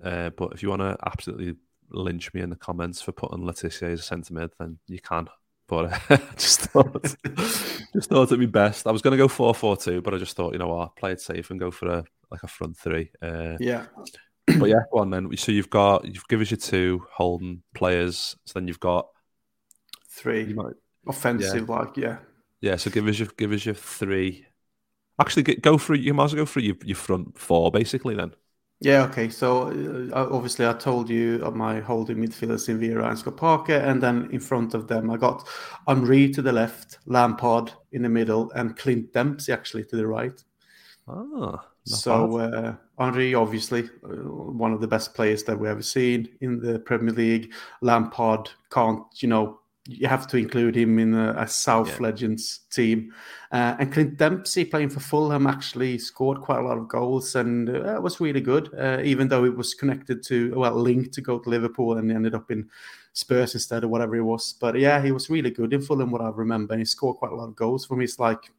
Uh, 0.03 0.29
but 0.31 0.53
if 0.53 0.61
you 0.61 0.69
want 0.69 0.81
to 0.81 0.95
absolutely 1.07 1.55
lynch 1.89 2.31
me 2.33 2.41
in 2.41 2.51
the 2.51 2.55
comments 2.55 3.01
for 3.01 3.11
putting 3.11 3.43
Le 3.43 3.53
Tissier 3.53 3.91
as 3.93 4.01
a 4.01 4.03
centre 4.03 4.35
mid, 4.35 4.51
then 4.59 4.77
you 4.87 4.99
can. 4.99 5.27
But 5.73 6.11
uh, 6.11 6.17
just 6.37 6.61
thought, 6.61 7.03
just 7.93 8.09
thought 8.09 8.23
it'd 8.23 8.39
be 8.39 8.45
best. 8.45 8.85
I 8.85 8.91
was 8.91 9.01
going 9.01 9.13
to 9.13 9.17
go 9.17 9.27
four 9.27 9.55
four 9.55 9.75
two, 9.75 10.01
but 10.01 10.13
I 10.13 10.17
just 10.17 10.35
thought, 10.35 10.53
you 10.53 10.59
know 10.59 10.67
what, 10.67 10.95
play 10.95 11.11
it 11.13 11.21
safe 11.21 11.49
and 11.49 11.59
go 11.59 11.71
for 11.71 11.87
a 11.87 12.03
like 12.29 12.43
a 12.43 12.47
front 12.47 12.77
three. 12.77 13.09
Uh, 13.21 13.57
Yeah, 13.59 13.85
but 14.59 14.69
yeah, 14.69 14.83
go 14.91 14.99
on 14.99 15.09
then. 15.09 15.35
So 15.37 15.51
you've 15.51 15.69
got 15.69 16.05
you've 16.05 16.27
given 16.27 16.43
us 16.43 16.51
your 16.51 16.59
two 16.59 17.05
holding 17.11 17.63
players. 17.73 18.35
So 18.45 18.59
then 18.59 18.67
you've 18.67 18.79
got 18.79 19.07
three 20.09 20.43
you 20.45 20.55
might, 20.55 20.75
offensive, 21.07 21.69
like 21.69 21.97
yeah, 21.97 22.19
yeah. 22.61 22.75
So 22.75 22.91
give 22.91 23.07
us 23.07 23.17
your 23.17 23.29
give 23.37 23.51
us 23.51 23.65
your 23.65 23.75
three. 23.75 24.45
Actually, 25.19 25.43
get, 25.43 25.61
go 25.61 25.77
through. 25.77 25.97
You 25.97 26.13
might 26.13 26.25
as 26.25 26.33
well 26.35 26.41
go 26.41 26.45
through 26.45 26.63
your, 26.63 26.75
your 26.83 26.95
front 26.95 27.37
four, 27.37 27.71
basically. 27.71 28.15
Then 28.15 28.33
Yeah, 28.83 29.03
okay. 29.03 29.29
So 29.29 29.69
uh, 30.13 30.27
obviously, 30.29 30.67
I 30.67 30.73
told 30.73 31.09
you 31.09 31.41
of 31.41 31.55
my 31.55 31.79
holding 31.79 32.17
midfielders 32.17 32.67
in 32.67 32.79
Vieira 32.81 33.07
and 33.07 33.17
Scott 33.17 33.37
Parker, 33.37 33.77
and 33.77 34.03
then 34.03 34.27
in 34.31 34.41
front 34.41 34.73
of 34.73 34.89
them, 34.89 35.09
I 35.09 35.15
got 35.15 35.47
Henry 35.87 36.29
to 36.31 36.41
the 36.41 36.51
left, 36.51 36.97
Lampard 37.05 37.71
in 37.93 38.01
the 38.01 38.09
middle, 38.09 38.51
and 38.51 38.75
Clint 38.75 39.13
Dempsey 39.13 39.53
actually 39.53 39.85
to 39.85 39.95
the 39.95 40.05
right. 40.05 40.43
ah, 41.07 41.65
so 41.85 42.39
uh, 42.39 42.75
Henry, 42.99 43.33
obviously, 43.33 43.83
uh, 44.03 44.07
one 44.09 44.73
of 44.73 44.81
the 44.81 44.87
best 44.87 45.13
players 45.13 45.45
that 45.45 45.57
we 45.57 45.69
ever 45.69 45.81
seen 45.81 46.27
in 46.41 46.59
the 46.59 46.77
Premier 46.79 47.13
League. 47.13 47.53
Lampard 47.79 48.49
can't, 48.69 49.05
you 49.21 49.29
know, 49.29 49.61
you 49.85 50.07
have 50.07 50.27
to 50.27 50.37
include 50.37 50.77
him 50.77 50.97
in 50.97 51.13
a, 51.13 51.35
a 51.37 51.47
South 51.47 51.89
Yeah. 51.89 52.03
Legends 52.07 52.61
team. 52.71 53.13
Uh, 53.51 53.75
and 53.79 53.91
Clint 53.91 54.17
Dempsey 54.17 54.63
playing 54.63 54.89
for 54.89 55.01
Fulham 55.01 55.45
actually 55.45 55.97
scored 55.97 56.39
quite 56.39 56.59
a 56.59 56.61
lot 56.61 56.77
of 56.77 56.87
goals 56.87 57.35
and 57.35 57.69
uh, 57.69 57.99
was 58.01 58.21
really 58.21 58.39
good, 58.39 58.69
uh, 58.79 59.01
even 59.03 59.27
though 59.27 59.43
it 59.43 59.55
was 59.55 59.73
connected 59.73 60.23
to, 60.23 60.53
well, 60.55 60.75
linked 60.75 61.13
to 61.15 61.21
go 61.21 61.37
to 61.37 61.49
Liverpool 61.49 61.97
and 61.97 62.09
ended 62.11 62.33
up 62.33 62.49
in 62.49 62.69
Spurs 63.11 63.53
instead 63.55 63.83
or 63.83 63.89
whatever 63.89 64.15
it 64.15 64.21
was. 64.21 64.53
But 64.53 64.79
yeah, 64.79 65.03
he 65.03 65.11
was 65.11 65.29
really 65.29 65.51
good 65.51 65.73
in 65.73 65.81
Fulham, 65.81 66.11
what 66.11 66.21
I 66.21 66.29
remember. 66.29 66.73
And 66.73 66.81
he 66.81 66.85
scored 66.85 67.17
quite 67.17 67.33
a 67.33 67.35
lot 67.35 67.49
of 67.49 67.55
goals 67.55 67.85
for 67.85 67.97
me. 67.97 68.05
It's 68.05 68.19
like 68.19 68.51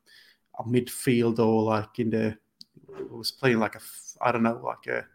a 0.59 0.65
midfield 0.65 1.39
or 1.39 1.63
like 1.63 1.99
in 1.99 2.11
the, 2.11 2.37
was 3.11 3.31
playing 3.31 3.61
like 3.61 3.77
a, 3.77 3.81
I 4.21 4.31
don't 4.31 4.43
know, 4.43 4.61
like 4.63 4.87
a, 4.89 5.07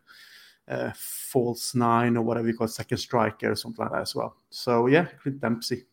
a 0.67 0.93
false 0.95 1.75
nine 1.75 2.17
or 2.17 2.23
whatever 2.23 2.47
you 2.47 2.57
call 2.57 2.65
it, 2.65 2.71
second 2.71 2.97
striker 2.97 3.51
or 3.51 3.55
something 3.55 3.85
like 3.85 3.93
that 3.93 4.01
as 4.01 4.15
well. 4.15 4.35
So 4.49 4.87
yeah, 4.87 5.05
Clint 5.21 5.39
Dempsey. 5.39 5.85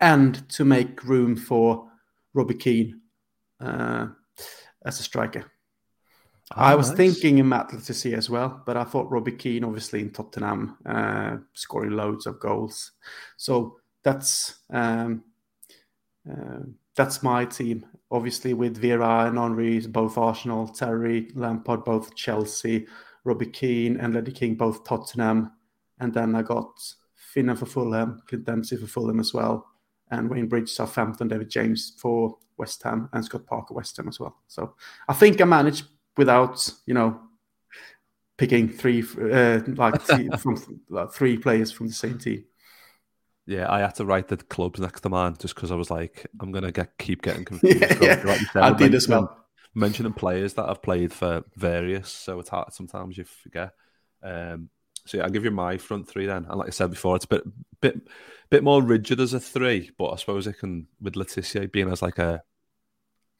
And 0.00 0.48
to 0.50 0.64
make 0.64 1.04
room 1.04 1.36
for 1.36 1.90
Robbie 2.32 2.54
Keane 2.54 3.00
uh, 3.60 4.06
as 4.84 5.00
a 5.00 5.02
striker. 5.02 5.44
I 6.52 6.72
Ah, 6.72 6.76
was 6.76 6.88
nice. 6.88 6.96
thinking 6.96 7.38
in 7.38 7.48
Matt 7.48 7.72
Le 7.72 7.78
Tissier 7.78 8.16
as 8.16 8.28
well, 8.28 8.62
but 8.66 8.76
I 8.76 8.84
thought 8.84 9.10
Robbie 9.10 9.32
Keane, 9.36 9.62
obviously 9.62 10.00
in 10.00 10.10
Tottenham, 10.10 10.78
uh, 10.84 11.36
scoring 11.52 11.92
loads 11.92 12.26
of 12.26 12.40
goals. 12.40 12.92
So 13.36 13.78
that's 14.02 14.58
um, 14.70 15.22
uh, 16.28 16.60
that's 16.96 17.22
my 17.22 17.44
team. 17.44 17.86
Obviously 18.10 18.54
with 18.54 18.82
Vieira 18.82 19.28
and 19.28 19.38
Henry, 19.38 19.78
both 19.86 20.18
Arsenal, 20.18 20.66
Terry, 20.66 21.30
Lampard, 21.34 21.84
both 21.84 22.14
Chelsea, 22.16 22.86
Robbie 23.22 23.46
Keane 23.46 23.98
and 23.98 24.14
Ledley 24.14 24.32
King, 24.32 24.56
both 24.56 24.82
Tottenham, 24.84 25.52
and 26.00 26.12
then 26.12 26.34
I 26.34 26.42
got 26.42 26.72
Finnan 27.32 27.56
for 27.56 27.66
Fulham, 27.66 28.22
Clint 28.26 28.44
Dempsey 28.44 28.76
for 28.76 28.88
Fulham 28.88 29.20
as 29.20 29.32
well, 29.32 29.66
and 30.10 30.28
Wayne 30.30 30.48
Bridge, 30.48 30.70
Southampton, 30.70 31.28
David 31.28 31.50
James 31.50 31.94
for 31.98 32.36
West 32.56 32.82
Ham, 32.82 33.08
and 33.12 33.24
Scott 33.24 33.46
Parker, 33.46 33.74
West 33.74 33.96
Ham 33.96 34.08
as 34.08 34.20
well. 34.20 34.36
So 34.48 34.74
I 35.08 35.14
think 35.14 35.40
I 35.40 35.44
managed 35.44 35.86
without, 36.16 36.68
you 36.86 36.94
know, 36.94 37.20
picking 38.36 38.68
three, 38.68 39.02
uh, 39.02 39.60
like 39.66 40.00
three, 40.02 40.28
from 40.38 40.80
like 40.88 41.12
three 41.12 41.36
players 41.36 41.72
from 41.72 41.88
the 41.88 41.92
same 41.92 42.18
team. 42.18 42.44
Yeah, 43.46 43.70
I 43.70 43.80
had 43.80 43.94
to 43.96 44.04
write 44.04 44.28
the 44.28 44.36
clubs 44.36 44.80
next 44.80 45.00
to 45.00 45.08
mine 45.08 45.36
just 45.38 45.54
because 45.54 45.70
I 45.70 45.74
was 45.74 45.90
like, 45.90 46.26
I'm 46.40 46.52
gonna 46.52 46.72
get 46.72 46.96
keep 46.98 47.22
getting 47.22 47.44
confused. 47.46 47.80
Yeah, 47.80 47.94
So, 47.94 48.04
yeah. 48.04 48.22
like 48.24 48.40
said, 48.52 48.62
I 48.62 48.72
did 48.72 48.94
as 48.94 49.08
well. 49.08 49.36
Mentioning 49.74 50.12
players 50.12 50.54
that 50.54 50.68
I've 50.68 50.82
played 50.82 51.12
for 51.12 51.44
various, 51.56 52.08
so 52.10 52.40
it's 52.40 52.48
hard 52.48 52.72
sometimes 52.72 53.16
you 53.16 53.24
forget. 53.24 53.72
Um, 54.22 54.68
so 55.04 55.18
yeah, 55.18 55.24
I'll 55.24 55.30
give 55.30 55.44
you 55.44 55.50
my 55.50 55.76
front 55.76 56.08
three 56.08 56.26
then. 56.26 56.46
And 56.48 56.58
like 56.58 56.68
I 56.68 56.70
said 56.70 56.90
before, 56.90 57.16
it's 57.16 57.24
a 57.24 57.28
bit 57.28 57.42
bit 57.80 58.00
bit 58.50 58.64
more 58.64 58.82
rigid 58.82 59.20
as 59.20 59.34
a 59.34 59.40
three, 59.40 59.90
but 59.98 60.10
I 60.10 60.16
suppose 60.16 60.46
it 60.46 60.58
can 60.58 60.86
with 61.00 61.16
Le 61.16 61.24
Tissier 61.24 61.70
being 61.70 61.90
as 61.90 62.02
like 62.02 62.18
a 62.18 62.42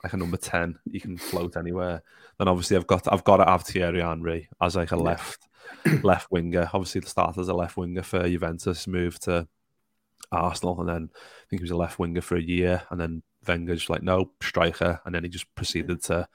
like 0.03 0.12
a 0.12 0.16
number 0.16 0.37
ten, 0.37 0.79
you 0.87 1.01
can 1.01 1.18
float 1.18 1.57
anywhere. 1.57 2.03
Then 2.38 2.49
obviously 2.49 2.77
I've 2.77 2.87
got 2.87 3.12
I've 3.12 3.25
got 3.25 3.38
to 3.38 3.44
have 3.44 3.62
Thierry 3.62 4.01
Henry 4.01 4.49
as 4.61 4.77
like 4.77 4.92
a 4.92 4.96
left 4.96 5.46
left 6.03 6.31
winger. 6.31 6.70
Obviously, 6.73 7.01
the 7.01 7.09
start 7.09 7.37
as 7.38 7.49
a 7.49 7.55
left 7.55 7.77
winger 7.77 8.03
for 8.03 8.29
Juventus, 8.29 8.87
moved 8.87 9.23
to 9.23 9.46
Arsenal, 10.33 10.81
and 10.81 10.88
then 10.88 11.11
I 11.14 11.44
think 11.49 11.61
he 11.61 11.64
was 11.64 11.70
a 11.70 11.77
left 11.77 11.99
winger 11.99 12.20
for 12.20 12.37
a 12.37 12.42
year, 12.42 12.83
and 12.90 13.01
then 13.01 13.23
Wenger 13.46 13.75
just 13.75 13.90
like 13.90 14.03
no 14.03 14.31
striker, 14.42 15.01
and 15.05 15.14
then 15.14 15.25
he 15.25 15.31
just 15.31 15.53
proceeded 15.55 16.03
to. 16.05 16.29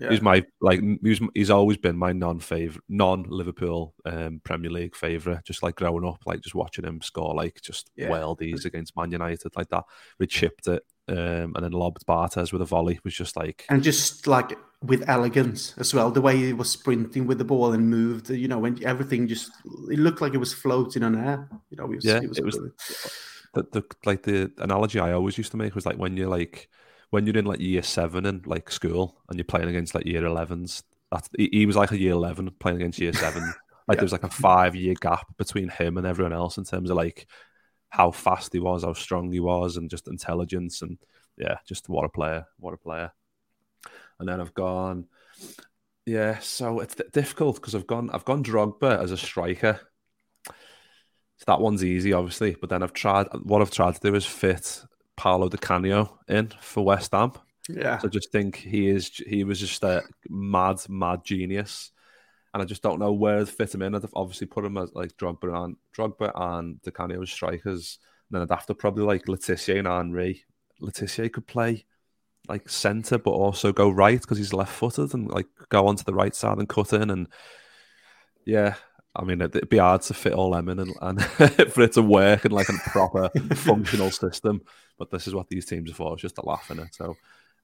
Yeah. 0.00 0.10
He's 0.10 0.22
my 0.22 0.44
like 0.60 0.80
he's 1.02 1.20
he's 1.34 1.50
always 1.50 1.76
been 1.76 1.96
my 1.96 2.12
non 2.12 2.40
favorite 2.40 2.82
non 2.88 3.24
Liverpool 3.28 3.94
um, 4.04 4.40
Premier 4.42 4.70
League 4.70 4.96
favorite. 4.96 5.44
Just 5.44 5.62
like 5.62 5.76
growing 5.76 6.04
up, 6.04 6.22
like 6.26 6.40
just 6.40 6.54
watching 6.54 6.84
him 6.84 7.00
score 7.00 7.34
like 7.34 7.60
just 7.62 7.90
Yeah. 7.94 8.08
worldies 8.08 8.64
against 8.64 8.96
Man 8.96 9.12
United 9.12 9.52
like 9.56 9.68
that. 9.68 9.84
We 10.18 10.26
chipped 10.26 10.66
it 10.66 10.82
um, 11.08 11.52
and 11.54 11.62
then 11.62 11.70
lobbed 11.72 12.04
Barthez 12.06 12.52
with 12.52 12.60
a 12.62 12.64
volley 12.64 12.98
was 13.04 13.14
just 13.14 13.36
like 13.36 13.64
and 13.68 13.82
just 13.84 14.26
like 14.26 14.58
with 14.82 15.08
elegance 15.08 15.74
as 15.78 15.94
well, 15.94 16.10
the 16.10 16.20
way 16.20 16.36
he 16.36 16.52
was 16.52 16.70
sprinting 16.70 17.26
with 17.26 17.38
the 17.38 17.44
ball 17.44 17.72
and 17.72 17.88
moved, 17.88 18.28
you 18.30 18.48
know, 18.48 18.58
when 18.58 18.84
everything 18.84 19.26
just 19.28 19.50
it 19.90 19.98
looked 19.98 20.20
like 20.20 20.34
it 20.34 20.38
was 20.38 20.52
floating 20.52 21.02
on 21.04 21.16
air. 21.16 21.48
You 21.70 21.76
know, 21.76 21.84
it 21.84 21.96
was, 21.96 22.04
Yeah, 22.04 22.16
it 22.22 22.28
was, 22.28 22.38
it 22.38 22.44
was- 22.44 22.58
the, 23.54 23.62
the 23.70 23.84
like 24.04 24.24
the 24.24 24.50
analogy 24.58 24.98
I 24.98 25.12
always 25.12 25.38
used 25.38 25.52
to 25.52 25.56
make 25.56 25.76
was 25.76 25.86
like 25.86 25.96
when 25.96 26.16
you're 26.16 26.28
like 26.28 26.68
when 27.14 27.26
you're 27.26 27.38
in 27.38 27.46
like 27.46 27.60
year 27.60 27.82
seven 27.82 28.26
in 28.26 28.42
like 28.46 28.70
school 28.70 29.22
and 29.28 29.38
you're 29.38 29.44
playing 29.44 29.68
against 29.68 29.94
like 29.94 30.06
year 30.06 30.24
11s. 30.26 30.84
That 31.12 31.28
he, 31.38 31.66
was 31.66 31.76
like 31.76 31.92
a 31.92 31.98
year 31.98 32.12
eleven 32.12 32.50
playing 32.60 32.78
against 32.78 33.00
year 33.00 33.12
seven. 33.14 33.54
Like 33.88 33.98
Yeah. 33.98 34.00
there 34.00 34.06
was 34.06 34.12
like 34.12 34.24
a 34.24 34.30
five 34.30 34.74
year 34.74 34.94
gap 34.94 35.36
between 35.36 35.68
him 35.68 35.98
and 35.98 36.06
everyone 36.06 36.32
else 36.32 36.58
in 36.58 36.64
terms 36.64 36.90
of 36.90 36.96
like 36.96 37.26
how 37.90 38.10
fast 38.12 38.52
he 38.54 38.60
was, 38.60 38.84
how 38.84 38.94
strong 38.94 39.32
he 39.32 39.40
was, 39.40 39.76
and 39.76 39.90
just 39.90 40.08
intelligence 40.08 40.82
and 40.82 40.98
yeah, 41.36 41.58
just 41.66 41.88
what 41.88 42.04
a 42.04 42.10
player, 42.10 42.46
what 42.58 42.74
a 42.74 42.78
player. 42.78 43.12
And 44.18 44.28
then 44.28 44.40
I've 44.40 44.54
gone 44.54 45.06
Yeah, 46.06 46.38
so 46.40 46.80
it's 46.80 46.94
difficult 47.12 47.56
because 47.56 47.74
I've 47.74 47.86
gone 47.86 48.10
I've 48.10 48.24
gone 48.24 48.44
Drogba 48.44 49.02
as 49.02 49.10
a 49.10 49.16
striker. 49.16 49.80
So 51.38 51.44
that 51.46 51.60
one's 51.60 51.84
easy, 51.84 52.12
obviously. 52.12 52.56
But 52.60 52.70
then 52.70 52.82
I've 52.82 52.92
tried 52.92 53.26
what 53.42 53.60
I've 53.62 53.70
tried 53.70 53.94
to 53.94 54.00
do 54.00 54.14
is 54.14 54.26
fit 54.26 54.84
Paolo 55.16 55.48
Di 55.48 55.58
Canio 55.58 56.18
in 56.28 56.52
for 56.60 56.84
West 56.84 57.12
Ham. 57.12 57.32
Yeah. 57.68 57.98
So 57.98 58.08
I 58.08 58.10
just 58.10 58.30
think 58.30 58.56
he 58.56 58.88
is 58.88 59.08
he 59.26 59.44
was 59.44 59.60
just 59.60 59.82
a 59.84 60.02
mad, 60.28 60.78
mad 60.88 61.24
genius. 61.24 61.90
And 62.52 62.62
I 62.62 62.66
just 62.66 62.82
don't 62.82 63.00
know 63.00 63.12
where 63.12 63.40
to 63.40 63.46
fit 63.46 63.74
him 63.74 63.82
in. 63.82 63.94
I'd 63.94 64.04
obviously 64.14 64.46
put 64.46 64.64
him 64.64 64.76
as 64.76 64.92
like 64.94 65.16
Drogba 65.16 65.64
and 65.64 65.76
Drogba 65.96 66.30
and 66.34 66.80
Di 66.82 66.90
Canio 66.92 67.22
as 67.22 67.30
strikers. 67.30 67.98
And 68.30 68.36
then 68.36 68.42
I'd 68.42 68.54
have 68.54 68.66
to 68.66 68.74
probably 68.74 69.04
like 69.04 69.26
Le 69.26 69.36
Tissier 69.36 69.78
and 69.78 69.88
Henry. 69.88 70.44
Le 70.80 70.92
Tissier 70.92 71.32
could 71.32 71.48
play 71.48 71.84
like 72.48 72.68
centre, 72.68 73.18
but 73.18 73.30
also 73.30 73.72
go 73.72 73.90
right 73.90 74.20
because 74.20 74.38
he's 74.38 74.52
left 74.52 74.72
footed 74.72 75.14
and 75.14 75.30
like 75.30 75.46
go 75.68 75.86
onto 75.86 76.04
the 76.04 76.14
right 76.14 76.34
side 76.34 76.58
and 76.58 76.68
cut 76.68 76.92
in. 76.92 77.10
And 77.10 77.28
yeah, 78.44 78.74
I 79.16 79.24
mean, 79.24 79.40
it'd 79.40 79.68
be 79.68 79.78
hard 79.78 80.02
to 80.02 80.14
fit 80.14 80.32
all 80.32 80.52
them 80.52 80.68
in 80.68 80.78
and, 80.78 80.94
and 81.00 81.24
for 81.72 81.82
it 81.82 81.92
to 81.92 82.02
work 82.02 82.44
in 82.44 82.52
like 82.52 82.68
a 82.68 82.74
proper 82.90 83.30
functional 83.54 84.10
system. 84.10 84.62
But 84.98 85.10
this 85.10 85.26
is 85.26 85.34
what 85.34 85.48
these 85.48 85.66
teams 85.66 85.90
are 85.90 85.94
for, 85.94 86.12
it's 86.12 86.22
just 86.22 86.38
a 86.38 86.46
laugh 86.46 86.70
in 86.70 86.78
it. 86.78 86.94
So, 86.94 87.16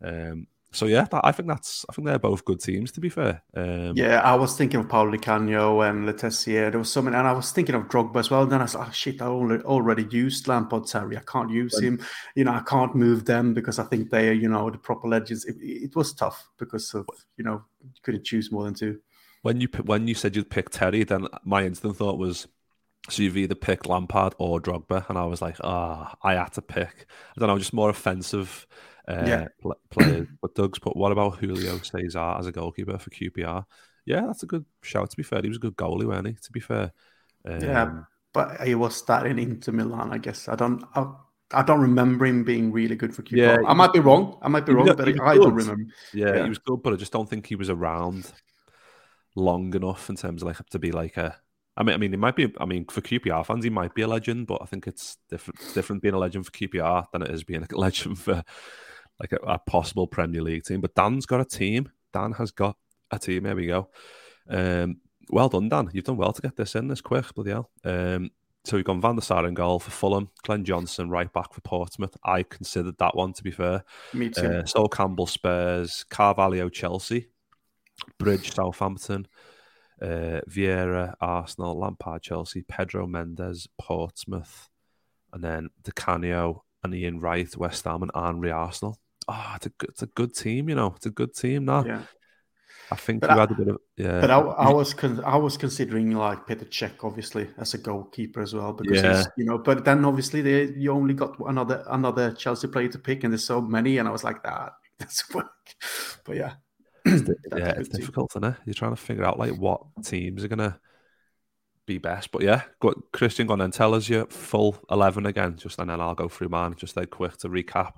um, 0.03 0.47
so 0.73 0.87
yeah, 0.87 1.05
that, 1.11 1.23
I 1.25 1.33
think 1.33 1.49
that's 1.49 1.85
I 1.89 1.93
think 1.93 2.07
they're 2.07 2.19
both 2.19 2.45
good 2.45 2.61
teams. 2.61 2.93
To 2.93 3.01
be 3.01 3.09
fair, 3.09 3.43
um, 3.57 3.97
yeah, 3.97 4.21
I 4.21 4.37
was 4.37 4.57
thinking 4.57 4.79
of 4.79 4.89
Paolo 4.89 5.11
Di 5.11 5.19
Canio 5.19 5.81
and 5.81 6.07
Le 6.07 6.13
Tissier. 6.13 6.71
There 6.71 6.79
was 6.79 6.93
so 6.93 7.03
many, 7.03 7.17
and 7.17 7.27
I 7.27 7.33
was 7.33 7.51
thinking 7.51 7.75
of 7.75 7.89
Drogba 7.89 8.21
as 8.21 8.31
well. 8.31 8.43
And 8.43 8.53
then 8.53 8.63
I 8.63 8.67
said, 8.67 8.85
"Oh 8.87 8.91
shit, 8.93 9.21
I 9.21 9.27
already, 9.27 9.65
already 9.65 10.07
used 10.11 10.47
Lampard, 10.47 10.87
Terry. 10.87 11.17
I 11.17 11.23
can't 11.23 11.51
use 11.51 11.81
him. 11.81 12.01
You 12.37 12.45
know, 12.45 12.53
I 12.53 12.61
can't 12.61 12.95
move 12.95 13.25
them 13.25 13.53
because 13.53 13.81
I 13.81 13.85
think 13.85 14.11
they 14.11 14.29
are, 14.29 14.33
you 14.33 14.49
know, 14.49 14.71
the 14.71 14.79
proper 14.79 15.09
legends." 15.09 15.45
It, 15.45 15.57
it 15.61 15.97
was 15.97 16.13
tough 16.13 16.49
because 16.57 16.95
of 16.95 17.07
you 17.37 17.43
know 17.43 17.65
you 17.83 18.01
couldn't 18.03 18.25
choose 18.25 18.53
more 18.53 18.65
than 18.65 18.75
two. 18.75 19.01
When 19.43 19.61
you 19.61 19.69
when 19.85 20.07
you 20.07 20.15
said 20.15 20.37
you'd 20.37 20.51
pick 20.51 20.71
Terry, 20.71 21.03
then 21.03 21.27
my 21.45 21.65
instant 21.65 21.97
thought 21.97 22.17
was 22.17 22.47
so 23.09 23.23
you've 23.23 23.37
either 23.37 23.55
picked 23.55 23.87
Lampard 23.87 24.35
or 24.39 24.61
Drogba, 24.61 25.09
and 25.09 25.19
I 25.19 25.25
was 25.25 25.41
like, 25.41 25.57
ah, 25.63 26.13
oh, 26.13 26.19
I 26.23 26.35
had 26.35 26.53
to 26.55 26.63
pick. 26.63 27.07
I 27.37 27.41
don't 27.41 27.49
know, 27.49 27.59
just 27.59 27.73
more 27.73 27.91
offensive 27.91 28.67
uh, 29.09 29.25
yeah. 29.27 29.49
pl- 29.61 29.81
players. 29.91 30.29
but 30.43 30.55
Doug's 30.55 30.79
put, 30.79 30.97
what 30.97 31.13
about 31.13 31.39
Julio 31.39 31.79
Cesar 31.79 32.37
as 32.39 32.47
a 32.47 32.53
goalkeeper 32.53 32.99
for 32.99 33.11
QPR? 33.11 33.65
Yeah, 34.05 34.23
that's 34.27 34.43
a 34.43 34.47
good 34.47 34.65
shout. 34.83 35.11
To 35.11 35.17
be 35.17 35.23
fair, 35.23 35.41
he 35.43 35.49
was 35.49 35.57
a 35.59 35.61
good 35.61 35.77
goalie, 35.77 36.07
wasn't 36.07 36.29
he? 36.29 36.35
To 36.35 36.53
be 36.53 36.61
fair, 36.61 36.93
um, 37.45 37.61
yeah, 37.61 37.91
but 38.33 38.61
he 38.63 38.75
was 38.75 38.97
starting 38.97 39.39
into 39.39 39.73
Milan. 39.73 40.13
I 40.13 40.19
guess 40.19 40.49
I 40.49 40.57
don't. 40.57 40.85
I, 40.95 41.07
I 41.53 41.63
don't 41.63 41.81
remember 41.81 42.27
him 42.27 42.45
being 42.45 42.71
really 42.71 42.95
good 42.95 43.15
for 43.15 43.23
QPR. 43.23 43.37
Yeah, 43.37 43.59
I 43.67 43.75
might 43.75 43.93
be 43.93 43.99
wrong. 43.99 44.39
I 44.41 44.49
might 44.49 44.65
be 44.65 44.73
wrong, 44.73 44.87
but 44.87 45.09
I 45.09 45.35
don't 45.35 45.55
remember. 45.55 45.93
Yeah, 46.15 46.37
yeah, 46.37 46.43
he 46.45 46.49
was 46.49 46.59
good, 46.59 46.83
but 46.83 46.93
I 46.93 46.97
just 46.97 47.13
don't 47.13 47.29
think 47.29 47.47
he 47.47 47.57
was 47.57 47.71
around 47.71 48.33
long 49.37 49.75
enough 49.75 50.09
in 50.09 50.17
terms 50.17 50.43
of 50.43 50.49
like 50.49 50.65
to 50.71 50.79
be 50.79 50.93
like 50.93 51.17
a 51.17 51.37
I 51.81 51.83
mean, 51.83 51.95
I 51.95 51.97
mean, 51.97 52.13
it 52.13 52.19
might 52.19 52.37
be. 52.37 52.53
I 52.61 52.67
mean, 52.67 52.85
for 52.85 53.01
QPR 53.01 53.45
fans, 53.47 53.65
he 53.65 53.71
might 53.71 53.95
be 53.95 54.03
a 54.03 54.07
legend, 54.07 54.47
but 54.47 54.61
I 54.61 54.67
think 54.67 54.87
it's 54.87 55.17
different. 55.31 55.59
Different 55.73 56.03
being 56.03 56.13
a 56.13 56.19
legend 56.19 56.45
for 56.45 56.53
QPR 56.53 57.07
than 57.11 57.23
it 57.23 57.31
is 57.31 57.43
being 57.43 57.63
a 57.63 57.75
legend 57.77 58.19
for 58.19 58.45
like 59.19 59.33
a, 59.33 59.37
a, 59.37 59.59
possible 59.59 60.07
Premier 60.07 60.43
League 60.43 60.65
team. 60.65 60.83
But 60.83 60.95
Dan's 60.95 61.25
got 61.25 61.41
a 61.41 61.45
team. 61.47 61.91
Dan 62.13 62.33
has 62.33 62.51
got 62.51 62.77
a 63.11 63.19
team. 63.19 63.45
There 63.45 63.57
we 63.57 63.67
go. 63.67 63.89
Um, 64.51 64.99
well 65.31 65.49
done, 65.49 65.71
Dan. 65.71 65.89
You've 65.95 66.05
done 66.05 66.19
well 66.19 66.35
to 66.35 66.43
get 66.43 66.55
this 66.55 66.75
in 66.75 66.87
this 66.87 67.01
quick. 67.01 67.33
Bloody 67.33 67.53
hell. 67.53 67.71
Um, 67.83 68.31
so 68.65 68.77
we've 68.77 68.85
gone 68.85 69.01
Van 69.01 69.15
der 69.15 69.23
Sar 69.23 69.47
in 69.47 69.55
goal 69.55 69.79
for 69.79 69.91
Fulham, 69.91 70.29
Glenn 70.43 70.67
Johnson 70.67 71.09
right 71.09 71.33
back 71.33 71.55
for 71.55 71.63
Portsmouth. 71.63 72.15
I 72.25 72.43
considered 72.43 72.99
that 72.99 73.17
one 73.17 73.33
to 73.33 73.43
be 73.43 73.53
fair. 73.53 73.85
Me 74.13 74.29
too. 74.29 74.43
Uh, 74.43 74.67
Sol 74.67 74.89
Campbell 74.89 75.27
Spurs, 75.27 76.05
Carvalho 76.11 76.69
Chelsea, 76.69 77.29
Bridge 78.19 78.53
Southampton 78.53 79.27
uh, 80.01 80.41
Vieira, 80.49 81.15
Arsenal, 81.21 81.79
Lampard, 81.79 82.23
Chelsea, 82.23 82.63
Pedro 82.63 83.07
Mendes, 83.07 83.69
Portsmouth, 83.79 84.69
and 85.33 85.43
then 85.45 85.71
Di 85.83 85.93
Canio 85.95 86.65
and 86.83 86.95
Ian 86.95 87.21
Wright, 87.21 87.55
West 87.57 87.85
Ham, 87.85 88.03
and 88.03 88.11
Henry 88.15 88.51
Arsenal. 88.51 88.99
Oh, 89.29 89.53
it's 89.57 89.67
a, 89.67 89.73
it's 89.83 90.03
a 90.03 90.07
good 90.07 90.35
team, 90.35 90.69
you 90.69 90.75
know. 90.75 90.95
It's 90.97 91.07
a 91.07 91.11
good 91.11 91.35
team 91.35 91.67
now. 91.67 91.85
Yeah. 91.85 92.03
I 92.93 92.97
think 92.97 93.21
but 93.21 93.31
you 93.31 93.37
I, 93.37 93.41
had 93.41 93.51
a 93.53 93.55
bit 93.55 93.69
of 93.69 93.79
yeah. 93.97 94.21
But 94.21 94.31
I, 94.31 94.39
I 94.41 94.73
was 94.73 94.95
con- 94.95 95.23
I 95.25 95.37
was 95.37 95.57
considering 95.57 96.11
like 96.11 96.47
Peter 96.47 96.65
Cech 96.65 97.05
obviously 97.05 97.49
as 97.57 97.75
a 97.75 97.79
goalkeeper 97.79 98.41
as 98.41 98.53
well 98.53 98.73
because 98.73 99.03
yeah. 99.03 99.25
you 99.37 99.45
know. 99.45 99.59
But 99.59 99.85
then 99.85 100.05
obviously 100.05 100.43
they, 100.43 100.73
you 100.77 100.91
only 100.91 101.15
got 101.15 101.37
another 101.47 101.85
another 101.89 102.33
Chelsea 102.33 102.67
player 102.67 102.89
to 102.89 102.99
pick, 102.99 103.23
and 103.23 103.33
there's 103.33 103.45
so 103.45 103.61
many, 103.61 103.99
and 103.99 104.09
I 104.09 104.11
was 104.11 104.25
like 104.25 104.43
that 104.43 104.53
ah, 104.53 104.71
doesn't 104.99 105.35
work. 105.35 105.47
But 106.25 106.37
yeah, 106.37 106.55
yeah, 107.57 107.75
it's 107.77 107.89
difficult, 107.89 108.33
isn't 108.33 108.45
it? 108.45 108.57
You're 108.65 108.75
trying 108.75 108.95
to 108.95 109.01
figure 109.01 109.25
out 109.25 109.39
like 109.39 109.57
what 109.57 109.83
teams 110.03 110.45
are 110.45 110.49
gonna 110.49 110.79
be 111.87 111.99
best. 111.99 112.31
But 112.31 112.43
yeah, 112.43 112.63
go, 112.81 112.93
Kristian, 113.13 113.47
go 113.47 113.55
on 113.55 113.61
and 113.61 113.73
tell 113.73 113.95
us 113.95 114.09
your 114.09 114.27
full 114.27 114.77
eleven 114.91 115.27
again, 115.27 115.57
just 115.57 115.79
and 115.79 115.91
then 115.91 116.01
I'll 116.01 116.15
go 116.15 116.29
through 116.29 116.49
mine 116.49 116.75
just 116.77 116.97
like 116.97 117.11
quick 117.11 117.37
to 117.39 117.49
recap. 117.49 117.93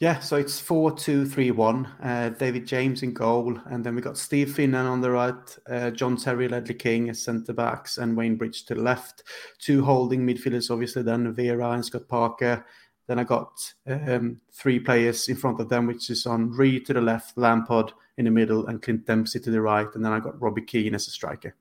Yeah, 0.00 0.18
so 0.18 0.36
it's 0.36 0.58
four 0.58 0.90
two 0.90 1.24
three 1.24 1.50
one. 1.52 1.86
Uh, 2.02 2.30
David 2.30 2.66
James 2.66 3.02
in 3.02 3.12
goal, 3.12 3.58
and 3.66 3.84
then 3.84 3.94
we 3.94 4.02
got 4.02 4.18
Steve 4.18 4.48
Finnan 4.48 4.86
on 4.86 5.00
the 5.00 5.10
right, 5.10 5.58
uh, 5.70 5.90
John 5.90 6.16
Terry, 6.16 6.48
Ledley 6.48 6.74
King 6.74 7.10
as 7.10 7.22
centre 7.22 7.52
backs, 7.52 7.98
and 7.98 8.16
Wayne 8.16 8.36
Bridge 8.36 8.64
to 8.66 8.74
the 8.74 8.82
left. 8.82 9.22
Two 9.58 9.84
holding 9.84 10.26
midfielders, 10.26 10.70
obviously. 10.70 11.02
Then 11.02 11.32
Vieira 11.32 11.74
and 11.74 11.84
Scott 11.84 12.08
Parker. 12.08 12.66
Then 13.06 13.18
I 13.18 13.24
got 13.24 13.72
um, 13.86 14.40
three 14.52 14.80
players 14.80 15.28
in 15.28 15.36
front 15.36 15.60
of 15.60 15.68
them, 15.68 15.86
which 15.86 16.08
is 16.10 16.24
Henry 16.24 16.80
to 16.80 16.92
the 16.92 17.00
left, 17.00 17.36
Lampard 17.36 17.92
in 18.16 18.24
the 18.24 18.30
middle, 18.30 18.66
and 18.66 18.80
Clint 18.80 19.06
Dempsey 19.06 19.40
to 19.40 19.50
the 19.50 19.60
right. 19.60 19.88
And 19.94 20.04
then 20.04 20.12
I 20.12 20.20
got 20.20 20.40
Robbie 20.40 20.62
Keane 20.62 20.94
as 20.94 21.06
a 21.06 21.10
striker. 21.10 21.54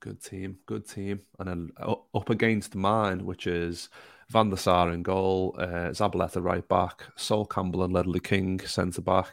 Good 0.00 0.22
team, 0.22 0.58
good 0.66 0.88
team. 0.88 1.20
And 1.38 1.48
then 1.48 1.70
up 1.78 2.30
against 2.30 2.74
mine, 2.74 3.24
which 3.26 3.46
is 3.46 3.90
Van 4.30 4.48
der 4.48 4.56
Sar 4.56 4.90
in 4.92 5.02
goal, 5.02 5.54
uh, 5.58 5.90
Zabaleta 5.90 6.42
right 6.42 6.66
back, 6.66 7.04
Sol 7.16 7.44
Campbell 7.44 7.84
and 7.84 7.92
Ledley 7.92 8.20
King 8.20 8.60
centre 8.60 9.02
back, 9.02 9.32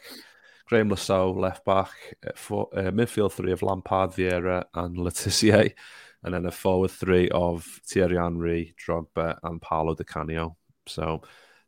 Graeme 0.66 0.96
Saux 0.98 1.40
left 1.40 1.64
back, 1.66 1.92
uh, 2.28 2.32
for, 2.36 2.68
uh, 2.74 2.92
midfield 2.92 3.32
three 3.32 3.54
of 3.54 3.62
Lampard, 3.62 4.12
Vieira, 4.12 4.66
and 4.74 4.98
Le 4.98 5.12
and 6.24 6.34
then 6.34 6.46
a 6.46 6.52
forward 6.52 6.92
three 6.92 7.30
of 7.30 7.64
Thierry 7.86 8.18
Henry, 8.18 8.76
Drogba, 8.78 9.38
and 9.44 9.62
Paolo 9.62 9.96
Di 9.96 10.04
Canio. 10.04 10.58
So 10.88 11.22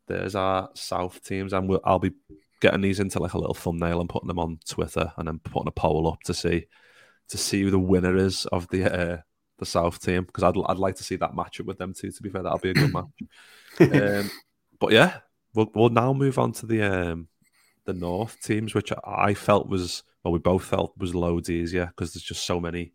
there's 0.06 0.34
our 0.34 0.70
South 0.74 1.22
teams, 1.22 1.52
and 1.52 1.68
we'll, 1.68 1.80
I'll 1.84 1.98
be 1.98 2.12
getting 2.60 2.80
these 2.80 3.00
into 3.00 3.18
like 3.18 3.34
a 3.34 3.38
little 3.38 3.54
thumbnail 3.54 4.00
and 4.00 4.08
putting 4.08 4.28
them 4.28 4.38
on 4.38 4.58
Twitter, 4.68 5.12
and 5.16 5.28
then 5.28 5.38
putting 5.38 5.68
a 5.68 5.72
poll 5.72 6.08
up 6.08 6.20
to 6.24 6.34
see 6.34 6.66
to 7.28 7.38
see 7.38 7.62
who 7.62 7.70
the 7.70 7.78
winner 7.78 8.16
is 8.16 8.46
of 8.46 8.68
the 8.68 8.84
uh, 8.92 9.18
the 9.58 9.66
South 9.66 10.00
team 10.00 10.24
because 10.24 10.44
I'd 10.44 10.56
I'd 10.66 10.78
like 10.78 10.96
to 10.96 11.04
see 11.04 11.16
that 11.16 11.32
matchup 11.32 11.66
with 11.66 11.78
them 11.78 11.94
too. 11.94 12.10
To 12.10 12.22
be 12.22 12.30
fair, 12.30 12.42
that'll 12.42 12.58
be 12.58 12.70
a 12.70 12.74
good 12.74 12.92
match. 12.92 13.04
um, 13.80 14.30
but 14.78 14.92
yeah, 14.92 15.18
we'll 15.54 15.70
we'll 15.74 15.90
now 15.90 16.12
move 16.12 16.38
on 16.38 16.52
to 16.52 16.66
the 16.66 16.82
um, 16.82 17.28
the 17.84 17.92
North 17.92 18.40
teams, 18.42 18.74
which 18.74 18.92
I 19.04 19.34
felt 19.34 19.68
was 19.68 20.02
well, 20.24 20.32
we 20.32 20.38
both 20.38 20.64
felt 20.64 20.94
was 20.98 21.14
loads 21.14 21.48
easier 21.48 21.86
because 21.86 22.12
there's 22.12 22.24
just 22.24 22.44
so 22.44 22.60
many 22.60 22.92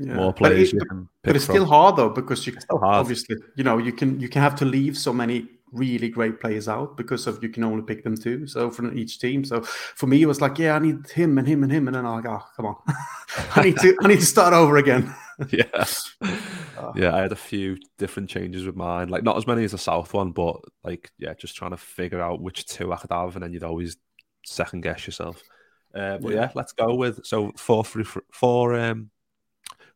yeah. 0.00 0.14
more 0.14 0.32
players. 0.32 0.72
But, 0.72 0.82
it, 0.82 1.04
but 1.22 1.36
it's 1.36 1.46
from. 1.46 1.54
still 1.54 1.66
hard 1.66 1.96
though 1.96 2.08
because 2.08 2.46
you 2.46 2.56
obviously 2.70 3.36
you 3.56 3.64
know 3.64 3.78
you 3.78 3.92
can 3.92 4.18
you 4.20 4.28
can 4.28 4.42
have 4.42 4.54
to 4.56 4.64
leave 4.64 4.96
so 4.96 5.12
many 5.12 5.48
really 5.72 6.08
great 6.08 6.40
players 6.40 6.68
out 6.68 6.96
because 6.96 7.26
of 7.26 7.42
you 7.42 7.48
can 7.48 7.64
only 7.64 7.82
pick 7.82 8.02
them 8.02 8.16
two. 8.16 8.46
So 8.46 8.70
from 8.70 8.96
each 8.96 9.18
team. 9.18 9.44
So 9.44 9.62
for 9.62 10.06
me, 10.06 10.22
it 10.22 10.26
was 10.26 10.40
like, 10.40 10.58
yeah, 10.58 10.74
I 10.74 10.78
need 10.78 11.08
him 11.08 11.38
and 11.38 11.46
him 11.46 11.62
and 11.62 11.72
him, 11.72 11.86
and 11.86 11.94
then 11.94 12.06
I'm 12.06 12.22
like, 12.22 12.26
oh, 12.26 12.44
come 12.56 12.66
on, 12.66 12.76
I 13.56 13.64
need 13.64 13.76
to 13.78 13.96
I 14.02 14.08
need 14.08 14.20
to 14.20 14.26
start 14.26 14.54
over 14.54 14.76
again. 14.76 15.14
yeah, 15.50 15.84
yeah. 16.94 17.14
I 17.14 17.22
had 17.22 17.32
a 17.32 17.36
few 17.36 17.78
different 17.98 18.28
changes 18.28 18.66
with 18.66 18.76
mine, 18.76 19.08
like 19.08 19.22
not 19.22 19.36
as 19.36 19.46
many 19.46 19.64
as 19.64 19.72
the 19.72 19.78
South 19.78 20.12
one, 20.12 20.32
but 20.32 20.56
like 20.84 21.10
yeah, 21.18 21.34
just 21.34 21.56
trying 21.56 21.70
to 21.70 21.76
figure 21.76 22.20
out 22.20 22.42
which 22.42 22.66
two 22.66 22.92
I 22.92 22.96
could 22.96 23.12
have, 23.12 23.36
and 23.36 23.42
then 23.42 23.52
you'd 23.52 23.64
always 23.64 23.96
second 24.44 24.82
guess 24.82 25.06
yourself. 25.06 25.42
Uh, 25.94 26.18
but 26.18 26.32
yeah. 26.32 26.40
yeah. 26.40 26.50
let's 26.54 26.72
go 26.72 26.94
with 26.94 27.24
so 27.24 27.52
four 27.56 27.84
for 27.84 28.22
four 28.32 28.78
um 28.78 29.10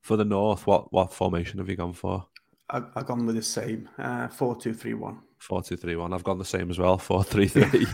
for 0.04 0.18
the 0.18 0.24
North. 0.24 0.66
What 0.66 0.92
what 0.92 1.12
formation 1.12 1.58
have 1.58 1.68
you 1.68 1.76
gone 1.76 1.94
for? 1.94 2.26
I, 2.70 2.82
have 2.94 3.06
gone 3.06 3.26
with 3.26 3.36
the 3.36 3.42
same 3.42 3.88
uh, 3.98 4.28
four 4.28 4.54
two 4.54 4.74
three 4.74 4.94
one. 4.94 5.20
Four 5.38 5.62
two 5.62 5.76
three 5.76 5.96
one. 5.96 6.12
I've 6.12 6.22
gone 6.22 6.38
the 6.38 6.44
same 6.44 6.70
as 6.70 6.78
well. 6.78 6.98
Four 6.98 7.24
three 7.32 7.48
three. 7.48 7.86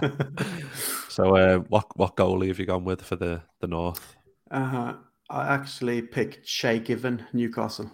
so, 1.08 1.36
uh, 1.36 1.58
what 1.68 1.84
what 1.96 2.16
goalie 2.16 2.48
have 2.48 2.60
you 2.60 2.66
gone 2.66 2.84
with 2.84 3.02
for 3.02 3.16
the 3.16 3.42
the 3.60 3.66
North? 3.66 4.16
Uh, 4.50 4.94
I 5.28 5.48
actually 5.48 6.02
picked 6.02 6.46
Shay 6.46 6.78
Given, 6.78 7.26
Newcastle. 7.32 7.90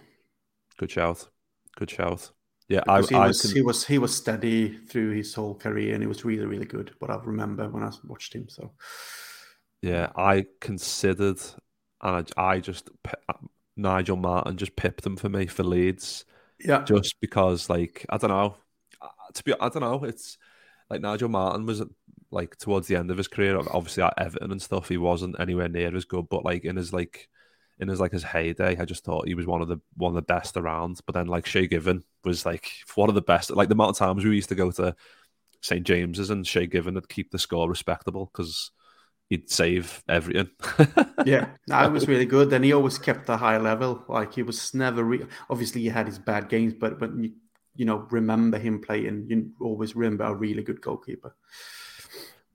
Good 0.76 0.90
shout. 0.90 1.28
Good 1.76 1.90
shout. 1.90 2.30
Yeah, 2.68 2.82
I, 2.86 3.00
he, 3.00 3.14
I 3.14 3.28
was, 3.28 3.40
can... 3.40 3.54
he 3.54 3.62
was 3.62 3.86
he 3.86 3.98
was 3.98 4.14
steady 4.14 4.78
through 4.86 5.12
his 5.12 5.32
whole 5.32 5.54
career, 5.54 5.94
and 5.94 6.02
he 6.02 6.06
was 6.06 6.26
really 6.26 6.44
really 6.44 6.66
good. 6.66 6.92
But 7.00 7.10
I 7.10 7.16
remember 7.24 7.70
when 7.70 7.82
I 7.82 7.90
watched 8.04 8.34
him. 8.34 8.50
So, 8.50 8.72
yeah, 9.80 10.10
I 10.14 10.44
considered, 10.60 11.40
and 12.02 12.30
I, 12.36 12.42
I 12.42 12.60
just 12.60 12.90
Nigel 13.76 14.16
Martyn 14.16 14.56
just 14.56 14.76
pipped 14.76 15.06
him 15.06 15.16
for 15.16 15.28
me 15.28 15.46
for 15.46 15.62
Leeds. 15.62 16.24
Yeah, 16.60 16.84
just 16.84 17.16
because 17.20 17.68
like 17.68 18.06
I 18.08 18.18
don't 18.18 18.30
know 18.30 18.56
to 19.34 19.44
be, 19.44 19.54
I 19.54 19.68
don't 19.68 19.82
know. 19.82 20.04
It's 20.04 20.38
like 20.90 21.00
Nigel 21.00 21.28
Martyn 21.28 21.66
was 21.66 21.82
like 22.30 22.56
towards 22.58 22.86
the 22.88 22.96
end 22.96 23.10
of 23.10 23.16
his 23.16 23.28
career. 23.28 23.58
Obviously 23.58 24.02
at 24.02 24.14
Everton 24.18 24.52
and 24.52 24.62
stuff, 24.62 24.88
he 24.88 24.96
wasn't 24.96 25.38
anywhere 25.38 25.68
near 25.68 25.94
as 25.94 26.04
good. 26.04 26.28
But 26.28 26.44
like 26.44 26.64
in 26.64 26.76
his 26.76 26.92
like 26.92 27.28
in 27.78 27.88
his 27.88 28.00
like 28.00 28.12
his 28.12 28.22
heyday, 28.22 28.76
I 28.78 28.84
just 28.84 29.04
thought 29.04 29.26
he 29.26 29.34
was 29.34 29.46
one 29.46 29.62
of 29.62 29.68
the 29.68 29.78
one 29.96 30.10
of 30.10 30.16
the 30.16 30.22
best 30.22 30.56
around. 30.56 31.00
But 31.06 31.14
then 31.14 31.26
like 31.26 31.46
Shay 31.46 31.66
Given 31.66 32.04
was 32.24 32.46
like 32.46 32.70
one 32.94 33.08
of 33.08 33.14
the 33.14 33.22
best. 33.22 33.50
Like 33.50 33.68
the 33.68 33.74
amount 33.74 33.90
of 33.90 33.98
times 33.98 34.24
we 34.24 34.34
used 34.34 34.50
to 34.50 34.54
go 34.54 34.70
to 34.72 34.94
St 35.60 35.86
James's 35.86 36.30
and 36.30 36.46
Shay 36.46 36.66
Given 36.66 36.94
would 36.94 37.08
keep 37.08 37.30
the 37.30 37.38
score 37.38 37.68
respectable 37.68 38.30
because 38.32 38.70
he'd 39.32 39.50
save 39.50 40.02
everything. 40.10 40.50
yeah, 41.24 41.46
that 41.66 41.90
was 41.90 42.06
really 42.06 42.26
good. 42.26 42.52
And 42.52 42.62
he 42.62 42.74
always 42.74 42.98
kept 42.98 43.30
a 43.30 43.36
high 43.38 43.56
level. 43.56 44.04
Like 44.06 44.34
he 44.34 44.42
was 44.42 44.74
never 44.74 45.02
re- 45.02 45.26
obviously 45.48 45.80
he 45.80 45.88
had 45.88 46.06
his 46.06 46.18
bad 46.18 46.50
games, 46.50 46.74
but 46.74 46.98
but 46.98 47.16
you 47.16 47.32
you 47.74 47.86
know 47.86 48.06
remember 48.10 48.58
him 48.58 48.80
playing. 48.82 49.26
You 49.28 49.52
always 49.58 49.96
remember 49.96 50.24
a 50.24 50.34
really 50.34 50.62
good 50.62 50.82
goalkeeper. 50.82 51.34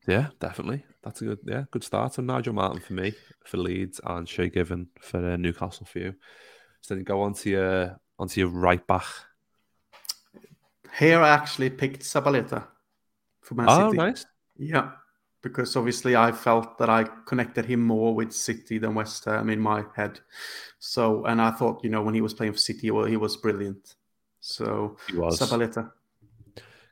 Yeah, 0.08 0.28
definitely. 0.40 0.86
That's 1.04 1.22
a 1.22 1.26
good 1.26 1.40
yeah 1.46 1.64
good 1.72 1.84
start. 1.84 2.14
So 2.14 2.22
Nigel 2.22 2.54
Martyn 2.54 2.80
for 2.82 2.94
me 2.94 3.14
for 3.44 3.58
Leeds 3.58 4.00
and 4.04 4.30
Shay 4.30 4.50
Given 4.50 4.90
for 5.02 5.32
uh, 5.32 5.38
Newcastle 5.38 5.88
for 5.88 6.00
you. 6.00 6.14
So 6.82 6.94
then 6.94 7.04
go 7.04 7.22
on 7.22 7.34
to 7.34 7.50
your 7.50 8.00
onto 8.20 8.40
your 8.40 8.50
right 8.50 8.86
back. 8.86 9.08
Here 11.00 11.22
I 11.22 11.30
actually 11.30 11.72
picked 11.72 12.04
Zabaleta 12.04 12.68
for 13.42 13.56
Man 13.56 13.66
oh, 13.68 13.90
City. 13.90 13.98
nice. 13.98 14.26
Yeah, 14.58 14.92
because 15.42 15.76
obviously 15.76 16.16
I 16.16 16.32
felt 16.32 16.78
that 16.80 16.90
I 16.90 17.04
connected 17.26 17.66
him 17.66 17.82
more 17.82 18.14
with 18.14 18.34
City 18.34 18.78
than 18.78 18.96
West 18.96 19.26
Ham 19.26 19.50
in 19.50 19.60
my 19.60 19.84
head. 19.96 20.20
So, 20.80 21.26
and 21.26 21.42
I 21.42 21.52
thought, 21.52 21.84
you 21.84 21.90
know, 21.90 22.02
when 22.02 22.16
he 22.16 22.22
was 22.22 22.34
playing 22.34 22.54
for 22.54 22.60
City, 22.60 22.92
well, 22.92 23.06
he 23.06 23.18
was 23.18 23.38
brilliant. 23.38 23.96
So, 24.40 24.98
he 25.10 25.18
was. 25.18 25.40
Zabaleta. 25.40 25.92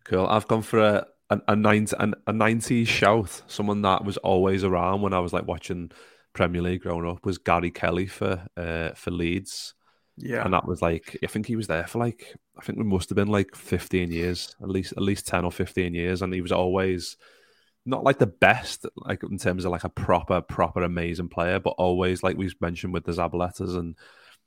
Cool. 0.04 0.28
I've 0.28 0.48
gone 0.48 0.62
for 0.62 0.80
a 0.80 1.08
a, 1.30 1.40
a 1.50 1.56
90 1.56 1.96
a, 2.00 2.04
a 2.28 2.34
90s 2.34 2.88
shout. 2.88 3.42
Someone 3.48 3.82
that 3.82 4.04
was 4.04 4.18
always 4.18 4.64
around 4.64 5.02
when 5.02 5.14
I 5.14 5.20
was 5.20 5.34
like 5.34 5.48
watching 5.48 5.92
Premier 6.34 6.62
League 6.62 6.82
growing 6.82 7.10
up 7.10 7.26
was 7.26 7.38
Gary 7.38 7.72
Kelly 7.72 8.08
for 8.08 8.46
uh, 8.56 8.92
for 8.92 9.12
Leeds. 9.12 9.74
Yeah, 10.18 10.46
and 10.46 10.54
that 10.54 10.66
was 10.66 10.82
like 10.82 11.18
I 11.24 11.28
think 11.28 11.48
he 11.48 11.56
was 11.56 11.68
there 11.68 11.88
for 11.88 12.00
like 12.00 12.36
I 12.58 12.62
think 12.62 12.80
it 12.80 12.86
must 12.86 13.10
have 13.10 13.18
been 13.18 13.28
like 13.28 13.56
15 13.56 14.12
years, 14.12 14.56
at 14.62 14.70
least 14.70 14.94
at 14.94 15.04
least 15.04 15.28
10 15.28 15.44
or 15.44 15.52
15 15.52 15.94
years, 15.94 16.22
and 16.22 16.34
he 16.34 16.42
was 16.42 16.52
always 16.52 17.18
not 17.86 18.04
like 18.04 18.18
the 18.18 18.28
best, 18.28 18.86
like 18.96 19.24
in 19.24 19.38
terms 19.38 19.66
of 19.66 19.72
like 19.72 19.84
a 19.84 19.90
proper, 19.90 20.42
proper 20.42 20.84
amazing 20.84 21.30
player, 21.30 21.60
but 21.60 21.76
always 21.78 22.24
like 22.24 22.38
we've 22.38 22.60
mentioned 22.60 22.94
with 22.94 23.06
the 23.06 23.12
Zabaletas 23.12 23.78
and 23.78 23.96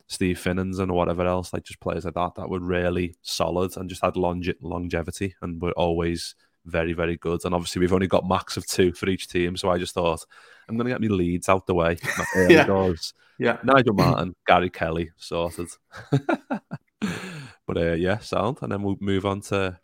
Steve 0.09 0.39
Finnans 0.43 0.81
and 0.81 0.93
whatever 0.93 1.27
else, 1.27 1.53
like 1.53 1.65
just 1.65 1.81
players 1.81 2.05
like 2.05 2.15
that 2.15 2.35
that 2.35 2.49
were 2.49 2.61
really 2.61 3.17
solid 3.23 3.77
and 3.77 3.89
just 3.89 4.03
had 4.03 4.17
longe- 4.17 4.55
longevity 4.61 5.35
and 5.41 5.63
were 5.63 5.73
always 5.73 6.35
very, 6.65 6.93
very 6.93 7.17
good. 7.17 7.45
And 7.45 7.55
obviously, 7.55 7.81
we've 7.81 7.93
only 7.93 8.07
got 8.07 8.27
max 8.27 8.57
of 8.57 8.67
two 8.67 8.93
for 8.93 9.09
each 9.09 9.29
team, 9.29 9.57
so 9.57 9.71
I 9.71 9.79
just 9.79 9.95
thought 9.95 10.25
I'm 10.69 10.77
going 10.77 10.87
to 10.87 10.93
get 10.93 11.01
me 11.01 11.09
Leeds 11.09 11.49
out 11.49 11.67
the 11.67 11.75
way. 11.75 11.99
yeah. 12.49 12.65
Doors. 12.65 13.15
yeah, 13.39 13.59
Nigel 13.63 13.95
Martyn, 13.95 14.35
Gary 14.47 14.71
Kelly, 14.71 15.11
sorted. 15.17 15.69
but 16.11 17.77
uh, 17.77 17.93
yeah, 17.93 18.19
sound, 18.19 18.59
and 18.63 18.73
then 18.73 18.83
we'll 18.83 18.97
move 19.01 19.27
on 19.27 19.43
to 19.43 19.79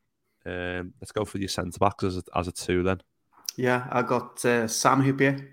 um, 0.47 0.93
let's 1.01 1.13
go 1.13 1.25
for 1.25 1.39
your 1.39 1.49
centre 1.49 1.79
backs 1.79 2.05
as 2.05 2.19
a, 2.19 2.23
as 2.35 2.49
a 2.49 2.53
two 2.53 2.83
then. 2.83 3.01
Yeah, 3.57 3.87
I 3.91 4.03
got 4.03 4.45
uh, 4.45 4.69
Sam 4.69 5.03
Hyypiä 5.03 5.49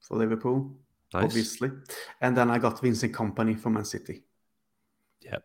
for 0.00 0.18
Liverpool, 0.18 0.70
nice. 1.12 1.24
obviously, 1.24 1.70
and 2.20 2.36
then 2.36 2.50
I 2.50 2.58
got 2.58 2.80
Vincent 2.80 3.12
Kompany 3.12 3.58
for 3.58 3.70
Man 3.70 3.84
City. 3.84 4.24
Yeah, 5.20 5.38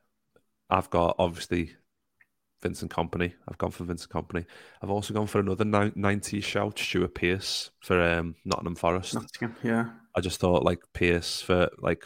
I've 0.70 0.90
got 0.90 1.16
obviously 1.20 1.76
Vincent 2.62 2.92
Kompany. 2.92 3.34
I've 3.48 3.58
gone 3.58 3.72
for 3.72 3.84
Vincent 3.84 4.12
Kompany. 4.12 4.46
I've 4.82 4.90
also 4.90 5.14
gone 5.14 5.28
for 5.28 5.40
another 5.40 5.66
90s 5.66 6.44
shout, 6.44 6.78
Stuart 6.78 7.16
Pearce 7.16 7.72
for 7.80 8.02
um, 8.02 8.36
Nottingham 8.46 8.76
Forest. 8.76 9.16
Nottingham, 9.16 9.56
yeah. 9.64 9.90
I 10.16 10.22
just 10.22 10.40
thought 10.40 10.64
like 10.64 10.80
Pearce 10.94 11.42
for 11.42 11.70
like 11.78 12.04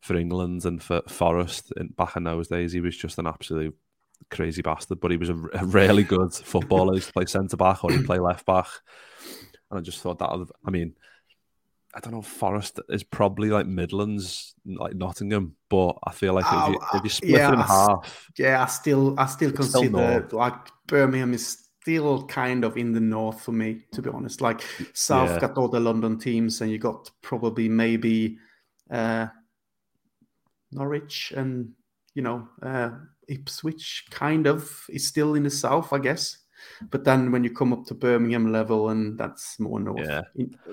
for 0.00 0.16
England 0.16 0.64
and 0.64 0.82
for 0.82 1.02
Forest 1.08 1.72
in, 1.76 1.88
back 1.88 2.16
in 2.16 2.24
those 2.24 2.48
days, 2.48 2.72
he 2.72 2.80
was 2.80 2.96
just 2.96 3.18
an 3.18 3.26
absolute 3.26 3.76
crazy 4.30 4.62
bastard. 4.62 5.00
But 5.00 5.10
he 5.10 5.16
was 5.16 5.28
a, 5.28 5.36
a 5.54 5.64
really 5.66 6.04
good 6.04 6.32
footballer. 6.32 6.92
he 6.92 6.98
used 6.98 7.08
to 7.08 7.12
play 7.12 7.26
centre 7.26 7.56
back 7.56 7.84
or 7.84 7.92
he 7.92 7.98
play 7.98 8.18
left 8.18 8.46
back, 8.46 8.68
and 9.70 9.78
I 9.78 9.82
just 9.82 10.00
thought 10.00 10.18
that. 10.18 10.46
I 10.66 10.70
mean, 10.70 10.94
I 11.94 12.00
don't 12.00 12.12
know. 12.12 12.22
Forest 12.22 12.80
is 12.88 13.04
probably 13.04 13.50
like 13.50 13.66
Midlands, 13.66 14.54
like 14.66 14.94
Nottingham, 14.94 15.54
but 15.70 15.96
I 16.04 16.12
feel 16.12 16.34
like 16.34 16.46
if 16.46 16.68
you, 16.68 16.78
if 16.94 17.04
you 17.04 17.10
split 17.10 17.40
yeah, 17.40 17.50
it 17.50 17.54
in 17.54 17.60
I, 17.60 17.66
half, 17.66 18.30
yeah, 18.36 18.62
I 18.62 18.66
still, 18.66 19.14
I 19.18 19.26
still 19.26 19.52
consider 19.52 20.28
like 20.32 20.54
Birmingham 20.88 21.34
is 21.34 21.68
still 21.80 22.26
kind 22.26 22.64
of 22.64 22.76
in 22.76 22.92
the 22.92 23.00
north 23.00 23.42
for 23.42 23.52
me, 23.52 23.82
to 23.92 24.02
be 24.02 24.10
honest. 24.10 24.40
Like 24.40 24.62
South 24.92 25.30
Yeah. 25.30 25.40
got 25.40 25.56
all 25.56 25.68
the 25.68 25.78
London 25.80 26.18
teams, 26.18 26.60
and 26.60 26.70
you 26.70 26.78
got 26.78 27.10
probably 27.22 27.68
maybe 27.68 28.38
uh, 28.90 29.28
Norwich 30.72 31.32
and 31.36 31.72
you 32.14 32.22
know 32.22 32.48
uh, 32.62 32.90
Ipswich, 33.28 34.06
kind 34.10 34.46
of 34.46 34.84
is 34.88 35.06
still 35.06 35.34
in 35.34 35.42
the 35.44 35.50
south, 35.50 35.92
I 35.92 35.98
guess. 35.98 36.38
But 36.90 37.04
then 37.04 37.30
when 37.30 37.44
you 37.44 37.50
come 37.50 37.72
up 37.72 37.84
to 37.86 37.94
Birmingham 37.94 38.50
level, 38.50 38.88
and 38.88 39.18
that's 39.18 39.60
more 39.60 39.78
north. 39.78 40.00
Yeah. 40.06 40.22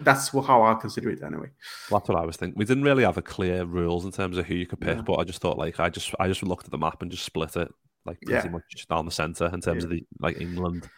That's 0.01 0.29
how 0.29 0.63
I 0.63 0.73
consider 0.75 1.09
it 1.09 1.21
anyway. 1.21 1.49
Well, 1.89 1.99
that's 1.99 2.09
what 2.09 2.17
I 2.17 2.25
was 2.25 2.37
thinking. 2.37 2.57
We 2.57 2.65
didn't 2.65 2.85
really 2.85 3.03
have 3.03 3.17
a 3.17 3.21
clear 3.21 3.65
rules 3.65 4.05
in 4.05 4.11
terms 4.11 4.37
of 4.37 4.45
who 4.45 4.55
you 4.55 4.65
could 4.65 4.79
pick, 4.79 4.97
Yeah. 4.97 5.03
but 5.03 5.15
I 5.19 5.23
just 5.25 5.41
thought 5.41 5.57
like 5.57 5.79
I 5.79 5.89
just 5.89 6.13
I 6.19 6.27
just 6.27 6.43
looked 6.43 6.65
at 6.65 6.71
the 6.71 6.77
map 6.77 7.01
and 7.01 7.11
just 7.11 7.25
split 7.25 7.55
it 7.57 7.69
like 8.05 8.19
pretty 8.21 8.47
Yeah. 8.47 8.51
much 8.51 8.87
down 8.89 9.05
the 9.05 9.11
center 9.11 9.45
in 9.53 9.59
terms 9.61 9.83
Yeah. 9.83 9.83
of 9.83 9.89
the 9.89 10.05
like 10.19 10.39
England. 10.39 10.89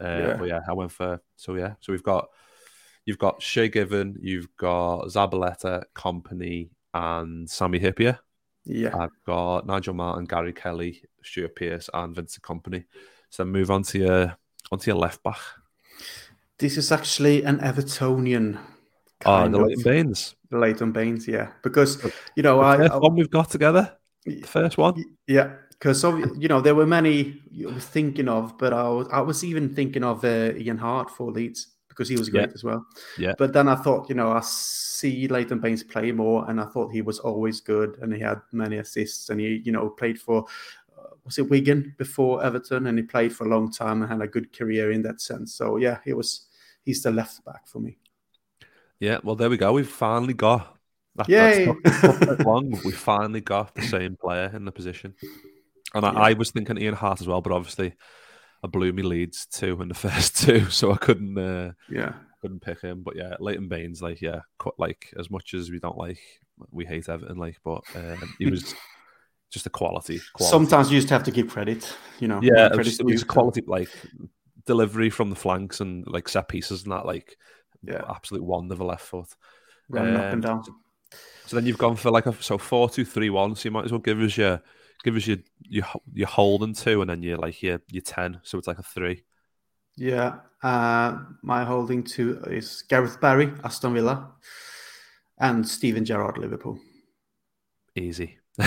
Uh, 0.00 0.04
Yeah. 0.06 0.36
But 0.36 0.48
yeah, 0.48 0.60
I 0.68 0.72
went 0.72 0.90
for 0.92 1.20
so 1.36 1.54
yeah. 1.54 1.74
So 1.80 1.92
we've 1.92 2.02
got 2.02 2.28
you've 3.06 3.18
got 3.18 3.40
Shay 3.40 3.68
Given, 3.68 4.16
you've 4.20 4.48
got 4.56 5.06
Zabaleta, 5.06 5.84
Kompany, 5.94 6.70
and 6.92 7.48
Sami 7.48 7.78
Hyypiä. 7.78 8.18
Yeah. 8.64 8.96
I've 8.96 9.24
got 9.26 9.66
Nigel 9.66 9.94
Martyn, 9.94 10.24
Gary 10.24 10.52
Kelly, 10.52 11.02
Stuart 11.22 11.56
Pearce, 11.56 11.90
and 11.92 12.14
Vincent 12.14 12.42
Kompany. 12.42 12.84
So 13.30 13.44
move 13.44 13.70
on 13.70 13.82
to 13.84 13.98
your 13.98 14.36
onto 14.72 14.90
your 14.90 14.98
left 14.98 15.22
back. 15.22 15.38
This 16.58 16.76
is 16.76 16.92
actually 16.92 17.42
an 17.42 17.58
Evertonian. 17.58 18.58
Oh, 19.26 19.48
the 19.48 19.58
Leighton 19.58 19.82
Baines. 19.82 20.36
Leighton 20.50 20.92
Baines, 20.92 21.26
yeah. 21.26 21.48
Because, 21.62 22.02
you 22.36 22.42
know, 22.42 22.58
The 22.58 22.64
I, 22.64 22.76
first 22.76 22.92
I 22.92 22.96
one 22.98 23.16
we've 23.16 23.30
got 23.30 23.50
together. 23.50 23.96
The 24.24 24.42
first 24.42 24.78
one. 24.78 25.02
yeah, 25.26 25.52
because 25.70 26.02
you 26.02 26.48
know 26.48 26.60
there 26.60 26.74
were 26.74 26.86
many 26.86 27.40
you 27.50 27.68
were 27.68 27.80
thinking 27.80 28.28
of, 28.28 28.56
but 28.56 28.72
I 28.72 28.88
was 28.88 29.08
I 29.12 29.20
was 29.20 29.44
even 29.44 29.74
thinking 29.74 30.04
of 30.04 30.24
uh, 30.24 30.52
Ian 30.56 30.78
Harte 30.78 31.10
for 31.10 31.30
Leeds 31.30 31.68
because 31.94 32.08
he 32.08 32.16
was 32.16 32.28
great 32.28 32.48
Yeah. 32.48 32.54
as 32.54 32.64
well. 32.64 32.86
Yeah. 33.16 33.34
But 33.38 33.52
then 33.52 33.68
I 33.68 33.76
thought, 33.76 34.08
you 34.08 34.14
know, 34.14 34.32
I 34.32 34.40
see 34.42 35.28
Leighton 35.28 35.60
Baines 35.60 35.82
play 35.84 36.12
more, 36.12 36.48
and 36.50 36.60
I 36.60 36.64
thought 36.66 36.92
he 36.92 37.02
was 37.02 37.18
always 37.20 37.60
good, 37.60 37.98
and 38.02 38.12
he 38.12 38.20
had 38.20 38.40
many 38.52 38.78
assists, 38.78 39.30
and 39.30 39.40
he, 39.40 39.62
you 39.64 39.72
know, 39.72 39.88
played 39.90 40.18
for 40.20 40.44
uh, 40.98 41.14
was 41.24 41.38
it 41.38 41.48
Wigan 41.48 41.94
before 41.98 42.42
Everton, 42.44 42.86
and 42.86 42.98
he 42.98 43.04
played 43.04 43.32
for 43.34 43.44
a 43.46 43.48
long 43.48 43.70
time 43.70 44.02
and 44.02 44.10
had 44.10 44.20
a 44.22 44.26
good 44.28 44.52
career 44.52 44.90
in 44.90 45.02
that 45.02 45.20
sense. 45.20 45.54
So 45.54 45.76
yeah, 45.76 45.98
he 46.04 46.12
was 46.12 46.46
he's 46.84 47.02
the 47.02 47.10
left 47.10 47.44
back 47.44 47.66
for 47.68 47.78
me. 47.80 47.98
Yeah, 49.00 49.18
well, 49.22 49.36
there 49.36 49.50
we 49.50 49.56
go. 49.56 49.72
We've 49.72 49.88
finally 49.88 50.34
got. 50.34 50.76
That, 51.16 51.28
Yay! 51.28 51.66
Not 52.26 52.40
long. 52.46 52.80
We 52.84 52.90
finally 52.90 53.40
got 53.40 53.74
the 53.74 53.82
same 53.82 54.16
player 54.16 54.50
in 54.52 54.64
the 54.64 54.72
position. 54.72 55.14
And 55.94 56.04
I, 56.04 56.12
Yeah. 56.12 56.18
I 56.18 56.32
was 56.32 56.50
thinking 56.50 56.76
Ian 56.78 56.94
Harte 56.94 57.20
as 57.20 57.28
well, 57.28 57.40
but 57.40 57.52
obviously 57.52 57.94
I 58.64 58.68
blew 58.68 58.92
me 58.92 59.02
Leeds 59.02 59.46
two 59.46 59.80
in 59.82 59.88
the 59.88 59.94
first 60.08 60.38
two, 60.38 60.70
so 60.70 60.92
I 60.92 60.96
couldn't 60.96 61.38
uh, 61.38 61.72
Yeah, 61.90 62.14
couldn't 62.42 62.60
pick 62.62 62.80
him. 62.80 63.02
But 63.02 63.16
yeah, 63.16 63.36
Leighton 63.40 63.68
Baines, 63.68 64.02
like 64.02 64.22
yeah, 64.22 64.40
quite, 64.58 64.74
like 64.78 65.12
as 65.18 65.30
much 65.30 65.54
as 65.54 65.70
we 65.70 65.78
don't 65.80 65.98
like, 65.98 66.20
we 66.70 66.84
hate 66.86 67.08
Everton, 67.08 67.36
like, 67.38 67.58
but 67.64 67.82
um, 67.94 68.34
he 68.38 68.46
was 68.46 68.74
just 69.50 69.66
a 69.66 69.70
quality. 69.70 70.20
quality. 70.32 70.52
sometimes 70.52 70.90
you 70.90 70.98
just 70.98 71.10
have 71.10 71.24
to 71.24 71.30
give 71.30 71.48
credit. 71.48 71.96
You 72.20 72.28
know, 72.28 72.40
yeah, 72.42 72.66
it 72.72 72.76
was, 72.76 72.98
it 73.00 73.04
was 73.04 73.24
quality 73.24 73.62
like 73.66 73.88
delivery 74.66 75.10
from 75.10 75.30
the 75.30 75.36
flanks 75.36 75.80
and 75.80 76.06
like 76.06 76.28
set 76.28 76.48
pieces 76.48 76.84
and 76.84 76.92
that 76.92 77.06
like 77.06 77.36
Yeah. 77.82 78.02
absolute 78.08 78.42
wonder 78.44 78.74
of 78.74 78.80
a 78.80 78.84
left 78.84 79.04
foot. 79.04 79.28
running 79.90 80.16
up 80.16 80.24
Um, 80.24 80.32
and 80.32 80.42
down. 80.42 80.62
So 81.46 81.56
then 81.56 81.66
you've 81.66 81.78
gone 81.78 81.96
for 81.96 82.10
like 82.10 82.26
a 82.26 82.34
so 82.42 82.58
four 82.58 82.88
two 82.88 83.04
three 83.04 83.30
one. 83.30 83.54
So 83.54 83.66
you 83.66 83.70
might 83.70 83.84
as 83.84 83.92
well 83.92 84.00
give 84.00 84.20
us 84.20 84.36
your 84.36 84.62
give 85.04 85.14
us 85.16 85.26
your 85.26 85.38
your 85.60 85.84
your 86.12 86.26
holding 86.26 86.74
two, 86.74 87.00
and 87.00 87.10
then 87.10 87.22
your 87.22 87.38
like 87.38 87.62
your 87.62 87.80
your 87.90 88.02
ten. 88.02 88.40
So 88.42 88.58
it's 88.58 88.66
like 88.66 88.78
a 88.78 88.82
three. 88.82 89.24
Yeah, 89.96 90.40
uh, 90.62 91.18
my 91.42 91.64
holding 91.64 92.02
two 92.02 92.42
is 92.48 92.82
Gareth 92.88 93.20
Barry, 93.20 93.52
Aston 93.62 93.94
Villa, 93.94 94.32
and 95.38 95.66
Steven 95.68 96.04
Gerrard, 96.04 96.38
Liverpool. 96.38 96.80
Easy. 97.94 98.38
who, 98.60 98.64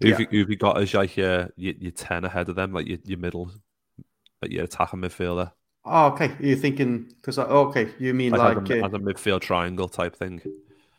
Yeah. 0.00 0.18
you, 0.18 0.26
who 0.30 0.38
have 0.38 0.50
you 0.50 0.56
got 0.56 0.80
as 0.80 0.94
like 0.94 1.16
your, 1.16 1.50
your 1.56 1.74
your 1.78 1.92
ten 1.92 2.24
ahead 2.24 2.48
of 2.48 2.56
them, 2.56 2.72
like 2.72 2.86
your 2.86 2.98
your 3.04 3.18
middle, 3.18 3.50
like 4.40 4.50
your 4.50 4.64
attacking 4.64 5.00
midfielder, 5.00 5.52
Oh, 5.84 6.06
okay. 6.12 6.36
You're 6.40 6.56
thinking 6.56 7.12
because 7.16 7.38
okay, 7.38 7.88
you 7.98 8.14
mean 8.14 8.32
like, 8.32 8.56
like, 8.56 8.70
as, 8.70 8.70
a, 8.70 8.84
uh, 8.84 8.86
as 8.86 8.92
a 8.94 8.98
midfield 8.98 9.40
triangle 9.40 9.88
type 9.88 10.14
thing. 10.14 10.40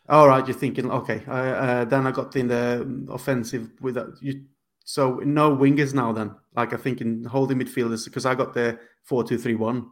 All 0.09 0.27
right. 0.27 0.45
You're 0.47 0.57
thinking 0.57 0.91
okay. 0.91 1.23
Uh, 1.27 1.33
uh, 1.33 1.85
then 1.85 2.07
I 2.07 2.11
got 2.11 2.35
in 2.35 2.47
the 2.47 3.05
offensive 3.09 3.69
with 3.81 3.95
that. 3.95 4.07
You 4.21 4.43
so 4.83 5.21
no 5.23 5.55
wingers 5.55 5.93
now. 5.93 6.11
Then 6.11 6.35
like 6.55 6.73
I 6.73 6.77
think 6.77 7.01
in 7.01 7.23
holding 7.23 7.59
midfielders 7.59 8.05
because 8.05 8.25
I 8.25 8.35
got 8.35 8.53
the 8.53 8.79
four 9.03 9.23
two 9.23 9.37
three 9.37 9.55
one. 9.55 9.91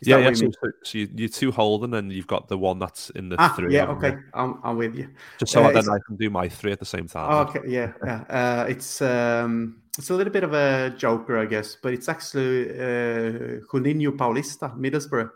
Is 0.00 0.08
yeah, 0.08 0.18
yeah. 0.18 0.32
So, 0.32 0.50
so, 0.50 0.70
so 0.82 0.98
you, 0.98 1.08
you're 1.14 1.28
two 1.28 1.50
holding, 1.50 1.92
and 1.92 2.10
you've 2.10 2.26
got 2.26 2.48
the 2.48 2.56
one 2.56 2.78
that's 2.78 3.10
in 3.10 3.28
the 3.28 3.36
Ah, 3.38 3.52
three. 3.54 3.74
yeah, 3.74 3.86
okay, 3.88 4.16
I'm, 4.32 4.58
I'm 4.64 4.78
with 4.78 4.96
you. 4.96 5.10
Just 5.38 5.52
so 5.52 5.62
Uh, 5.62 5.72
then 5.72 5.90
I 5.90 5.98
can 6.06 6.16
do 6.16 6.30
my 6.30 6.48
three 6.48 6.72
at 6.72 6.78
the 6.78 6.86
same 6.86 7.06
time. 7.06 7.30
Oh, 7.30 7.40
okay, 7.40 7.60
yeah, 7.68 7.92
yeah. 8.02 8.24
Uh, 8.30 8.66
it's 8.66 9.02
um, 9.02 9.82
it's 9.98 10.08
a 10.08 10.14
little 10.14 10.32
bit 10.32 10.42
of 10.42 10.54
a 10.54 10.94
joker, 10.96 11.38
I 11.38 11.44
guess, 11.44 11.76
but 11.82 11.92
it's 11.92 12.08
actually 12.08 12.70
uh, 12.70 13.60
Juninho 13.70 14.16
Paulista, 14.16 14.74
Middlesbrough. 14.74 15.30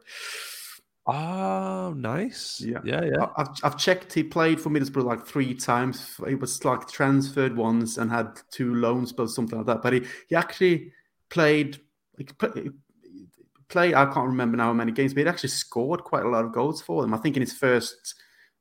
Oh, 1.07 1.93
nice. 1.97 2.61
Yeah. 2.61 2.79
yeah, 2.83 3.05
yeah. 3.05 3.27
I've, 3.37 3.49
I've 3.63 3.77
checked. 3.77 4.13
He 4.13 4.23
played 4.23 4.61
for 4.61 4.71
Middlesbrough 4.71 5.05
like 5.05 5.27
three 5.27 5.55
times. 5.55 6.19
He 6.27 6.35
was 6.35 6.65
like 6.65 6.89
transferred 6.89 7.57
once 7.57 7.99
and 7.99 8.11
had 8.11 8.41
two 8.51 8.75
loans, 8.75 9.13
but 9.13 9.29
something 9.29 9.59
like 9.59 9.67
that. 9.67 9.83
But 9.83 9.93
he, 9.93 10.03
he 10.29 10.37
actually 10.37 10.93
played. 11.29 11.79
He 12.17 12.25
pl- 12.25 12.71
played. 13.69 13.95
I 13.95 14.07
can't 14.07 14.29
remember 14.29 14.57
now 14.57 14.67
how 14.67 14.73
many 14.73 14.93
games, 14.93 15.13
but 15.13 15.25
he 15.25 15.29
actually 15.29 15.51
scored 15.51 16.05
quite 16.05 16.25
a 16.25 16.29
lot 16.29 16.45
of 16.47 16.53
goals 16.53 16.81
for 16.81 17.03
them. 17.03 17.13
I 17.13 17.19
think 17.19 17.37
in 17.37 17.43
his 17.43 17.53
first 17.53 18.15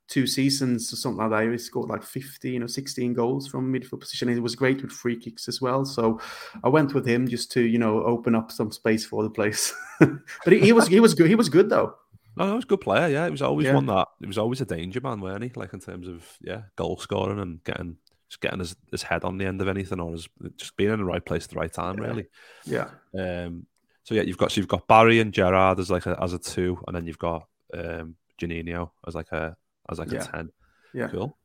two 0.10 0.28
seasons 0.28 0.92
or 0.92 0.98
something 0.98 1.20
like 1.20 1.30
that, 1.30 1.50
he 1.50 1.58
scored 1.58 1.90
like 1.90 2.04
15 2.04 2.62
or 2.62 2.68
16 2.68 3.14
goals 3.14 3.48
from 3.48 3.72
midfield 3.74 4.02
position. 4.02 4.28
He 4.28 4.40
was 4.42 4.56
great 4.56 4.82
with 4.82 4.92
free 4.92 5.16
kicks 5.16 5.48
as 5.48 5.62
well. 5.62 5.86
So 5.86 6.20
I 6.62 6.68
went 6.68 6.94
with 6.94 7.08
him 7.08 7.26
just 7.26 7.54
to 7.54 7.62
you 7.62 7.78
know 7.78 8.04
open 8.04 8.36
up 8.36 8.52
some 8.52 8.70
space 8.72 9.06
for 9.06 9.24
the 9.24 9.30
place. 9.30 9.74
but 10.00 10.52
he, 10.52 10.60
he 10.60 10.74
was 10.74 10.88
he 10.88 11.00
was 11.00 11.14
good. 11.14 11.30
He 11.30 11.36
was 11.36 11.48
good 11.48 11.70
though. 11.70 11.96
No, 12.36 12.48
he 12.48 12.54
was 12.54 12.64
a 12.64 12.68
good 12.68 12.82
player. 12.82 13.08
Yeah, 13.10 13.26
he 13.26 13.32
was 13.32 13.42
always 13.42 13.68
Yeah. 13.68 13.76
one 13.76 13.86
that 13.88 14.08
he 14.20 14.26
was 14.28 14.38
always 14.38 14.62
a 14.62 14.66
danger 14.66 15.02
man, 15.02 15.22
weren't 15.22 15.44
he? 15.44 15.52
Like 15.56 15.74
in 15.74 15.80
terms 15.80 16.08
of 16.08 16.26
yeah, 16.42 16.64
goal 16.76 16.98
scoring 16.98 17.40
and 17.40 17.64
getting 17.64 17.98
just 18.30 18.42
getting 18.42 18.60
his, 18.60 18.76
his 18.92 19.04
head 19.04 19.24
on 19.24 19.38
the 19.38 19.46
end 19.46 19.62
of 19.62 19.68
anything, 19.68 20.00
or 20.00 20.12
his, 20.12 20.28
just 20.58 20.76
being 20.76 20.92
in 20.92 20.98
the 21.00 21.06
right 21.06 21.24
place 21.24 21.44
at 21.44 21.52
the 21.52 21.60
right 21.60 21.72
time, 21.72 21.98
Yeah. 22.00 22.08
really. 22.08 22.26
Yeah. 22.66 22.90
Um, 23.18 23.68
so 24.04 24.16
yeah, 24.16 24.24
you've 24.24 24.38
got 24.40 24.52
so 24.52 24.60
you've 24.60 24.68
got 24.68 24.88
Barry 24.88 25.20
and 25.20 25.32
Gerrard 25.34 25.80
as 25.80 25.92
like 25.92 26.06
a, 26.08 26.18
as 26.22 26.34
a 26.34 26.40
two, 26.40 26.82
and 26.88 26.96
then 26.96 27.06
you've 27.06 27.20
got 27.20 27.48
um, 27.74 28.16
Juninho 28.42 28.90
as 29.08 29.14
like 29.16 29.32
a 29.32 29.56
as 29.90 30.00
like 30.00 30.12
Yeah. 30.12 30.24
a 30.24 30.28
ten. 30.32 30.50
Yeah. 30.94 31.08
Cool. 31.10 31.38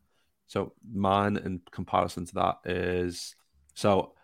So 0.46 0.72
mine 0.90 1.37
in 1.37 1.61
comparison 1.70 2.24
to 2.27 2.35
that 2.37 2.59
is 2.64 3.37
so 3.74 4.14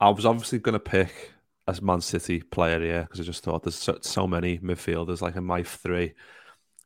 I 0.00 0.08
was 0.08 0.24
obviously 0.24 0.58
going 0.60 0.72
to 0.72 0.78
pick 0.80 1.32
a 1.68 1.82
Man 1.82 2.00
City 2.00 2.40
player 2.40 2.80
here 2.80 3.02
because 3.02 3.20
I 3.20 3.24
just 3.24 3.44
thought 3.44 3.62
there's 3.62 3.74
so, 3.74 3.98
so 4.00 4.26
many 4.26 4.58
midfielders 4.58 5.20
like 5.20 5.36
a 5.36 5.40
my 5.40 5.62
three. 5.62 6.14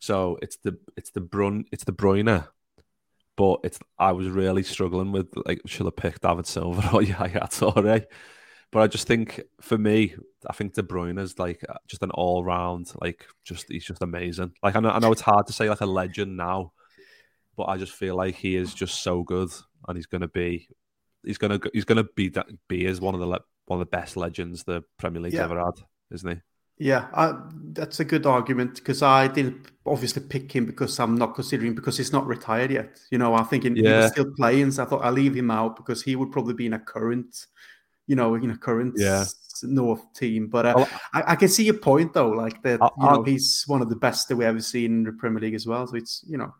So 0.01 0.39
it's 0.43 0.57
the 0.57 0.79
it's 0.97 1.11
the 1.11 1.21
Brun 1.21 1.65
it's 1.71 1.85
De 1.85 1.93
Bruyne, 1.93 2.47
but 3.37 3.61
it's 3.63 3.79
I 3.99 4.13
was 4.13 4.29
really 4.29 4.65
struggling 4.65 5.13
with 5.13 5.29
like 5.47 5.61
should 5.67 5.87
I 5.87 5.91
pick 5.91 6.21
David 6.21 6.47
Silva 6.47 6.91
or 6.95 7.03
Yaya 7.03 7.47
Toure, 7.49 8.05
but 8.73 8.83
I 8.83 8.89
just 8.89 9.07
think 9.07 9.41
for 9.61 9.79
me 9.79 10.17
I 10.49 10.53
think 10.53 10.75
De 10.75 10.83
Bruyne 10.83 11.21
is 11.21 11.39
like 11.39 11.65
uh, 11.69 11.75
just 11.87 12.03
an 12.03 12.11
all 12.11 12.43
round 12.43 12.93
like 13.01 13.27
just 13.45 13.67
he's 13.69 13.85
just 13.85 14.03
amazing. 14.03 14.53
Like 14.63 14.75
I 14.75 14.81
know 14.81 14.91
I 14.91 14.99
know 14.99 15.13
it's 15.13 15.21
hard 15.21 15.47
to 15.47 15.53
say 15.53 15.69
like 15.69 15.81
a 15.81 15.87
legend 15.87 16.37
now, 16.37 16.73
but 17.57 17.65
I 17.65 17.77
just 17.77 17.93
feel 17.93 18.17
like 18.17 18.35
he 18.35 18.57
is 18.57 18.75
just 18.75 19.03
so 19.03 19.23
good 19.23 19.51
and 19.87 19.97
he's 19.97 20.07
to 20.23 20.29
be 20.29 20.69
he's 21.25 21.39
to 21.61 21.71
he's 21.73 21.85
to 21.99 22.09
be 22.17 22.31
that 22.31 22.49
be 22.69 22.87
as 22.87 23.01
one 23.01 23.15
of 23.15 23.21
the 23.21 23.27
one 23.67 23.81
of 23.81 23.87
the 23.91 23.97
best 23.97 24.17
legends 24.17 24.65
the 24.65 24.83
Premier 24.99 25.21
League's 25.23 25.35
Yeah. 25.37 25.45
ever 25.45 25.59
had, 25.59 25.75
isn't 26.11 26.31
he? 26.31 26.41
Yeah, 26.79 27.09
I, 27.15 27.39
that's 27.75 28.01
a 28.01 28.05
good 28.05 28.27
argument 28.27 28.77
because 28.77 29.03
I 29.03 29.29
didn't 29.29 29.71
obviously 29.87 30.23
pick 30.23 30.51
him 30.51 30.67
because 30.67 30.99
I'm 30.99 31.15
not 31.17 31.35
considering 31.35 31.75
because 31.75 31.97
he's 31.97 32.13
not 32.13 32.27
retired 32.27 32.71
yet. 32.73 32.99
You 33.11 33.19
know, 33.19 33.35
I'm 33.35 33.45
thinking 33.47 33.77
he 33.77 33.83
Yeah. 33.85 34.03
was 34.03 34.11
still 34.13 34.33
playing, 34.37 34.73
so 34.73 34.83
I 34.83 34.87
thought 34.87 35.05
I'll 35.05 35.13
leave 35.13 35.35
him 35.37 35.51
out 35.51 35.77
because 35.77 36.03
he 36.03 36.17
would 36.17 36.33
probably 36.33 36.55
be 36.55 36.67
in 36.67 36.73
a 36.73 36.81
current, 36.81 37.47
you 38.09 38.17
know, 38.17 38.35
in 38.35 38.51
a 38.51 38.57
current 38.59 38.95
Yeah. 38.97 39.27
North 39.63 40.03
team. 40.15 40.49
But 40.49 40.67
uh, 40.67 40.87
I, 41.13 41.23
I 41.33 41.37
can 41.37 41.47
see 41.49 41.63
your 41.65 41.75
point 41.79 42.15
though, 42.15 42.31
like 42.31 42.61
that. 42.63 42.81
You 42.99 43.05
know, 43.11 43.23
he's 43.23 43.63
one 43.69 43.81
of 43.83 43.89
the 43.89 43.95
best 43.97 44.29
that 44.29 44.37
we 44.37 44.45
ever 44.45 44.61
seen 44.61 44.87
in 44.93 45.03
the 45.05 45.13
Premier 45.13 45.41
League 45.41 45.55
as 45.55 45.67
well. 45.69 45.87
So 45.87 45.95
it's 45.95 46.25
you 46.27 46.37
know, 46.39 46.53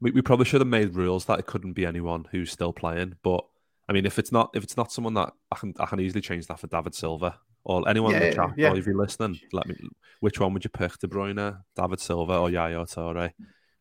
We, 0.00 0.10
we 0.10 0.20
probably 0.20 0.44
should 0.44 0.60
have 0.60 0.68
made 0.68 0.94
rules 0.94 1.24
that 1.24 1.38
it 1.38 1.46
couldn't 1.46 1.72
be 1.72 1.86
anyone 1.86 2.26
who's 2.30 2.50
still 2.52 2.74
playing. 2.74 3.14
But 3.22 3.46
I 3.88 3.92
mean, 3.92 4.04
if 4.06 4.18
it's 4.18 4.32
not 4.32 4.50
if 4.54 4.62
it's 4.62 4.76
not 4.76 4.92
someone 4.92 5.14
that 5.14 5.32
I 5.50 5.56
can 5.56 5.74
I 5.80 5.86
can 5.86 6.00
easily 6.00 6.20
change 6.20 6.46
that 6.46 6.60
for 6.60 6.66
David 6.66 6.94
Silva 6.94 7.38
or 7.64 7.88
anyone 7.88 8.14
in 8.14 8.20
the 8.20 8.26
chat. 8.34 8.50
yeah. 8.56 8.72
Or 8.72 8.76
if 8.78 8.86
you're 8.86 8.96
listening, 8.96 9.38
let 9.52 9.66
me. 9.66 9.74
Which 10.20 10.40
one 10.40 10.52
would 10.54 10.64
you 10.64 10.70
pick, 10.70 10.98
De 10.98 11.06
Bruyne, 11.06 11.58
David 11.76 12.00
Silva, 12.00 12.38
or 12.38 12.50
Yaya 12.50 12.84
Toure? 12.84 13.32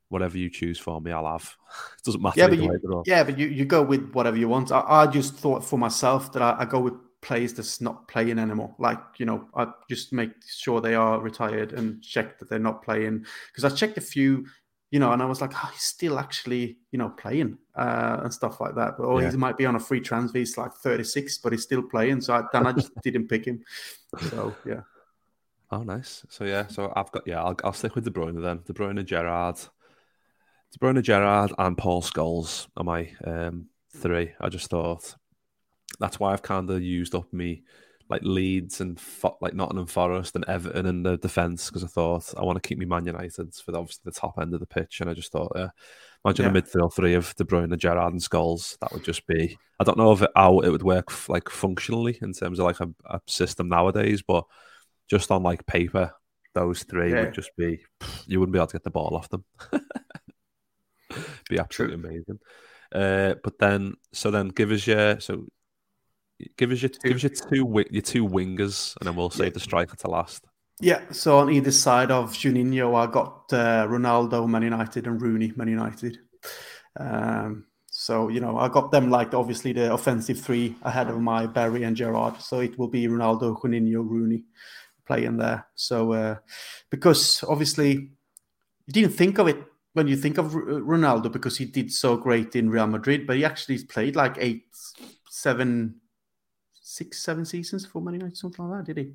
Whatever 0.10 0.38
you 0.38 0.50
choose 0.50 0.80
for 0.80 1.02
me, 1.02 1.12
I'll 1.12 1.26
have. 1.28 1.56
It 1.98 2.04
doesn't 2.06 2.22
matter. 2.22 2.39
Yeah, 2.39 2.48
but 2.48 2.58
you- 2.60 3.04
yeah, 3.06 3.24
but 3.24 3.38
you, 3.38 3.48
you 3.48 3.65
go 3.65 3.82
with 3.82 4.12
whatever 4.13 4.38
you 4.38 4.48
want. 4.48 4.72
I, 4.72 4.82
I 4.88 5.08
just 5.08 5.36
thought 5.36 5.65
for 5.65 5.78
myself 5.78 6.32
that 6.34 6.41
I, 6.41 6.56
I 6.60 6.65
go 6.65 6.80
with 6.80 6.93
players 7.22 7.54
that's 7.54 7.82
not 7.82 8.08
playing 8.08 8.39
anymore. 8.39 8.74
Like, 8.80 9.00
you 9.17 9.26
know, 9.26 9.48
I 9.56 9.67
just 9.89 10.13
make 10.13 10.32
sure 10.48 10.80
they 10.80 10.96
are 10.96 11.20
retired 11.20 11.74
and 11.74 12.02
check 12.02 12.39
that 12.39 12.50
they're 12.50 12.60
not 12.60 12.84
playing. 12.84 13.26
Because 13.52 13.65
I 13.70 13.76
checked 13.76 13.98
a 13.98 14.02
few, 14.02 14.46
you 14.91 15.00
know, 15.00 15.12
and 15.12 15.21
I 15.21 15.26
was 15.26 15.41
like, 15.41 15.52
oh, 15.54 15.69
he's 15.73 15.82
still 15.82 16.17
actually, 16.17 16.78
you 16.91 17.00
know, 17.00 17.10
playing 17.10 17.58
uh, 17.76 18.21
and 18.23 18.34
stuff 18.34 18.62
like 18.62 18.76
that. 18.76 18.95
But, 18.97 19.04
or 19.04 19.21
Yeah. 19.21 19.32
he 19.32 19.38
might 19.38 19.58
be 19.58 19.65
on 19.65 19.76
a 19.76 19.80
free 19.80 20.00
transfer. 20.00 20.38
He's 20.38 20.58
like 20.58 20.71
36, 20.73 21.39
but 21.39 21.52
he's 21.52 21.63
still 21.63 21.84
playing. 21.84 22.21
So 22.21 22.34
I, 22.36 22.43
then 22.54 22.65
I 22.67 22.71
just 22.71 22.91
didn't 23.04 23.28
pick 23.28 23.45
him. 23.45 23.63
So, 24.30 24.56
yeah. 24.65 24.82
Oh, 25.71 25.84
nice. 25.84 26.26
So 26.30 26.45
yeah, 26.45 26.67
so 26.67 26.93
I've 26.95 27.12
got 27.12 27.28
yeah, 27.28 27.43
I'll, 27.43 27.56
I'll 27.63 27.73
stick 27.73 27.95
with 27.95 28.06
De 28.06 28.12
Bruyne 28.12 28.41
then. 28.41 28.62
De 28.65 28.71
Bruyne, 28.73 29.04
Gerrard, 29.06 29.58
De 30.71 30.80
Bruyne, 30.80 31.02
Gerrard, 31.04 31.52
and 31.58 31.78
Paul 31.78 32.02
Scholes 32.02 32.67
are 32.78 32.86
my 32.86 33.12
um, 33.26 33.67
three. 33.93 34.32
I 34.39 34.47
just 34.47 34.69
thought 34.69 35.15
that's 36.00 36.19
why 36.19 36.32
I've 36.32 36.41
kind 36.41 36.69
of 36.69 36.82
used 36.82 37.13
up 37.15 37.34
me 37.34 37.63
like 38.10 38.22
Leeds 38.24 38.80
and 38.82 39.00
Fo- 39.00 39.38
like 39.41 39.54
Nottingham 39.54 39.86
Forest 39.88 40.36
and 40.36 40.46
Everton 40.48 40.86
in 40.86 41.04
the 41.04 41.17
defence 41.17 41.67
because 41.67 41.84
I 41.84 41.88
thought 41.88 42.34
I 42.38 42.43
want 42.43 42.62
to 42.62 42.67
keep 42.67 42.78
me 42.78 42.86
Man 42.86 43.06
United 43.06 43.54
for 43.56 43.72
the, 43.72 43.80
obviously 43.80 44.02
the 44.06 44.12
top 44.12 44.39
end 44.39 44.54
of 44.54 44.60
the 44.60 44.65
pitch, 44.65 45.02
and 45.02 45.10
I 45.10 45.13
just 45.13 45.32
thought, 45.32 45.52
yeah, 45.56 45.70
imagine 46.26 46.46
Yeah. 46.46 46.52
a 46.60 46.62
midfield 46.62 46.93
three 46.93 47.13
of 47.15 47.36
De 47.36 47.43
Bruyne, 47.43 47.72
and 47.72 47.80
Gerrard, 47.82 48.13
and 48.13 48.22
Scholes. 48.22 48.78
That 48.80 48.91
would 48.93 49.04
just 49.04 49.28
be. 49.28 49.58
I 49.80 49.84
don't 49.84 49.98
know 49.98 50.12
if 50.13 50.22
it, 50.22 50.32
how 50.36 50.60
it 50.60 50.70
would 50.70 50.84
work 50.84 51.08
f- 51.10 51.30
like 51.30 51.50
functionally 51.50 52.17
in 52.22 52.34
terms 52.34 52.60
of 52.60 52.65
like 52.65 52.80
a, 52.80 52.89
a 53.06 53.20
system 53.28 53.70
nowadays, 53.70 54.22
but 54.22 54.46
just 55.10 55.30
on 55.32 55.43
like 55.43 55.65
paper, 55.65 56.12
those 56.54 56.84
three 56.84 57.12
Yeah. 57.12 57.22
would 57.26 57.34
just 57.34 57.56
be. 57.58 57.80
You 58.26 58.39
wouldn't 58.39 58.54
be 58.54 58.60
able 58.60 58.67
to 58.67 58.74
get 58.74 58.84
the 58.84 58.89
ball 58.89 59.15
off 59.15 59.30
them. 59.30 59.43
be 61.50 61.60
absolutely 61.60 61.96
amazing. 61.96 62.39
Uh, 62.93 63.36
but 63.43 63.60
then, 63.60 63.93
so 64.13 64.32
then, 64.32 64.48
give 64.50 64.72
us 64.72 64.86
your 64.88 65.20
so. 65.20 65.46
Give 66.58 66.71
us 66.71 66.82
your 66.82 66.89
give 67.04 67.15
us 67.15 67.23
your 67.23 67.30
two 67.32 67.86
your 67.89 68.02
two 68.02 68.28
wingers, 68.28 68.95
and 69.00 69.08
then 69.08 69.15
we'll 69.15 69.30
save 69.30 69.47
Yeah. 69.47 69.54
the 69.54 69.60
striker 69.60 69.95
to 69.97 70.10
last. 70.10 70.45
Yeah, 70.80 71.02
so 71.12 71.39
on 71.39 71.50
either 71.52 71.71
side 71.71 72.12
of 72.12 72.34
Juninho, 72.34 72.93
I 72.95 73.12
got 73.12 73.52
uh, 73.52 73.88
Ronaldo, 73.88 74.47
Man 74.47 74.62
United, 74.62 75.08
and 75.08 75.19
Rooney, 75.19 75.52
Man 75.56 75.67
United. 75.69 76.19
Um, 77.00 77.65
so 77.89 78.28
you 78.28 78.39
know, 78.39 78.58
I 78.60 78.67
got 78.69 78.91
them 78.91 79.10
like 79.10 79.34
obviously 79.34 79.73
the 79.73 79.91
offensive 79.91 80.39
three 80.39 80.76
ahead 80.84 81.10
of 81.10 81.19
my 81.19 81.47
Barry 81.47 81.84
and 81.84 81.97
Gerrard. 81.97 82.39
So 82.41 82.60
it 82.60 82.78
will 82.78 82.88
be 82.89 83.08
Ronaldo, 83.08 83.60
Juninho, 83.60 84.08
Rooney 84.08 84.43
playing 85.08 85.38
there. 85.38 85.65
So 85.73 86.13
uh, 86.13 86.36
because 86.91 87.43
obviously 87.47 87.91
you 88.86 88.93
didn't 88.93 89.13
think 89.13 89.39
of 89.39 89.47
it 89.47 89.58
when 89.93 90.08
you 90.08 90.15
think 90.15 90.38
of 90.38 90.54
R- 90.54 90.62
Ronaldo 90.62 91.32
because 91.32 91.58
he 91.58 91.65
did 91.65 91.91
so 91.91 92.17
great 92.17 92.56
in 92.56 92.69
Real 92.69 92.86
Madrid, 92.86 93.26
but 93.26 93.36
he 93.38 93.43
actually 93.45 93.84
played 93.86 94.15
like 94.15 94.36
eight, 94.38 94.65
seven, 95.30 95.95
six, 96.97 97.21
seven 97.21 97.45
seasons 97.45 97.86
for 97.86 98.01
Man 98.01 98.15
United, 98.15 98.38
something 98.38 98.67
like 98.67 98.79
that, 98.79 98.93
did 98.93 99.05
he? 99.05 99.13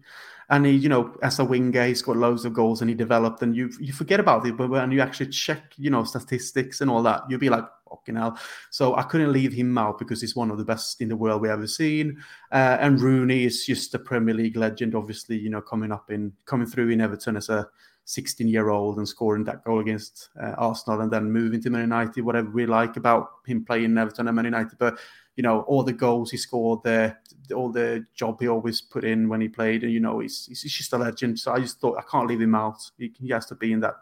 And 0.49 0.66
he, 0.66 0.73
you 0.73 0.88
know, 0.88 1.16
as 1.23 1.38
a 1.38 1.45
winger, 1.45 1.87
he 1.87 1.95
scored 1.95 2.18
loads 2.18 2.45
of 2.45 2.55
goals 2.55 2.81
and 2.81 2.88
he 2.88 2.95
developed, 2.95 3.42
and 3.42 3.57
you 3.57 3.71
you 3.81 3.92
forget 3.92 4.21
about 4.21 4.47
it, 4.47 4.57
but 4.57 4.71
when 4.71 4.90
you 4.92 5.01
actually 5.01 5.29
check, 5.29 5.75
you 5.77 5.90
know, 5.90 6.05
statistics 6.05 6.81
and 6.81 6.90
all 6.90 7.03
that, 7.03 7.23
you'll 7.29 7.40
be 7.40 7.51
like, 7.51 7.64
fucking 7.92 8.16
hell. 8.16 8.38
So 8.71 8.97
I 8.97 9.03
couldn't 9.03 9.33
leave 9.33 9.53
him 9.53 9.77
out 9.77 9.99
because 9.99 10.21
he's 10.21 10.37
one 10.37 10.51
of 10.51 10.59
the 10.59 10.64
best 10.64 11.01
in 11.01 11.09
the 11.09 11.16
world 11.16 11.42
we 11.42 11.51
ever 11.51 11.66
seen. 11.66 12.23
Uh, 12.51 12.79
and 12.81 13.01
Rooney 13.01 13.45
is 13.45 13.66
just 13.66 13.95
a 13.95 13.99
Premier 13.99 14.35
League 14.35 14.57
legend, 14.57 14.95
obviously, 14.95 15.38
you 15.38 15.51
know, 15.51 15.61
coming 15.61 15.92
up 15.92 16.11
in 16.11 16.33
coming 16.45 16.66
through 16.66 16.90
in 16.90 17.01
Everton 17.01 17.37
as 17.37 17.49
a 17.49 17.68
16 18.05 18.49
year 18.49 18.71
old 18.71 18.99
and 18.99 19.09
scoring 19.09 19.45
that 19.45 19.64
goal 19.64 19.81
against 19.81 20.31
uh, 20.40 20.55
Arsenal 20.59 21.03
and 21.03 21.11
then 21.11 21.31
moving 21.31 21.62
to 21.62 21.71
Man 21.71 21.83
United, 21.83 22.23
whatever 22.23 22.51
we 22.51 22.66
like 22.66 22.97
about 22.97 23.29
him 23.47 23.64
playing 23.64 23.97
Everton 23.97 24.29
and 24.29 24.37
Man 24.37 24.47
United. 24.47 24.79
But, 24.79 24.99
you 25.37 25.42
know, 25.42 25.61
all 25.62 25.83
the 25.83 25.92
goals 25.92 26.31
he 26.31 26.37
scored 26.37 26.81
there, 26.85 27.21
all 27.55 27.71
the 27.71 28.05
job 28.14 28.40
he 28.40 28.49
always 28.49 28.81
put 28.81 29.04
in 29.04 29.29
when 29.29 29.40
he 29.40 29.48
played, 29.48 29.83
and, 29.83 29.92
you 29.92 30.00
know, 30.00 30.21
he's, 30.21 30.46
he's 30.46 30.63
just 30.63 30.92
a 30.92 30.98
legend. 30.98 31.38
So 31.38 31.52
I 31.52 31.61
just 31.61 31.81
thought, 31.81 31.98
I 31.98 32.02
can't 32.11 32.29
leave 32.29 32.40
him 32.40 32.54
out. 32.54 32.79
He, 32.98 33.13
he 33.19 33.29
has 33.31 33.46
to 33.46 33.54
be 33.54 33.73
in 33.73 33.81
that 33.81 33.96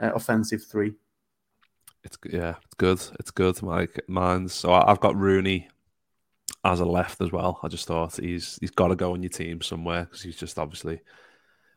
uh, 0.00 0.12
offensive 0.14 0.64
three. 0.64 0.94
It's 2.04 2.16
yeah, 2.30 2.54
it's 2.64 2.74
good. 2.76 3.02
It's 3.18 3.30
good. 3.30 3.62
Like 3.62 4.00
mine's 4.08 4.54
so 4.54 4.72
I've 4.72 5.00
got 5.00 5.16
Rooney 5.16 5.68
as 6.64 6.80
a 6.80 6.84
left 6.84 7.20
as 7.20 7.32
well. 7.32 7.58
I 7.62 7.68
just 7.68 7.86
thought 7.86 8.16
he's 8.16 8.56
he's 8.60 8.70
got 8.70 8.88
to 8.88 8.96
go 8.96 9.12
on 9.12 9.22
your 9.22 9.30
team 9.30 9.60
somewhere 9.60 10.04
because 10.04 10.22
he's 10.22 10.36
just 10.36 10.58
obviously 10.58 11.00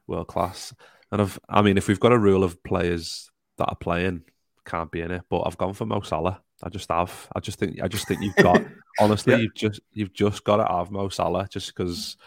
world 0.07 0.27
class. 0.27 0.73
And 1.11 1.21
I've 1.21 1.39
I 1.49 1.61
mean, 1.61 1.77
if 1.77 1.87
we've 1.87 1.99
got 1.99 2.13
a 2.13 2.19
rule 2.19 2.43
of 2.43 2.63
players 2.63 3.29
that 3.57 3.67
are 3.67 3.75
playing 3.75 4.23
can't 4.63 4.91
be 4.91 5.01
in 5.01 5.11
it, 5.11 5.23
but 5.29 5.41
I've 5.41 5.57
gone 5.57 5.73
for 5.73 5.85
Mo 5.85 6.01
Salah. 6.01 6.41
I 6.63 6.69
just 6.69 6.89
have. 6.91 7.27
I 7.35 7.39
just 7.39 7.59
think 7.59 7.81
I 7.81 7.87
just 7.87 8.07
think 8.07 8.21
you've 8.21 8.35
got 8.35 8.63
honestly 8.99 9.33
Yeah. 9.33 9.39
you've 9.39 9.55
just 9.55 9.79
you've 9.93 10.13
just 10.13 10.43
got 10.43 10.57
to 10.57 10.65
have 10.65 10.91
Mo 10.91 11.09
Salah 11.09 11.47
just 11.49 11.67
because 11.75 12.17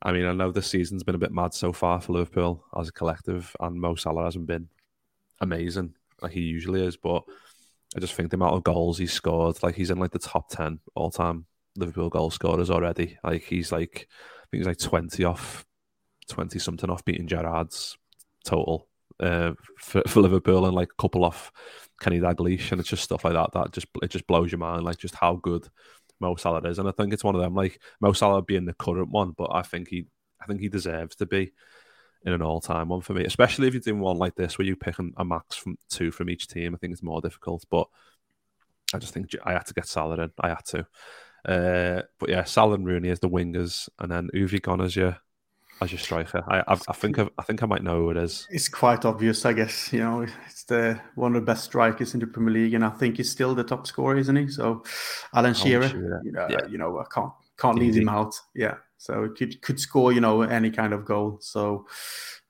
I 0.00 0.12
mean, 0.12 0.26
I 0.26 0.32
know 0.32 0.52
this 0.52 0.68
season's 0.68 1.02
been 1.02 1.16
a 1.16 1.18
bit 1.18 1.32
mad 1.32 1.54
so 1.54 1.72
far 1.72 2.00
for 2.00 2.12
Liverpool 2.12 2.64
as 2.78 2.88
a 2.88 2.92
collective, 2.92 3.54
and 3.58 3.80
Mo 3.80 3.96
Salah 3.96 4.24
hasn't 4.24 4.46
been 4.46 4.68
amazing 5.40 5.94
like 6.22 6.32
he 6.32 6.40
usually 6.40 6.84
is, 6.84 6.96
but 6.96 7.22
I 7.96 8.00
just 8.00 8.14
think 8.14 8.30
the 8.30 8.36
amount 8.36 8.54
of 8.56 8.64
goals 8.64 8.98
he's 8.98 9.12
scored, 9.12 9.62
like 9.62 9.74
he's 9.74 9.90
in 9.90 9.98
like 9.98 10.10
the 10.12 10.18
top 10.18 10.50
ten 10.50 10.80
all 10.94 11.10
time 11.10 11.46
Liverpool 11.76 12.10
goal 12.10 12.30
scorers 12.30 12.70
already. 12.70 13.18
Like 13.24 13.42
he's 13.42 13.72
like 13.72 14.08
I 14.10 14.44
think 14.50 14.60
he's 14.60 14.66
like 14.66 14.78
twenty 14.78 15.24
off 15.24 15.64
twenty 16.28 16.58
something 16.58 16.90
off 16.90 17.04
beating 17.04 17.26
Gerrard's 17.28 17.96
total 18.44 18.88
uh, 19.20 19.52
for, 19.78 20.02
for 20.06 20.20
Liverpool 20.20 20.66
and 20.66 20.74
like 20.74 20.90
a 20.92 21.02
couple 21.02 21.24
off 21.24 21.50
Kenny 22.00 22.20
Dalglish 22.20 22.70
and 22.70 22.80
it's 22.80 22.88
just 22.88 23.02
stuff 23.04 23.24
like 23.24 23.34
that 23.34 23.52
that 23.52 23.72
just 23.72 23.86
it 24.02 24.10
just 24.10 24.26
blows 24.26 24.52
your 24.52 24.58
mind 24.58 24.84
like 24.84 24.98
just 24.98 25.14
how 25.14 25.36
good 25.36 25.68
Mo 26.20 26.36
Salah 26.36 26.68
is. 26.68 26.78
And 26.78 26.88
I 26.88 26.92
think 26.92 27.12
it's 27.12 27.24
one 27.24 27.34
of 27.34 27.40
them 27.40 27.54
like 27.54 27.80
Mo 28.00 28.12
Salah 28.12 28.42
being 28.42 28.64
the 28.64 28.74
current 28.74 29.10
one 29.10 29.32
but 29.36 29.50
I 29.52 29.62
think 29.62 29.88
he 29.88 30.06
I 30.40 30.46
think 30.46 30.60
he 30.60 30.68
deserves 30.68 31.16
to 31.16 31.26
be 31.26 31.52
in 32.24 32.32
an 32.32 32.42
all-time 32.42 32.88
one 32.88 33.00
for 33.00 33.14
me 33.14 33.24
especially 33.24 33.68
if 33.68 33.74
you're 33.74 33.80
doing 33.80 34.00
one 34.00 34.18
like 34.18 34.34
this 34.34 34.58
where 34.58 34.66
you 34.66 34.74
pick 34.76 34.96
a 35.16 35.24
max 35.24 35.56
from 35.56 35.76
two 35.88 36.10
from 36.10 36.30
each 36.30 36.48
team. 36.48 36.74
I 36.74 36.78
think 36.78 36.92
it's 36.92 37.02
more 37.02 37.20
difficult 37.20 37.64
but 37.70 37.88
I 38.94 38.98
just 38.98 39.12
think 39.12 39.34
I 39.44 39.52
had 39.52 39.66
to 39.66 39.74
get 39.74 39.86
Salah 39.86 40.22
in. 40.22 40.30
I 40.40 40.48
had 40.48 40.64
to. 40.66 40.86
Uh, 41.44 42.02
but 42.18 42.28
yeah 42.28 42.44
Salah 42.44 42.74
and 42.74 42.86
Rooney 42.86 43.10
as 43.10 43.20
the 43.20 43.28
wingers 43.28 43.88
and 43.98 44.10
then 44.10 44.28
Uvi 44.34 44.60
gone 44.60 44.80
as 44.80 44.96
your 44.96 45.18
as 45.80 45.92
your 45.92 45.98
striker. 45.98 46.42
I, 46.48 46.58
I, 46.60 46.78
I 46.88 46.92
think 46.92 47.18
I, 47.18 47.28
I, 47.38 47.42
think 47.42 47.62
I 47.62 47.66
might 47.66 47.82
know 47.82 48.02
who 48.02 48.10
it 48.10 48.16
is. 48.16 48.46
It's 48.50 48.68
quite 48.68 49.04
obvious, 49.04 49.44
I 49.44 49.52
guess. 49.52 49.92
You 49.92 50.00
know, 50.00 50.26
it's 50.46 50.64
the 50.64 51.00
one 51.14 51.34
of 51.34 51.42
the 51.42 51.46
best 51.46 51.64
strikers 51.64 52.14
in 52.14 52.20
the 52.20 52.26
Premier 52.26 52.52
League, 52.52 52.74
and 52.74 52.84
I 52.84 52.90
think 52.90 53.16
he's 53.16 53.30
still 53.30 53.54
the 53.54 53.64
top 53.64 53.86
scorer, 53.86 54.16
isn't 54.16 54.36
he? 54.36 54.48
So, 54.48 54.84
Alan 55.34 55.50
oh, 55.50 55.54
Shearer. 55.54 55.88
Shearer. 55.88 56.22
You, 56.24 56.32
know, 56.32 56.46
yeah. 56.50 56.66
you 56.68 56.78
know, 56.78 56.98
I 56.98 57.04
can't 57.12 57.32
can't 57.58 57.78
leave 57.78 57.96
him 57.96 58.08
out. 58.08 58.34
Yeah, 58.54 58.76
so 58.96 59.28
could 59.36 59.60
could 59.62 59.80
score, 59.80 60.12
you 60.12 60.20
know, 60.20 60.42
any 60.42 60.70
kind 60.70 60.92
of 60.92 61.04
goal. 61.04 61.38
So, 61.40 61.86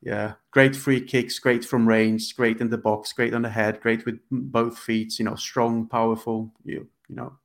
yeah, 0.02 0.34
great 0.50 0.74
free 0.74 1.00
kicks, 1.00 1.38
great 1.38 1.64
from 1.64 1.88
range, 1.88 2.34
great 2.36 2.60
in 2.60 2.70
the 2.70 2.78
box, 2.78 3.12
great 3.12 3.34
on 3.34 3.42
the 3.42 3.50
head, 3.50 3.80
great 3.80 4.04
with 4.06 4.20
both 4.30 4.78
feet. 4.78 5.18
You 5.18 5.26
know, 5.26 5.34
strong, 5.34 5.86
powerful. 5.86 6.52
You 6.64 6.88
you 7.08 7.16
know, 7.16 7.38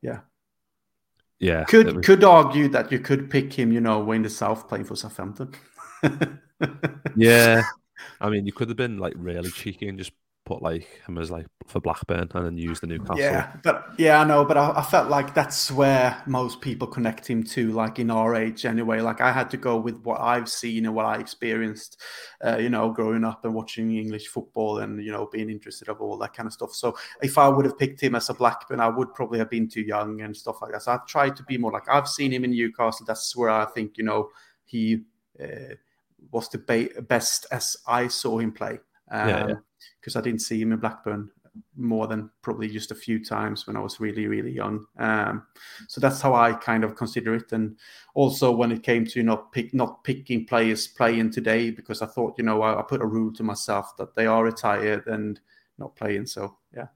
yeah, 0.00 0.20
yeah, 1.42 1.64
could 1.64 1.96
was... 1.96 2.06
could 2.06 2.22
argue 2.22 2.68
that 2.68 2.92
you 2.92 3.00
could 3.00 3.28
pick 3.28 3.52
him, 3.52 3.72
you 3.72 3.80
know, 3.80 4.12
in 4.12 4.22
the 4.22 4.30
south 4.30 4.68
playing 4.68 4.84
for 4.84 4.94
Southampton. 4.94 5.52
yeah, 7.16 7.64
I 8.20 8.30
mean, 8.30 8.46
you 8.46 8.52
could 8.52 8.68
have 8.68 8.76
been 8.76 8.98
like 8.98 9.14
really 9.16 9.50
cheeky 9.50 9.88
and 9.88 9.98
just 9.98 10.12
put 10.44 10.60
like 10.60 10.88
him 11.06 11.18
as 11.18 11.30
like 11.30 11.46
for 11.66 11.80
Blackburn 11.80 12.28
and 12.34 12.46
then 12.46 12.58
use 12.58 12.80
the 12.80 12.86
Newcastle. 12.86 13.18
Yeah, 13.18 13.52
but 13.62 13.86
yeah, 13.96 14.20
I 14.20 14.24
know, 14.24 14.44
but 14.44 14.56
I, 14.56 14.72
I, 14.76 14.82
felt 14.82 15.08
like 15.08 15.34
that's 15.34 15.70
where 15.70 16.20
most 16.26 16.60
people 16.60 16.88
connect 16.88 17.28
him 17.28 17.44
to, 17.44 17.70
like 17.72 17.98
in 17.98 18.10
our 18.10 18.34
age 18.34 18.64
anyway. 18.64 19.00
Like 19.00 19.20
I 19.20 19.32
had 19.32 19.50
to 19.50 19.56
go 19.56 19.76
with 19.76 20.02
what 20.02 20.20
I've 20.20 20.48
seen 20.48 20.84
and 20.84 20.94
what 20.94 21.06
I 21.06 21.18
experienced, 21.18 22.00
uh, 22.44 22.56
you 22.56 22.68
know, 22.68 22.90
growing 22.90 23.24
up 23.24 23.44
and 23.44 23.54
watching 23.54 23.96
English 23.96 24.28
football 24.28 24.78
and 24.78 25.02
you 25.04 25.12
know 25.12 25.28
being 25.30 25.48
interested 25.50 25.88
of 25.88 26.00
all 26.00 26.18
that 26.18 26.34
kind 26.34 26.46
of 26.46 26.52
stuff. 26.52 26.74
So 26.74 26.96
if 27.22 27.38
I 27.38 27.48
would 27.48 27.64
have 27.64 27.78
picked 27.78 28.02
him 28.02 28.14
as 28.14 28.28
a 28.28 28.34
Blackburn, 28.34 28.80
I 28.80 28.88
would 28.88 29.14
probably 29.14 29.38
have 29.38 29.50
been 29.50 29.68
too 29.68 29.82
young 29.82 30.20
and 30.22 30.36
stuff 30.36 30.60
like 30.60 30.72
that. 30.72 30.82
So 30.82 30.92
I 30.92 30.98
tried 31.06 31.36
to 31.36 31.44
be 31.44 31.58
more 31.58 31.72
like 31.72 31.88
I've 31.88 32.08
seen 32.08 32.32
him 32.32 32.44
in 32.44 32.50
Newcastle. 32.50 33.06
That's 33.06 33.36
where 33.36 33.50
I 33.50 33.66
think 33.66 33.98
you 33.98 34.04
know 34.04 34.30
he. 34.64 35.02
Uh, 35.40 35.74
was 36.30 36.48
the 36.50 36.58
ba- 36.58 37.02
best 37.02 37.46
as 37.50 37.76
I 37.86 38.06
saw 38.06 38.38
him 38.38 38.52
play. 38.52 38.78
Um, 39.12 39.28
yeah, 39.28 39.46
yeah 39.48 39.54
because 40.00 40.16
I 40.16 40.20
didn't 40.20 40.40
see 40.40 40.60
him 40.60 40.72
in 40.72 40.78
Blackburn 40.78 41.30
more 41.76 42.06
than 42.06 42.30
probably 42.40 42.68
just 42.68 42.90
a 42.90 42.94
few 42.94 43.24
times 43.24 43.66
when 43.66 43.76
I 43.76 43.80
was 43.80 44.00
really, 44.00 44.26
really 44.26 44.50
young. 44.50 44.86
Um, 44.98 45.46
so 45.86 46.00
that's 46.00 46.20
how 46.20 46.34
I 46.34 46.54
kind 46.54 46.82
of 46.82 46.96
consider 46.96 47.34
it. 47.34 47.52
And 47.52 47.76
also 48.14 48.50
when 48.50 48.72
it 48.72 48.82
came 48.82 49.04
to 49.06 49.22
not 49.22 49.52
pick, 49.52 49.74
not 49.74 50.02
picking 50.02 50.46
players 50.46 50.86
playing 50.86 51.30
today, 51.30 51.70
because 51.70 52.02
I 52.02 52.06
thought, 52.06 52.34
you 52.38 52.44
know, 52.44 52.62
I, 52.62 52.80
I, 52.80 52.82
put 52.82 53.02
a 53.02 53.06
rule 53.06 53.32
to 53.34 53.42
myself 53.42 53.96
that 53.98 54.14
they 54.16 54.26
are 54.26 54.42
retired 54.42 55.06
and 55.06 55.38
not 55.78 55.94
playing. 55.94 56.26
So 56.26 56.56
yeah. 56.74 56.86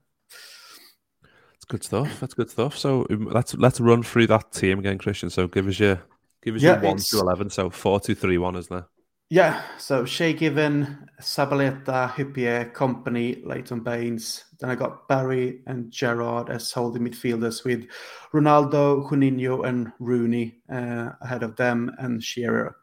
That's 1.21 1.65
good 1.67 1.83
stuff. 1.83 2.19
That's 2.19 2.33
good 2.33 2.49
stuff. 2.49 2.77
So 2.77 3.05
um, 3.09 3.25
let's 3.25 3.53
let's 3.55 3.79
run 3.79 4.01
through 4.03 4.27
that 4.27 4.51
team 4.51 4.79
again, 4.79 4.97
Kristian. 4.97 5.31
So 5.31 5.47
give 5.47 5.67
us 5.67 5.79
your 5.79 6.01
give 6.41 6.55
us 6.55 6.63
yeah, 6.63 6.81
your 6.81 6.91
one 6.91 6.97
to 6.97 7.19
eleven. 7.19 7.49
So 7.49 7.69
four 7.69 7.99
two 7.99 8.15
three 8.15 8.37
one, 8.37 8.55
isn't 8.55 8.75
there? 8.75 8.87
Yeah, 9.29 9.61
so 9.77 10.05
Shay 10.05 10.31
Given, 10.31 11.09
Zabaleta, 11.19 12.09
Hyypiä, 12.13 12.71
Kompany, 12.71 13.45
Leighton 13.45 13.81
Baines. 13.81 14.45
Then 14.57 14.69
I 14.69 14.75
got 14.75 15.05
Barry 15.09 15.63
and 15.67 15.91
Gerrard 15.91 16.49
as 16.49 16.71
holding 16.71 17.03
midfielders 17.03 17.65
with 17.65 17.89
Ronaldo, 18.33 19.09
Juninho, 19.09 19.67
and 19.67 19.91
Rooney 19.99 20.61
uh, 20.71 21.09
ahead 21.21 21.43
of 21.43 21.57
them, 21.57 21.91
and 21.99 22.23
Shearer 22.23 22.77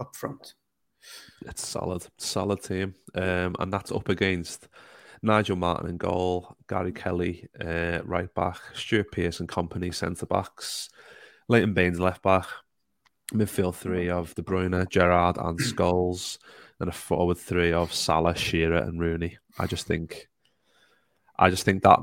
up 0.00 0.16
front. 0.16 0.54
It's 1.42 1.64
solid, 1.64 2.04
solid 2.18 2.64
team, 2.64 2.96
um, 3.14 3.54
and 3.60 3.72
that's 3.72 3.92
up 3.92 4.08
against 4.08 4.66
Nigel 5.22 5.54
Martyn 5.54 5.90
in 5.90 5.96
goal, 5.98 6.56
Gary 6.68 6.90
Kelly 6.90 7.46
uh, 7.64 8.00
right 8.04 8.34
back, 8.34 8.58
Stuart 8.74 9.12
Pearce 9.12 9.38
and 9.38 9.48
Kompany 9.48 9.94
centre 9.94 10.26
backs, 10.26 10.90
Leighton 11.48 11.74
Baines 11.74 12.00
left 12.00 12.22
back, 12.22 12.46
midfield 13.32 13.74
three 13.74 14.08
of 14.08 14.34
De 14.34 14.42
Bruyne, 14.42 14.88
Gerrard, 14.88 15.36
and 15.38 15.58
Scholes, 15.60 16.38
and 16.80 16.88
a 16.88 16.92
forward 16.92 17.38
three 17.38 17.72
of 17.72 17.92
Salah, 17.92 18.36
Shearer, 18.36 18.78
and 18.78 19.00
Rooney. 19.00 19.38
I 19.58 19.66
just 19.66 19.86
think, 19.86 20.28
I 21.38 21.50
just 21.50 21.64
think 21.64 21.82
that 21.82 22.00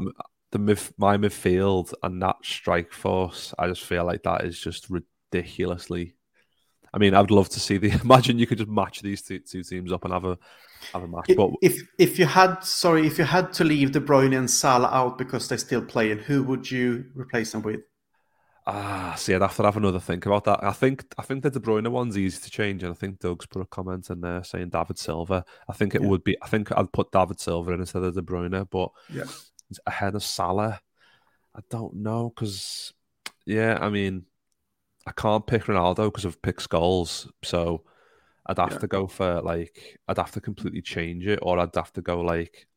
the 0.52 0.92
my 0.98 1.18
midfield 1.18 1.94
and 2.04 2.22
that 2.22 2.38
strike 2.44 2.92
force, 2.92 3.54
I 3.58 3.68
just 3.68 3.84
feel 3.84 4.06
like 4.06 4.24
that 4.24 4.46
is 4.46 4.60
just 4.60 4.90
ridiculously. 4.90 6.16
I 6.94 7.00
mean, 7.00 7.16
I'd 7.16 7.32
love 7.32 7.50
to 7.50 7.60
see 7.60 7.78
the. 7.78 7.92
Imagine 8.04 8.38
you 8.38 8.46
could 8.46 8.60
just 8.60 8.70
match 8.70 9.02
these 9.02 9.22
two, 9.22 9.40
two 9.40 9.64
teams 9.64 9.92
up 9.92 10.06
and 10.06 10.14
have 10.14 10.26
a 10.26 10.38
have 10.94 11.04
a 11.04 11.08
match. 11.08 11.32
But 11.36 11.52
if 11.62 11.82
if 11.98 12.20
you 12.20 12.26
had, 12.26 12.64
sorry, 12.64 13.08
if 13.08 13.18
you 13.18 13.24
had 13.24 13.52
to 13.54 13.64
leave 13.64 13.92
De 13.92 14.00
Bruyne 14.00 14.38
and 14.38 14.50
Salah 14.50 14.90
out 14.90 15.18
because 15.18 15.48
they're 15.48 15.58
still 15.58 15.84
playing, 15.84 16.20
who 16.20 16.44
would 16.44 16.70
you 16.70 17.06
replace 17.16 17.52
them 17.52 17.64
with? 17.64 17.82
Ah, 18.66 19.14
see, 19.18 19.34
I'd 19.34 19.42
have 19.42 19.56
to 19.58 19.64
have 19.64 19.76
another 19.76 20.00
think 20.00 20.26
about 20.26 20.46
that. 20.46 20.64
I 20.64 20.72
think 20.72 21.06
I 21.18 21.22
think 21.22 21.44
the 21.44 21.50
De 21.50 21.60
Bruyne 21.60 21.90
one's 21.90 22.18
easy 22.18 22.40
to 22.42 22.50
change, 22.50 22.82
and 22.84 22.92
I 22.92 22.96
think 22.96 23.20
Doug's 23.20 23.46
put 23.46 23.62
a 23.62 23.66
comment 23.66 24.10
in 24.10 24.22
there 24.22 24.44
saying 24.44 24.70
David 24.70 24.98
Silva. 24.98 25.44
I 25.68 25.74
think 25.74 25.96
it 25.96 26.02
yeah. 26.02 26.08
would 26.08 26.24
be. 26.24 26.38
I 26.42 26.48
think 26.48 26.72
I'd 26.72 26.94
put 26.94 27.12
David 27.12 27.42
Silva 27.42 27.74
in 27.74 27.82
instead 27.82 28.04
of 28.04 28.16
De 28.16 28.22
Bruyne, 28.22 28.70
but 28.70 28.90
yeah. 29.10 29.26
ahead 29.86 30.16
of 30.16 30.24
Salah, 30.24 30.80
I 31.54 31.60
don't 31.70 31.96
know 31.96 32.32
because 32.34 32.94
yeah, 33.46 33.78
I 33.82 33.90
mean, 33.90 34.24
I 35.06 35.12
can't 35.12 35.46
pick 35.46 35.64
Ronaldo 35.64 36.06
because 36.06 36.26
I've 36.26 36.42
picked 36.42 36.70
Scholes, 36.70 37.30
so 37.44 37.84
I'd 38.46 38.60
have 38.60 38.74
yeah. 38.74 38.78
to 38.80 38.88
go 38.88 39.08
for 39.08 39.42
like 39.42 40.00
I'd 40.08 40.18
have 40.18 40.32
to 40.32 40.42
completely 40.42 40.82
change 40.82 41.28
it, 41.28 41.40
or 41.42 41.60
I'd 41.60 41.76
have 41.76 41.92
to 41.94 42.02
go 42.02 42.22
like 42.22 42.68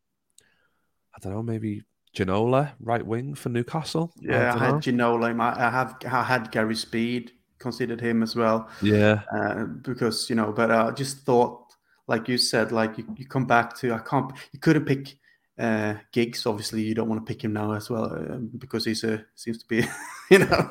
I 1.14 1.18
don't 1.20 1.32
know, 1.32 1.42
maybe 1.44 1.82
Ginola, 2.16 2.72
right 2.80 3.04
wing 3.04 3.34
for 3.34 3.50
Newcastle. 3.50 4.10
Yeah, 4.20 4.52
I, 4.52 4.56
I 4.56 4.58
had 4.58 4.74
know. 4.74 4.80
Ginola. 4.80 5.40
I 5.40 5.70
have 5.70 5.96
I 6.10 6.22
had 6.22 6.50
Gary 6.50 6.74
Speed, 6.74 7.32
considered 7.58 8.00
him 8.00 8.22
as 8.22 8.34
well. 8.34 8.68
Yeah, 8.80 9.20
uh, 9.34 9.64
because 9.64 10.30
you 10.30 10.36
know, 10.36 10.52
but 10.52 10.70
I 10.70 10.90
just 10.92 11.18
thought, 11.26 11.74
like 12.06 12.26
you 12.26 12.38
said, 12.38 12.72
like 12.72 12.96
you, 12.96 13.04
you 13.16 13.26
come 13.26 13.46
back 13.46 13.76
to 13.78 13.92
I 13.92 13.98
can't. 13.98 14.32
You 14.52 14.58
couldn't 14.58 14.86
pick 14.86 15.18
uh, 15.58 15.94
Giggs. 16.12 16.46
Obviously, 16.46 16.82
you 16.82 16.94
don't 16.94 17.08
want 17.08 17.24
to 17.24 17.30
pick 17.30 17.44
him 17.44 17.52
now 17.52 17.72
as 17.72 17.90
well 17.90 18.04
uh, 18.04 18.38
because 18.58 18.86
he's 18.86 19.04
a 19.04 19.24
seems 19.34 19.58
to 19.58 19.66
be, 19.66 19.84
you 20.30 20.38
know. 20.38 20.70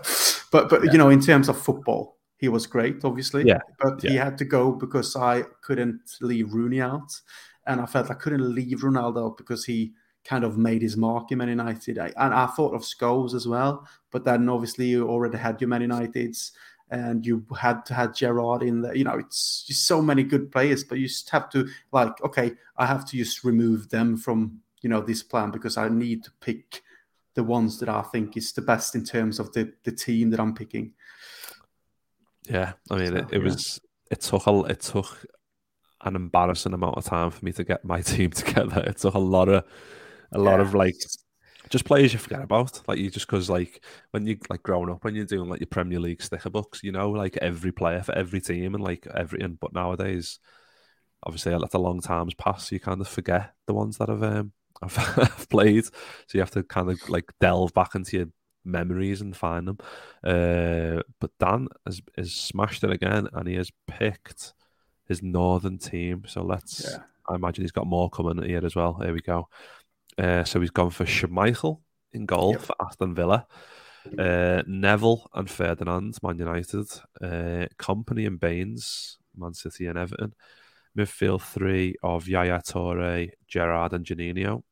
But 0.52 0.70
but 0.70 0.84
yeah. 0.84 0.92
you 0.92 0.98
know, 0.98 1.10
in 1.10 1.22
terms 1.22 1.48
of 1.48 1.62
football, 1.62 2.18
he 2.38 2.50
was 2.50 2.66
great, 2.66 3.06
obviously. 3.06 3.46
Yeah. 3.46 3.60
But 3.80 4.04
yeah. 4.04 4.10
he 4.10 4.18
had 4.18 4.38
to 4.40 4.46
go 4.46 4.72
because 4.72 5.16
I 5.16 5.44
couldn't 5.62 6.02
leave 6.22 6.54
Rooney 6.54 6.82
out, 6.82 7.12
and 7.68 7.80
I 7.82 7.86
felt 7.86 8.10
I 8.10 8.16
couldn't 8.16 8.56
leave 8.56 8.80
Ronaldo 8.80 9.38
because 9.38 9.66
he 9.66 9.94
kind 10.26 10.44
of 10.44 10.58
made 10.58 10.82
his 10.82 10.98
mark 10.98 11.32
in 11.32 11.38
Man 11.38 11.50
United. 11.50 11.98
and 11.98 12.34
I 12.34 12.48
thought 12.48 12.74
of 12.74 12.82
Scholes 12.82 13.34
as 13.34 13.48
well, 13.48 13.88
but 14.12 14.26
then 14.26 14.50
obviously 14.50 14.88
you 14.88 15.08
already 15.08 15.38
had 15.38 15.62
your 15.62 15.68
Man 15.68 15.82
Uniteds 15.82 16.52
and 16.90 17.26
you 17.26 17.46
had 17.58 17.86
to 17.86 17.94
have 17.94 18.16
Gerrard 18.16 18.64
in 18.64 18.82
there. 18.82 18.96
You 18.96 19.04
know, 19.04 19.18
it's 19.18 19.64
just 19.64 19.88
so 19.88 20.02
many 20.02 20.24
good 20.24 20.52
players, 20.52 20.84
but 20.84 20.98
you 20.98 21.08
just 21.08 21.30
have 21.30 21.50
to 21.52 21.68
like, 21.92 22.22
okay, 22.24 22.54
I 22.78 22.86
have 22.86 23.06
to 23.06 23.18
just 23.18 23.44
remove 23.44 23.90
them 23.90 24.18
from 24.18 24.60
you 24.82 24.90
know 24.90 25.02
this 25.02 25.24
plan 25.24 25.52
because 25.52 25.78
I 25.78 25.90
need 25.90 26.24
to 26.26 26.32
pick 26.42 26.84
the 27.34 27.44
ones 27.44 27.80
that 27.80 27.90
I 27.90 28.02
think 28.02 28.38
is 28.38 28.52
the 28.54 28.62
best 28.62 28.96
in 28.96 29.04
terms 29.04 29.40
of 29.40 29.52
the 29.54 29.74
the 29.84 29.92
team 29.92 30.30
that 30.32 30.40
I'm 30.40 30.54
picking. 30.54 30.94
Yeah, 32.48 32.74
I 32.92 32.98
mean, 32.98 33.08
so, 33.08 33.16
it, 33.16 33.26
it 33.32 33.38
yeah. 33.38 33.40
was 33.40 33.82
it 34.12 34.22
took 34.22 34.46
a 34.46 34.60
it 34.66 34.82
took 34.82 35.26
an 36.02 36.16
embarrassing 36.16 36.74
amount 36.74 36.98
of 36.98 37.06
time 37.06 37.32
for 37.32 37.44
me 37.44 37.52
to 37.54 37.64
get 37.64 37.84
my 37.84 38.02
team 38.14 38.30
together. 38.30 38.82
It 38.82 38.98
took 38.98 39.16
a 39.16 39.20
lot 39.20 39.50
of 39.50 39.66
a 40.32 40.40
lot 40.40 40.60
of 40.60 40.74
like 40.74 40.96
just 41.70 41.86
players 41.86 42.14
you 42.14 42.20
forget 42.20 42.42
about. 42.42 42.82
Like 42.88 43.00
you 43.00 43.10
just 43.10 43.28
because 43.28 43.50
like 43.50 43.84
when 44.12 44.26
you 44.26 44.38
like 44.50 44.64
growing 44.64 44.90
up 44.90 45.04
when 45.04 45.16
you're 45.16 45.26
doing 45.26 45.50
like 45.50 45.60
your 45.60 45.68
Premier 45.68 46.00
League 46.00 46.22
sticker 46.22 46.50
books, 46.50 46.82
you 46.84 46.92
know, 46.92 47.10
like 47.10 47.38
every 47.38 47.72
player 47.72 48.04
for 48.04 48.14
every 48.14 48.42
team 48.42 48.76
and 48.76 48.84
like 48.84 49.08
everything. 49.14 49.58
But 49.60 49.74
nowadays, 49.74 50.40
obviously, 51.24 51.58
that's 51.58 51.74
a 51.74 51.80
long 51.80 52.02
time's 52.02 52.34
passed. 52.34 52.68
So 52.68 52.76
you 52.76 52.80
kind 52.80 53.02
of 53.02 53.08
forget 53.08 53.54
the 53.68 53.74
ones 53.74 53.98
that 53.98 54.10
have 54.10 54.24
um 54.24 54.52
have, 54.82 54.96
have 54.96 55.50
played. 55.50 55.86
So 55.86 55.94
you 56.34 56.40
have 56.42 56.52
to 56.52 56.64
kind 56.64 56.90
of 56.90 57.10
like 57.10 57.32
delve 57.40 57.74
back 57.74 57.96
into 57.96 58.18
your 58.18 58.28
memories 58.64 59.22
and 59.22 59.36
find 59.36 59.68
them. 59.68 59.78
Uh, 60.24 61.04
but 61.20 61.32
Dan 61.40 61.68
has, 61.86 62.02
has 62.18 62.34
smashed 62.34 62.84
it 62.84 62.92
again, 62.92 63.28
and 63.34 63.48
he 63.48 63.56
has 63.56 63.72
picked 63.88 64.54
his 65.08 65.22
northern 65.24 65.78
team. 65.78 66.24
So 66.28 66.44
let's. 66.44 66.86
Yeah. 66.90 67.04
I 67.28 67.34
imagine 67.34 67.64
he's 67.64 67.72
got 67.72 67.88
more 67.88 68.08
coming 68.08 68.44
here 68.48 68.64
as 68.64 68.76
well. 68.76 69.00
Here 69.02 69.12
we 69.12 69.20
go. 69.20 69.50
Uh, 70.18 70.44
so 70.44 70.60
he's 70.62 70.72
gone 70.72 70.90
for 70.92 71.06
Schmeichel 71.06 71.82
in 72.14 72.26
goal 72.26 72.52
Yep. 72.54 72.62
for 72.62 72.76
Aston 72.82 73.14
Villa. 73.16 73.48
Uh, 74.18 74.62
Neville 74.68 75.28
and 75.34 75.50
Ferdinand, 75.50 76.18
Man 76.22 76.38
United. 76.40 76.88
Uh, 77.22 77.66
Kompany 77.80 78.28
and 78.28 78.40
Baines, 78.40 79.18
Man 79.36 79.54
City 79.54 79.88
and 79.88 79.98
Everton. 79.98 80.34
Midfield 80.98 81.42
three 81.42 81.96
of 82.04 82.28
Yaya 82.28 82.62
Toure, 82.62 83.30
Gerrard 83.48 83.94
and 83.94 84.06
Juninho. 84.06 84.64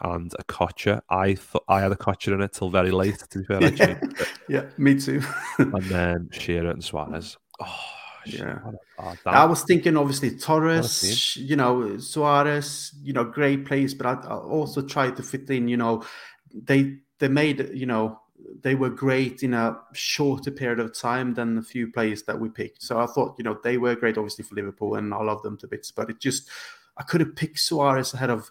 And 0.00 0.30
Okocha. 0.32 1.00
I 1.08 1.36
thought 1.36 1.62
I 1.68 1.80
had 1.82 1.92
Okocha 1.92 2.34
in 2.34 2.42
it 2.42 2.52
till 2.52 2.68
very 2.68 2.90
late. 2.90 3.18
To 3.30 3.38
be 3.38 3.44
fair, 3.44 3.60
it. 3.62 4.28
Yeah, 4.48 4.66
me 4.76 4.98
too. 4.98 5.22
and 5.58 5.82
then 5.84 6.28
Shearer 6.32 6.70
and 6.70 6.82
Suarez. 6.84 7.38
Oh, 7.60 7.80
Yeah. 8.26 8.58
a- 8.98 9.30
I 9.30 9.44
was 9.44 9.62
thinking, 9.64 9.96
obviously, 9.96 10.30
Torres, 10.38 11.36
you 11.36 11.56
know, 11.56 11.98
Suarez, 11.98 12.92
you 13.02 13.12
know, 13.12 13.24
great 13.24 13.64
plays, 13.66 13.94
but 13.94 14.06
I, 14.06 14.12
I 14.28 14.36
also 14.36 14.82
tried 14.82 15.16
to 15.16 15.22
fit 15.22 15.48
in, 15.50 15.68
you 15.68 15.76
know, 15.76 16.04
they 16.52 16.98
they 17.18 17.28
made, 17.28 17.70
you 17.74 17.86
know, 17.86 18.20
they 18.62 18.74
were 18.74 18.90
great 18.90 19.42
in 19.42 19.54
a 19.54 19.78
shorter 19.92 20.50
period 20.50 20.80
of 20.80 20.96
time 20.98 21.34
than 21.34 21.54
the 21.56 21.62
few 21.62 21.90
players 21.90 22.22
that 22.24 22.38
we 22.38 22.48
picked. 22.48 22.82
So 22.82 22.98
I 22.98 23.06
thought, 23.06 23.36
you 23.38 23.44
know, 23.44 23.58
they 23.62 23.78
were 23.78 23.94
great, 23.94 24.18
obviously, 24.18 24.44
for 24.44 24.54
Liverpool, 24.54 24.96
and 24.96 25.12
I 25.14 25.22
love 25.22 25.42
them 25.42 25.56
to 25.58 25.66
bits. 25.68 25.90
But 25.90 26.10
it 26.10 26.20
just, 26.20 26.48
I 26.96 27.02
could 27.02 27.20
have 27.20 27.36
picked 27.36 27.58
Suarez 27.58 28.14
ahead 28.14 28.30
of 28.30 28.50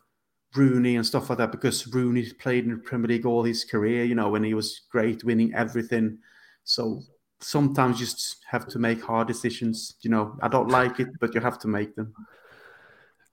Rooney 0.55 0.95
and 0.95 1.05
stuff 1.05 1.30
like 1.30 1.39
that 1.39 1.51
because 1.51 1.88
Rooney 1.88 2.32
played 2.34 2.65
in 2.65 2.71
the 2.71 2.78
Premier 2.78 3.07
League 3.07 3.26
all 3.26 3.43
his 3.43 3.65
career, 3.65 4.03
you 4.03 4.15
know, 4.15 4.30
when 4.30 4.43
he 4.43 4.53
was 4.53 4.82
great, 4.91 5.24
winning 5.24 5.53
everything. 5.53 6.19
So 6.63 7.01
sometimes 7.44 8.00
you 8.00 8.06
just 8.06 8.38
have 8.50 8.68
to 8.68 8.80
make 8.80 9.02
hard 9.02 9.28
decisions. 9.28 9.96
You 10.02 10.10
know, 10.10 10.38
I 10.41 10.48
don't 10.48 10.70
like 10.70 11.00
it, 11.00 11.10
but 11.20 11.36
you 11.36 11.41
have 11.41 11.60
to 11.60 11.68
make 11.68 11.96
them. 11.96 12.14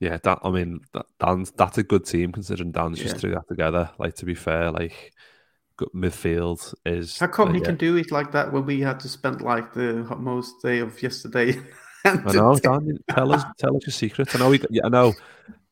Yeah, 0.00 0.18
that 0.22 0.38
I 0.42 0.50
mean, 0.50 0.80
that, 0.94 1.06
Dan's 1.18 1.50
that's 1.52 1.78
a 1.78 1.82
good 1.82 2.06
team 2.06 2.32
considering 2.32 2.72
Dan's 2.72 2.98
just 2.98 3.18
threw 3.18 3.32
that 3.32 3.48
together. 3.48 3.90
Like 3.98 4.14
to 4.16 4.24
be 4.24 4.34
fair, 4.34 4.70
like 4.70 5.12
midfield 5.94 6.74
is. 6.86 7.18
How 7.18 7.26
come 7.26 7.50
uh, 7.50 7.52
he 7.52 7.58
yeah. 7.60 7.66
can 7.66 7.76
do 7.76 7.96
it 7.96 8.10
like 8.10 8.32
that 8.32 8.52
when 8.52 8.66
we 8.66 8.80
had 8.80 9.00
to 9.00 9.08
spend 9.08 9.42
like 9.42 9.72
the 9.72 10.04
most 10.18 10.62
day 10.62 10.78
of 10.78 11.02
yesterday? 11.02 11.60
I 12.04 12.32
know. 12.32 12.56
Dan. 12.62 12.98
Tell 13.10 13.32
us, 13.32 13.44
tell 13.58 13.76
us 13.76 13.86
your 13.86 13.92
secret. 13.92 14.34
I 14.34 14.38
know. 14.38 14.50
We, 14.50 14.60
yeah, 14.70 14.86
I 14.86 14.88
know. 14.88 15.14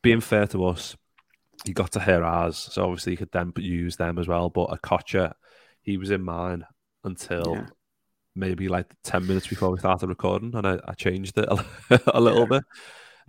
Being 0.03 0.21
fair 0.21 0.47
to 0.49 0.67
us, 0.67 0.97
you 1.65 1.75
got 1.75 1.93
to 1.93 2.01
hear 2.01 2.23
ours, 2.23 2.57
so 2.57 2.85
obviously 2.85 3.13
you 3.13 3.19
could 3.19 3.33
then 3.33 3.53
use 3.57 3.97
them 3.97 4.19
as 4.19 4.29
well. 4.29 4.51
But 4.51 4.71
Okocha, 4.71 5.33
he 5.81 5.97
was 5.97 6.11
in 6.11 6.23
mine 6.23 6.65
until 7.03 7.55
Yeah. 7.57 7.67
Maybe 8.35 8.69
like 8.69 8.87
ten 9.03 9.27
minutes 9.27 9.47
before 9.47 9.71
we 9.71 9.79
started 9.79 10.09
recording, 10.09 10.55
and 10.55 10.67
I, 10.67 10.79
I 10.87 10.95
changed 10.95 11.39
it 11.39 11.49
a, 11.49 12.01
a 12.17 12.21
little 12.21 12.47
bit. 12.47 12.65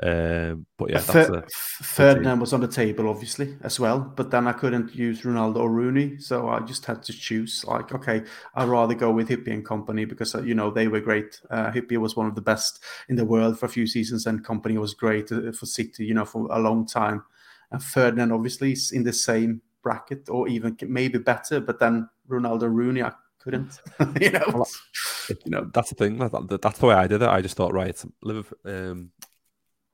Um, 0.02 0.66
but 0.78 0.92
yeah, 0.92 1.00
that's 1.00 1.28
Fer- 1.28 1.46
Ferdinand 1.50 2.40
was 2.40 2.54
on 2.54 2.62
the 2.62 2.68
table, 2.68 3.10
obviously, 3.10 3.58
as 3.62 3.80
well. 3.80 4.00
But 4.00 4.32
then 4.32 4.48
I 4.48 4.54
couldn't 4.54 4.96
use 4.96 5.24
Ronaldo 5.24 5.58
or 5.58 5.70
Rooney, 5.70 6.20
so 6.20 6.48
I 6.48 6.62
just 6.62 6.86
had 6.86 7.04
to 7.04 7.14
choose. 7.14 7.66
Like, 7.66 7.94
okay, 7.94 8.24
I'd 8.56 8.70
rather 8.70 8.94
go 8.94 9.12
with 9.12 9.28
Hyypiä 9.28 9.54
and 9.54 9.66
Kompany 9.66 10.08
because 10.08 10.36
uh, 10.36 10.42
you 10.42 10.54
know 10.54 10.72
they 10.72 10.88
were 10.88 11.02
great. 11.02 11.42
Uh, 11.50 11.72
Hyypiä 11.72 11.98
was 11.98 12.16
one 12.16 12.28
of 12.28 12.36
the 12.36 12.42
best 12.42 12.82
in 13.10 13.18
the 13.18 13.26
world 13.26 13.60
for 13.60 13.66
a 13.66 13.70
few 13.70 13.86
seasons, 13.86 14.26
and 14.26 14.46
Kompany 14.46 14.78
was 14.78 14.94
great 14.94 15.32
uh, 15.32 15.52
for 15.52 15.66
City, 15.66 16.06
you 16.06 16.14
know, 16.14 16.26
for 16.26 16.48
a 16.50 16.60
long 16.60 16.86
time. 16.86 17.24
And 17.72 17.84
Ferdinand, 17.84 18.32
obviously, 18.32 18.72
is 18.72 18.92
in 18.92 19.04
the 19.04 19.14
same 19.14 19.62
bracket 19.84 20.30
or 20.30 20.48
even 20.48 20.78
maybe 20.88 21.18
better. 21.18 21.60
But 21.60 21.80
then 21.80 22.10
Ronaldo, 22.30 22.74
Rooney, 22.74 23.04
I 23.04 23.12
couldn't. 23.40 23.80
you 24.22 24.32
know, 24.32 24.44
Well, 24.54 24.68
you 25.30 25.52
know 25.52 25.70
that's 25.74 25.90
the 25.90 25.96
thing. 25.96 26.18
That, 26.18 26.32
that- 26.32 26.62
that's 26.62 26.80
the 26.80 26.86
way 26.88 26.96
I 26.96 27.08
did 27.08 27.22
it. 27.22 27.30
I 27.30 27.42
just 27.42 27.56
thought, 27.56 27.74
right, 27.74 28.02
Liverpool, 28.22 28.58
um, 28.66 29.12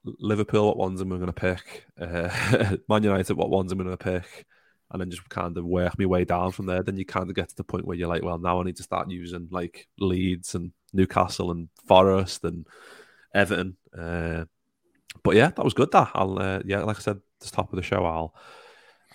Liverpool, 0.04 0.68
what 0.68 0.78
ones 0.78 1.02
am 1.02 1.12
I 1.12 1.16
going 1.18 1.28
to 1.28 1.34
pick? 1.34 1.86
Uh, 2.00 2.78
Man 2.90 3.04
United, 3.04 3.36
what 3.36 3.50
ones 3.50 3.72
am 3.72 3.82
I 3.82 3.84
going 3.84 3.98
to 3.98 4.04
pick? 4.04 4.46
And 4.92 5.02
then 5.02 5.10
just 5.10 5.28
kind 5.30 5.58
of 5.58 5.66
work 5.66 5.98
my 5.98 6.06
way 6.06 6.26
down 6.26 6.52
from 6.52 6.68
there. 6.68 6.84
Then 6.84 6.96
you 6.98 7.06
kind 7.06 7.28
of 7.30 7.36
get 7.36 7.50
to 7.50 7.56
the 7.56 7.64
point 7.64 7.86
where 7.86 7.98
you're 7.98 8.08
like, 8.08 8.24
well, 8.24 8.38
now 8.38 8.60
I 8.62 8.64
need 8.64 8.78
to 8.78 8.84
start 8.84 9.10
using 9.10 9.48
like 9.52 9.88
Leeds 10.00 10.54
and 10.54 10.72
Newcastle 10.94 11.50
and 11.52 11.70
Forest 11.88 12.44
and 12.44 12.68
Everton. 13.34 13.78
Uh, 13.98 14.46
but 15.24 15.36
yeah, 15.36 15.50
that 15.50 15.64
was 15.66 15.74
good. 15.74 15.92
That 15.92 16.12
I'll 16.14 16.38
uh, 16.38 16.62
yeah, 16.66 16.84
like 16.84 16.98
I 16.98 17.02
said, 17.02 17.18
at 17.18 17.22
the 17.40 17.50
top 17.50 17.74
of 17.74 17.78
the 17.78 17.82
show, 17.84 18.06
I'll 18.06 18.36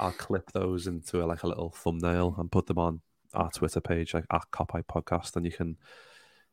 I'll 0.01 0.13
clip 0.13 0.51
those 0.53 0.87
into 0.89 1.23
a, 1.23 1.27
like 1.27 1.45
a 1.45 1.47
little 1.49 1.71
thumbnail 1.71 2.35
and 2.39 2.51
put 2.51 2.67
them 2.67 2.79
on 2.79 3.01
our 3.35 3.51
Twitter 3.51 3.81
page, 3.81 4.15
like 4.15 4.27
at 4.33 4.43
Kopite 4.53 4.87
Podcast, 4.87 5.37
and 5.37 5.45
you 5.45 5.53
can 5.53 5.77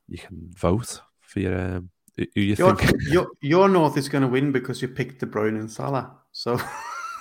you 0.08 0.18
can 0.18 0.50
vote 0.54 1.02
for 1.22 1.40
your 1.40 1.60
um, 1.60 1.90
who 2.16 2.26
who 2.36 2.42
you 2.42 2.56
your, 2.56 2.76
think. 2.76 3.02
your 3.10 3.28
your 3.42 3.70
North 3.70 3.98
is 3.98 4.10
going 4.10 4.24
to 4.24 4.28
win 4.28 4.52
because 4.52 4.82
you 4.82 4.88
picked 4.88 5.20
De 5.20 5.26
Bruyne 5.26 5.60
and 5.60 5.72
Salah. 5.72 6.18
So. 6.32 6.60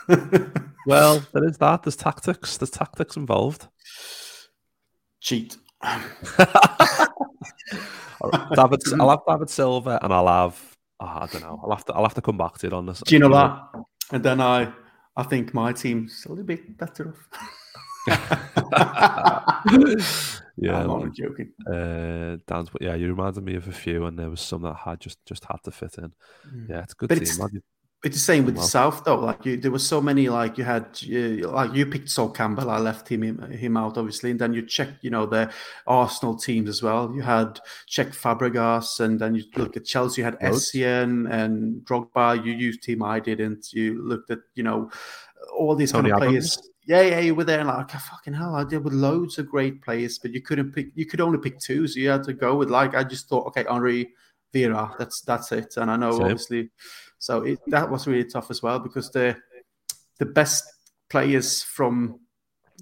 well, 0.86 1.22
there 1.32 1.44
is 1.44 1.58
that. 1.58 1.82
There's 1.82 1.96
tactics. 1.96 2.56
There's 2.56 2.70
tactics 2.70 3.16
involved. 3.16 3.68
cheat. 5.20 5.56
All 5.82 6.00
right, 8.30 8.48
David, 8.54 8.80
I'll 8.98 9.10
have 9.10 9.20
David 9.28 9.50
Silva, 9.50 9.98
and 10.02 10.12
I'll 10.12 10.28
have. 10.28 10.76
oh, 11.00 11.06
I 11.06 11.26
don't 11.26 11.42
know. 11.42 11.60
I'll 11.62 11.74
have 11.74 11.84
to. 11.86 11.92
I'll 11.94 12.04
have 12.04 12.14
to 12.14 12.22
come 12.22 12.38
back 12.38 12.58
to 12.58 12.66
it 12.66 12.72
on 12.72 12.86
this. 12.86 13.00
Do 13.00 13.14
you 13.14 13.18
know 13.18 13.30
that? 13.30 13.60
And 14.12 14.22
then 14.24 14.40
I, 14.40 14.72
I 15.16 15.24
think 15.24 15.52
my 15.52 15.72
team's 15.72 16.24
a 16.26 16.28
little 16.28 16.44
bit 16.44 16.78
better 16.78 17.08
off. 17.10 17.28
Yeah, 20.58 20.80
I'm 20.80 20.90
only 20.90 21.10
joking. 21.10 21.52
uh, 21.70 22.38
Dan's, 22.46 22.70
but 22.70 22.80
yeah, 22.80 22.94
you 22.94 23.08
reminded 23.08 23.44
me 23.44 23.56
of 23.56 23.68
a 23.68 23.72
few, 23.72 24.06
and 24.06 24.18
there 24.18 24.30
was 24.30 24.40
some 24.40 24.62
that 24.62 24.74
had 24.74 25.00
just 25.00 25.18
just 25.26 25.44
had 25.44 25.62
to 25.64 25.70
fit 25.70 25.96
in. 25.98 26.12
Yeah, 26.68 26.82
it's 26.82 26.94
a 26.94 26.96
good 26.96 27.08
But 27.10 27.16
team. 27.16 27.22
it's- 27.24 27.60
It's 28.04 28.16
the 28.16 28.20
same 28.20 28.44
with 28.44 28.54
Well. 28.56 28.64
the 28.64 28.68
South, 28.70 29.04
though. 29.04 29.18
Like 29.18 29.44
you, 29.46 29.56
there 29.56 29.70
were 29.70 29.78
so 29.80 30.00
many. 30.00 30.28
Like 30.28 30.58
you 30.58 30.64
had, 30.64 30.84
uh, 31.12 31.50
like 31.50 31.74
you 31.74 31.86
picked 31.86 32.08
Sol 32.08 32.30
Campbell. 32.30 32.70
I 32.70 32.78
left 32.78 33.08
him 33.08 33.22
him 33.50 33.76
out, 33.76 33.98
obviously, 33.98 34.30
and 34.30 34.38
then 34.40 34.52
you 34.54 34.62
check, 34.62 34.90
you 35.00 35.10
know, 35.10 35.26
the 35.26 35.50
Arsenal 35.86 36.36
teams 36.36 36.68
as 36.68 36.82
well. 36.82 37.12
You 37.14 37.22
had 37.22 37.58
check 37.86 38.08
Fabregas, 38.12 39.00
and 39.00 39.18
then 39.18 39.34
you 39.34 39.44
look 39.56 39.76
at 39.76 39.84
Chelsea. 39.86 40.20
You 40.20 40.26
had. 40.26 40.38
Essien 40.40 41.28
and 41.30 41.84
Drogba. 41.84 42.44
You 42.44 42.52
used 42.52 42.82
team 42.82 43.02
I 43.02 43.18
didn't. 43.18 43.72
You 43.72 44.06
looked 44.06 44.30
at, 44.30 44.38
you 44.54 44.62
know, 44.62 44.90
all 45.54 45.74
these 45.74 45.92
Tony 45.92 46.10
kind 46.10 46.22
of 46.22 46.28
players. 46.28 46.58
Yeah, 46.86 47.02
yeah, 47.02 47.18
you 47.20 47.34
were 47.34 47.44
there 47.44 47.58
and 47.58 47.68
like, 47.68 47.94
"Oh, 47.94 47.98
fucking 47.98 48.34
hell, 48.34 48.54
I 48.54 48.62
did 48.64 48.84
with 48.84 48.92
loads 48.92 49.38
of 49.38 49.48
great 49.48 49.82
players, 49.82 50.18
but 50.18 50.32
you 50.32 50.40
couldn't 50.40 50.72
pick. 50.72 50.88
You 50.94 51.04
could 51.06 51.20
only 51.20 51.38
pick 51.38 51.58
two, 51.58 51.86
so 51.88 51.98
you 51.98 52.08
had 52.08 52.22
to 52.24 52.32
go 52.32 52.54
with 52.54 52.70
like. 52.70 52.94
I 52.94 53.02
just 53.02 53.28
thought, 53.28 53.46
okay, 53.48 53.64
Henry 53.68 54.10
Vieira, 54.54 54.96
that's 54.98 55.20
that's 55.22 55.50
it. 55.52 55.74
And 55.76 55.90
I 55.90 55.96
know 55.96 56.12
Same. 56.12 56.22
obviously, 56.22 56.70
so 57.18 57.42
it, 57.42 57.58
that 57.66 57.90
was 57.90 58.06
really 58.06 58.24
tough 58.24 58.50
as 58.50 58.62
well 58.62 58.78
because 58.78 59.10
the 59.10 59.36
the 60.18 60.26
best 60.26 60.64
players 61.10 61.62
from 61.62 62.20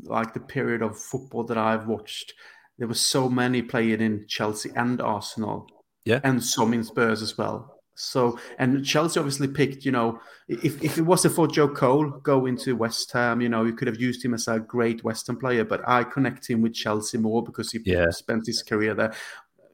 like 0.03 0.35
the 0.35 0.41
period 0.41 0.83
of 0.83 0.99
football 0.99 1.45
that 1.45 1.57
I've 1.57 1.87
watched, 1.87 2.35
there 2.79 2.89
were 2.89 2.95
so 2.95 3.29
many 3.31 3.63
playing 3.63 4.01
in 4.03 4.27
Chelsea 4.29 4.71
and 4.77 5.01
Arsenal, 5.01 5.67
Yeah. 6.05 6.21
and 6.25 6.43
some 6.45 6.75
in 6.75 6.85
Spurs 6.85 7.23
as 7.23 7.39
well. 7.39 7.74
So 7.95 8.39
and 8.59 8.85
Chelsea 8.85 9.21
obviously 9.21 9.49
picked, 9.49 9.85
you 9.85 9.93
know, 9.93 10.21
if, 10.49 10.83
if 10.83 10.99
it 10.99 11.03
wasn't 11.03 11.35
for 11.35 11.47
Joe 11.47 11.69
Cole 11.69 12.11
going 12.11 12.57
to 12.59 12.75
West 12.75 13.13
Ham, 13.13 13.41
you 13.41 13.49
know, 13.49 13.65
you 13.65 13.73
could 13.73 13.87
have 13.89 14.01
used 14.01 14.25
him 14.25 14.35
as 14.35 14.49
a 14.49 14.59
great 14.59 15.05
West 15.05 15.27
Ham 15.29 15.37
player, 15.37 15.65
but 15.65 15.81
I 15.89 16.05
connect 16.05 16.49
him 16.49 16.61
with 16.63 16.75
Chelsea 16.75 17.19
more 17.19 17.43
because 17.43 17.71
he 17.73 17.81
Yeah. 17.85 18.11
spent 18.11 18.47
his 18.47 18.63
career 18.63 18.95
there. 18.95 19.15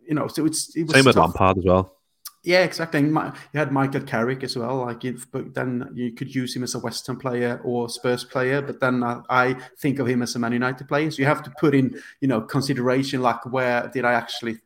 You 0.06 0.14
know, 0.14 0.28
so 0.28 0.44
it's 0.44 0.74
it 0.76 0.84
was 0.84 0.94
Same 0.94 1.04
with. 1.06 1.16
Lampard 1.16 1.58
as 1.58 1.64
well. 1.64 1.96
Yeah, 2.42 2.62
exactly. 2.64 3.02
You 3.02 3.32
had 3.52 3.70
Michael 3.70 4.00
Carrick 4.00 4.42
as 4.42 4.56
well. 4.56 4.78
Like, 4.78 5.04
if, 5.04 5.30
but 5.30 5.52
then 5.52 5.90
you 5.94 6.12
could 6.12 6.34
use 6.34 6.56
him 6.56 6.62
as 6.62 6.74
a 6.74 6.78
West 6.78 7.06
Ham 7.06 7.18
player 7.18 7.60
or 7.64 7.88
Spurs 7.90 8.24
player. 8.24 8.62
But 8.62 8.80
then 8.80 9.04
I, 9.04 9.20
I 9.28 9.56
think 9.78 9.98
of 9.98 10.06
him 10.08 10.22
as 10.22 10.34
a 10.36 10.38
Man 10.38 10.52
United 10.54 10.88
player. 10.88 11.10
So 11.10 11.18
you 11.18 11.26
have 11.26 11.42
to 11.42 11.52
put 11.60 11.74
in, 11.74 12.00
you 12.22 12.28
know, 12.28 12.40
consideration 12.40 13.20
like 13.20 13.44
where 13.44 13.88
did 13.92 14.06
I 14.06 14.14
actually? 14.14 14.58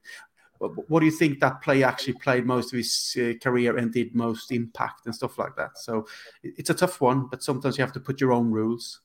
What 0.59 1.01
do 1.01 1.07
you 1.07 1.13
think 1.13 1.41
that 1.41 1.61
player 1.63 1.87
actually 1.87 2.15
played 2.15 2.47
most 2.47 2.73
of 2.73 2.77
his 2.79 3.17
uh, 3.19 3.35
career 3.43 3.77
and 3.77 3.93
did 3.93 4.15
most 4.15 4.51
impact 4.53 5.07
and 5.07 5.15
stuff 5.15 5.39
like 5.39 5.57
that? 5.57 5.77
So 5.79 6.07
it's 6.43 6.71
a 6.71 6.75
tough 6.75 7.01
one, 7.01 7.27
but 7.27 7.43
sometimes 7.43 7.77
you 7.77 7.83
have 7.83 7.93
to 7.95 8.01
put 8.01 8.21
your 8.21 8.33
own 8.33 8.51
rules. 8.51 9.01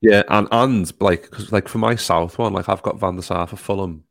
Yeah, 0.00 0.22
and 0.28 0.46
and 0.52 0.92
like 1.00 1.30
'cause, 1.30 1.50
like 1.52 1.68
for 1.68 1.78
my 1.78 1.96
South 1.96 2.38
one, 2.38 2.52
like 2.52 2.68
I've 2.68 2.82
got 2.82 3.00
Van 3.00 3.16
der 3.16 3.22
Sar 3.22 3.46
for 3.46 3.56
Fulham, 3.56 4.04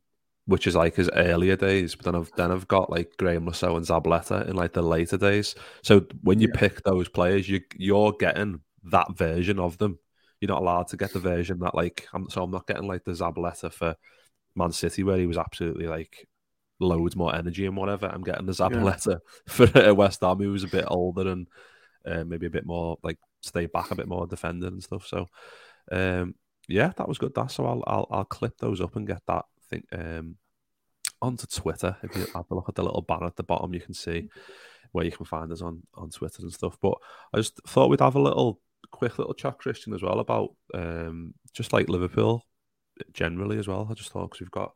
which 0.46 0.68
is 0.68 0.76
like 0.76 0.96
his 0.96 1.10
earlier 1.14 1.56
days, 1.56 1.96
but 1.96 2.06
then 2.06 2.16
I've 2.16 2.32
then 2.36 2.52
I've 2.52 2.68
got 2.68 2.90
like 2.90 3.16
Graeme 3.18 3.46
Le 3.46 3.54
Saux 3.54 3.76
and 3.78 3.86
Zabaleta 3.86 4.48
in 4.50 4.56
like 4.56 4.74
the 4.74 4.82
later 4.82 5.18
days. 5.18 5.56
So 5.84 6.02
when 6.24 6.40
you 6.42 6.50
Yeah. 6.50 6.54
pick 6.54 6.84
those 6.84 7.08
players, 7.10 7.48
you 7.50 7.62
you're 7.78 8.12
getting 8.14 8.62
that 8.92 9.16
version 9.18 9.60
of 9.60 9.78
them. 9.78 10.00
You're 10.42 10.50
not 10.50 10.62
allowed 10.62 10.88
to 10.90 10.98
get 10.98 11.14
the 11.14 11.20
version 11.20 11.60
that 11.60 11.74
like 11.76 12.08
I'm 12.14 12.30
so 12.30 12.44
I'm 12.44 12.52
not 12.52 12.68
getting 12.68 12.88
like 12.88 13.06
the 13.06 13.12
Zabaleta 13.12 13.72
for 13.72 13.96
Man 14.58 14.72
City 14.72 15.04
where 15.04 15.18
he 15.18 15.28
was 15.28 15.38
absolutely 15.38 15.88
like 15.88 16.28
loads 16.80 17.16
more 17.16 17.36
energy 17.36 17.66
and 17.66 17.76
whatever. 17.78 18.08
I'm 18.08 18.24
getting 18.24 18.46
the 18.46 18.54
Zabaleta 18.54 19.20
for 19.48 19.78
uh, 19.78 19.94
West 19.94 20.22
Ham 20.22 20.38
who 20.38 20.52
was 20.52 20.64
a 20.64 20.68
bit 20.68 20.86
older 20.88 21.30
and 21.30 21.48
uh, 22.06 22.24
maybe 22.24 22.46
a 22.46 22.52
bit 22.52 22.66
more 22.66 22.98
like 23.04 23.18
stay 23.42 23.66
back 23.66 23.92
a 23.92 23.96
bit 23.96 24.08
more 24.08 24.28
defending 24.28 24.70
and 24.70 24.84
stuff. 24.84 25.06
So 25.06 25.28
um, 25.92 26.36
yeah, 26.68 26.92
that 26.98 27.08
was 27.08 27.18
good. 27.18 27.34
That 27.36 27.52
so 27.52 27.66
I'll 27.66 27.84
I'll, 27.88 28.08
I'll 28.12 28.26
clip 28.26 28.58
those 28.58 28.82
up 28.82 28.96
and 28.96 29.08
get 29.08 29.22
that 29.28 29.46
thing 29.70 29.84
um, 29.92 30.36
onto 31.22 31.48
Twitter. 31.48 31.98
If 32.04 32.16
you 32.16 32.26
have 32.36 32.46
a 32.50 32.56
look 32.56 32.70
at 32.70 32.76
the 32.76 32.84
little 32.84 33.02
banner 33.02 33.28
at 33.28 33.36
the 33.36 33.44
bottom, 33.44 33.74
you 33.74 33.82
can 33.82 33.94
see 33.94 34.30
where 34.92 35.06
you 35.06 35.12
can 35.12 35.26
find 35.26 35.52
us 35.52 35.62
on 35.62 35.82
on 35.96 36.10
Twitter 36.10 36.42
and 36.42 36.54
stuff. 36.54 36.78
But 36.82 36.96
I 37.34 37.38
just 37.38 37.60
thought 37.68 37.90
we'd 37.90 38.00
have 38.02 38.16
a 38.16 38.22
little 38.22 38.60
quick 38.92 39.18
little 39.18 39.34
chat, 39.34 39.60
Kristian, 39.60 39.96
as 39.96 40.02
well 40.02 40.20
about 40.20 40.56
um, 40.74 41.34
just 41.54 41.74
like 41.74 41.90
Liverpool 41.90 42.44
generally 43.14 43.58
as 43.58 43.68
well. 43.68 43.88
I 43.90 43.94
just 43.94 44.12
thought 44.12 44.30
because 44.30 44.42
we've 44.42 44.52
got 44.52 44.74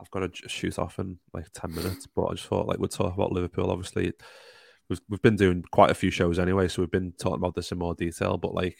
I've 0.00 0.10
got 0.10 0.20
to 0.20 0.48
shoot 0.48 0.78
off 0.78 0.98
in 0.98 1.18
like 1.32 1.46
ten 1.52 1.74
minutes, 1.74 2.06
but 2.06 2.26
I 2.26 2.34
just 2.34 2.46
thought 2.46 2.66
like 2.66 2.78
we'd 2.78 2.90
talk 2.90 3.14
about 3.14 3.32
Liverpool. 3.32 3.70
Obviously, 3.70 4.12
we've 4.88 5.00
we've 5.08 5.22
been 5.22 5.36
doing 5.36 5.64
quite 5.70 5.90
a 5.90 5.94
few 5.94 6.10
shows 6.10 6.38
anyway, 6.38 6.68
so 6.68 6.82
we've 6.82 6.90
been 6.90 7.12
talking 7.12 7.36
about 7.36 7.54
this 7.54 7.72
in 7.72 7.78
more 7.78 7.94
detail. 7.94 8.36
But 8.36 8.54
like 8.54 8.78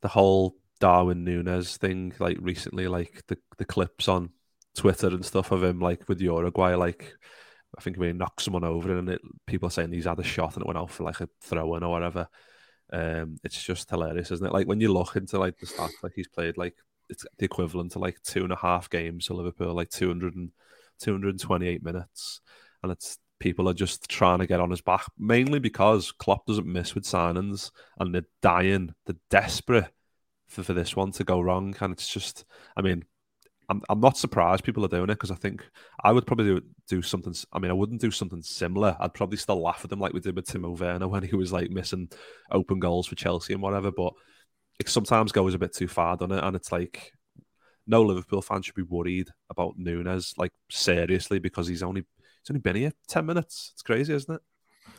the 0.00 0.08
whole 0.08 0.56
Darwin 0.80 1.24
Nunez 1.24 1.76
thing, 1.76 2.14
like 2.18 2.38
recently, 2.40 2.88
like 2.88 3.22
the 3.28 3.38
the 3.58 3.64
clips 3.64 4.08
on 4.08 4.30
Twitter 4.74 5.08
and 5.08 5.24
stuff 5.24 5.52
of 5.52 5.62
him, 5.62 5.78
like 5.80 6.08
with 6.08 6.20
Uruguay, 6.20 6.74
like 6.74 7.14
I 7.76 7.82
think 7.82 8.02
he 8.02 8.12
knocked 8.12 8.42
someone 8.42 8.64
over 8.64 8.96
and 8.98 9.08
it, 9.08 9.20
people 9.46 9.68
are 9.68 9.70
saying 9.70 9.92
he's 9.92 10.06
had 10.06 10.18
a 10.18 10.24
shot 10.24 10.54
and 10.54 10.62
it 10.62 10.66
went 10.66 10.78
out 10.78 10.90
for 10.90 11.04
like 11.04 11.20
a 11.20 11.28
throw 11.40 11.76
in 11.76 11.84
or 11.84 11.90
whatever. 11.90 12.28
Um, 12.92 13.36
it's 13.44 13.62
just 13.62 13.88
hilarious, 13.88 14.32
isn't 14.32 14.46
it? 14.46 14.52
Like 14.52 14.66
when 14.66 14.80
you 14.80 14.92
look 14.92 15.14
into 15.14 15.38
like 15.38 15.58
the 15.58 15.66
stats, 15.66 16.02
like 16.02 16.12
he's 16.16 16.28
played 16.28 16.56
like 16.56 16.74
it's 17.10 17.24
the 17.38 17.44
equivalent 17.44 17.92
to 17.92 17.98
like 17.98 18.22
two 18.22 18.44
and 18.44 18.52
a 18.52 18.56
half 18.56 18.88
games 18.88 19.26
for 19.26 19.34
Liverpool, 19.34 19.74
like 19.74 19.90
200 19.90 20.34
and 20.36 20.50
228 21.00 21.82
minutes, 21.82 22.40
and 22.82 22.92
it's 22.92 23.18
people 23.40 23.68
are 23.68 23.74
just 23.74 24.08
trying 24.08 24.38
to 24.38 24.46
get 24.46 24.60
on 24.60 24.70
his 24.70 24.82
back, 24.82 25.04
mainly 25.18 25.58
because 25.58 26.12
Klopp 26.12 26.46
doesn't 26.46 26.66
miss 26.66 26.94
with 26.94 27.04
signings 27.04 27.70
and 27.98 28.14
they're 28.14 28.26
dying, 28.42 28.94
they're 29.06 29.16
desperate 29.30 29.90
for, 30.46 30.62
for 30.62 30.74
this 30.74 30.94
one 30.94 31.10
to 31.12 31.24
go 31.24 31.40
wrong, 31.40 31.74
and 31.80 31.92
it's 31.92 32.08
just, 32.08 32.44
I 32.76 32.82
mean, 32.82 33.04
I'm, 33.70 33.82
I'm 33.88 34.00
not 34.00 34.18
surprised 34.18 34.64
people 34.64 34.84
are 34.84 34.88
doing 34.88 35.04
it 35.04 35.14
because 35.14 35.30
I 35.30 35.36
think 35.36 35.64
I 36.02 36.10
would 36.12 36.26
probably 36.26 36.46
do, 36.46 36.60
do 36.88 37.02
something. 37.02 37.34
I 37.52 37.60
mean, 37.60 37.70
I 37.70 37.74
wouldn't 37.74 38.00
do 38.00 38.10
something 38.10 38.42
similar. 38.42 38.96
I'd 38.98 39.14
probably 39.14 39.38
still 39.38 39.62
laugh 39.62 39.80
at 39.84 39.90
them 39.90 40.00
like 40.00 40.12
we 40.12 40.18
did 40.18 40.34
with 40.34 40.46
Timo 40.46 40.78
Werner 40.78 41.06
when 41.06 41.22
he 41.22 41.36
was 41.36 41.52
like 41.52 41.70
missing 41.70 42.10
open 42.50 42.80
goals 42.80 43.06
for 43.06 43.14
Chelsea 43.14 43.52
and 43.52 43.62
whatever. 43.62 43.92
But 43.92 44.14
it 44.80 44.88
sometimes 44.88 45.30
goes 45.30 45.54
a 45.54 45.58
bit 45.58 45.74
too 45.74 45.86
far, 45.86 46.16
doesn't 46.16 46.36
it? 46.36 46.42
And 46.42 46.56
it's 46.56 46.72
like 46.72 47.12
no 47.86 48.02
Liverpool 48.02 48.42
fan 48.42 48.62
should 48.62 48.74
be 48.74 48.82
worried 48.82 49.28
about 49.50 49.74
Nunez, 49.76 50.34
like 50.38 50.52
seriously 50.70 51.38
because 51.38 51.68
he's 51.68 51.82
only 51.82 52.02
he's 52.42 52.50
only 52.50 52.60
been 52.60 52.76
here 52.76 52.92
ten 53.06 53.26
minutes. 53.26 53.70
It's 53.74 53.82
crazy, 53.82 54.14
isn't 54.14 54.34
it? 54.34 54.40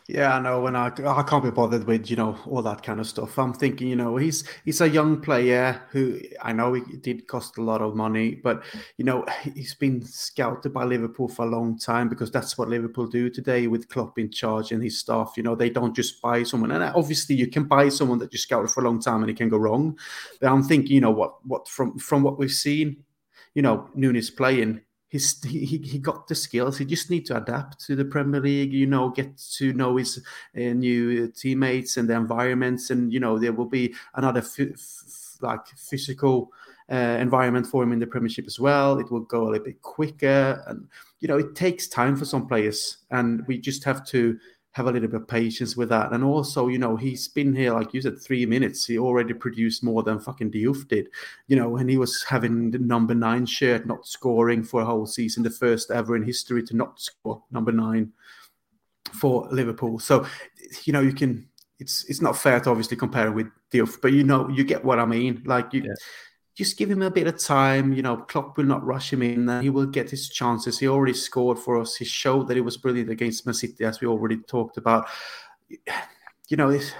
Yeah, 0.07 0.35
I 0.35 0.39
know, 0.41 0.65
and 0.67 0.75
I, 0.75 0.87
I 0.87 1.23
can't 1.23 1.43
be 1.43 1.51
bothered 1.51 1.85
with 1.85 2.09
you 2.09 2.17
know 2.17 2.37
all 2.45 2.61
that 2.63 2.83
kind 2.83 2.99
of 2.99 3.07
stuff. 3.07 3.37
I'm 3.39 3.53
thinking, 3.53 3.87
you 3.87 3.95
know, 3.95 4.17
he's 4.17 4.43
he's 4.65 4.81
a 4.81 4.89
young 4.89 5.21
player 5.21 5.83
who 5.91 6.19
I 6.41 6.51
know 6.51 6.73
he 6.73 6.81
did 6.97 7.27
cost 7.27 7.57
a 7.57 7.61
lot 7.61 7.81
of 7.81 7.95
money, 7.95 8.35
but 8.35 8.63
you 8.97 9.05
know 9.05 9.25
he's 9.43 9.73
been 9.75 10.03
scouted 10.03 10.73
by 10.73 10.83
Liverpool 10.83 11.27
for 11.29 11.45
a 11.45 11.49
long 11.49 11.77
time 11.77 12.09
because 12.09 12.29
that's 12.31 12.57
what 12.57 12.67
Liverpool 12.67 13.07
do 13.07 13.29
today 13.29 13.67
with 13.67 13.87
Klopp 13.89 14.19
in 14.19 14.29
charge 14.31 14.71
and 14.71 14.83
his 14.83 14.99
staff. 14.99 15.33
You 15.37 15.43
know, 15.43 15.55
they 15.55 15.69
don't 15.69 15.95
just 15.95 16.21
buy 16.21 16.43
someone, 16.43 16.71
and 16.71 16.83
obviously 16.83 17.35
you 17.35 17.47
can 17.47 17.63
buy 17.65 17.87
someone 17.89 18.19
that 18.19 18.33
you 18.33 18.39
scouted 18.39 18.71
for 18.71 18.81
a 18.81 18.85
long 18.85 18.99
time 18.99 19.21
and 19.21 19.29
it 19.29 19.37
can 19.37 19.49
go 19.49 19.57
wrong. 19.57 19.97
But 20.41 20.51
I'm 20.51 20.63
thinking, 20.63 20.93
you 20.93 21.01
know, 21.01 21.11
what 21.11 21.45
what 21.45 21.67
from 21.69 21.97
from 21.99 22.23
what 22.23 22.37
we've 22.37 22.51
seen, 22.51 23.03
you 23.53 23.61
know, 23.61 23.89
Nunez 23.95 24.29
playing 24.29 24.81
he, 25.11 25.77
he 25.83 25.99
got 25.99 26.27
the 26.27 26.35
skills. 26.35 26.77
He 26.77 26.85
just 26.85 27.09
need 27.09 27.25
to 27.27 27.37
adapt 27.37 27.79
to 27.85 27.95
the 27.95 28.05
Premier 28.05 28.39
League. 28.39 28.71
You 28.73 28.87
know, 28.87 29.09
get 29.09 29.37
to 29.57 29.73
know 29.73 29.97
his 29.97 30.23
uh, 30.55 30.59
new 30.59 31.27
teammates 31.27 31.97
and 31.97 32.09
the 32.09 32.15
environments, 32.15 32.89
and 32.89 33.11
you 33.11 33.19
know 33.19 33.37
there 33.37 33.53
will 33.53 33.65
be 33.65 33.93
another 34.15 34.39
f- 34.39 34.59
f- 34.59 35.37
like 35.41 35.67
physical 35.75 36.51
uh, 36.91 37.17
environment 37.19 37.67
for 37.67 37.83
him 37.83 37.91
in 37.91 37.99
the 37.99 38.07
Premiership 38.07 38.47
as 38.47 38.59
well. 38.59 38.99
It 38.99 39.11
will 39.11 39.21
go 39.21 39.43
a 39.43 39.49
little 39.49 39.65
bit 39.65 39.81
quicker, 39.81 40.63
and 40.67 40.87
you 41.19 41.27
know 41.27 41.37
it 41.37 41.55
takes 41.55 41.87
time 41.87 42.15
for 42.15 42.25
some 42.25 42.47
players, 42.47 42.99
and 43.11 43.45
we 43.47 43.57
just 43.57 43.83
have 43.83 44.05
to 44.07 44.37
have 44.73 44.87
a 44.87 44.91
little 44.91 45.09
bit 45.09 45.21
of 45.21 45.27
patience 45.27 45.75
with 45.75 45.89
that. 45.89 46.13
And 46.13 46.23
also, 46.23 46.67
you 46.67 46.77
know, 46.77 46.95
he's 46.95 47.27
been 47.27 47.53
here, 47.53 47.73
like 47.73 47.93
you 47.93 48.01
said, 48.01 48.21
three 48.21 48.45
minutes. 48.45 48.85
He 48.85 48.97
already 48.97 49.33
produced 49.33 49.83
more 49.83 50.01
than 50.01 50.19
fucking 50.19 50.51
Diouf 50.51 50.87
did, 50.87 51.09
you 51.47 51.57
know, 51.57 51.75
and 51.77 51.89
he 51.89 51.97
was 51.97 52.23
having 52.23 52.71
the 52.71 52.79
number 52.79 53.13
nine 53.13 53.45
shirt, 53.45 53.85
not 53.85 54.07
scoring 54.07 54.63
for 54.63 54.81
a 54.81 54.85
whole 54.85 55.05
season, 55.05 55.43
the 55.43 55.49
first 55.49 55.91
ever 55.91 56.15
in 56.15 56.23
history 56.23 56.63
to 56.63 56.75
not 56.75 57.01
score 57.01 57.43
number 57.51 57.71
nine 57.73 58.13
for 59.19 59.47
Liverpool. 59.51 59.99
So, 59.99 60.25
you 60.85 60.93
know, 60.93 61.01
you 61.01 61.13
can, 61.13 61.47
it's 61.79 62.05
it's 62.05 62.21
not 62.21 62.37
fair 62.37 62.59
to 62.61 62.69
obviously 62.69 62.95
compare 62.95 63.31
with 63.31 63.47
Diouf, 63.73 63.99
but 64.01 64.13
you 64.13 64.23
know, 64.23 64.47
you 64.49 64.63
get 64.63 64.85
what 64.85 64.99
I 64.99 65.05
mean. 65.05 65.41
Like 65.45 65.73
you, 65.73 65.81
yeah 65.81 65.93
just 66.55 66.77
give 66.77 66.91
him 66.91 67.01
a 67.01 67.11
bit 67.11 67.27
of 67.27 67.37
time. 67.39 67.93
You 67.93 68.01
know, 68.01 68.17
Klopp 68.17 68.57
will 68.57 68.65
not 68.65 68.85
rush 68.85 69.13
him 69.13 69.21
in. 69.21 69.47
And 69.47 69.63
he 69.63 69.69
will 69.69 69.85
get 69.85 70.09
his 70.09 70.29
chances. 70.29 70.79
He 70.79 70.87
already 70.87 71.13
scored 71.13 71.59
for 71.59 71.79
us. 71.79 71.95
He 71.95 72.05
showed 72.05 72.47
that 72.47 72.55
he 72.55 72.61
was 72.61 72.77
brilliant 72.77 73.09
against 73.09 73.45
Man 73.45 73.53
City, 73.53 73.83
as 73.83 74.01
we 74.01 74.07
already 74.07 74.37
talked 74.37 74.77
about. 74.77 75.07
You 76.47 76.57
know, 76.57 76.69
it's 76.69 76.91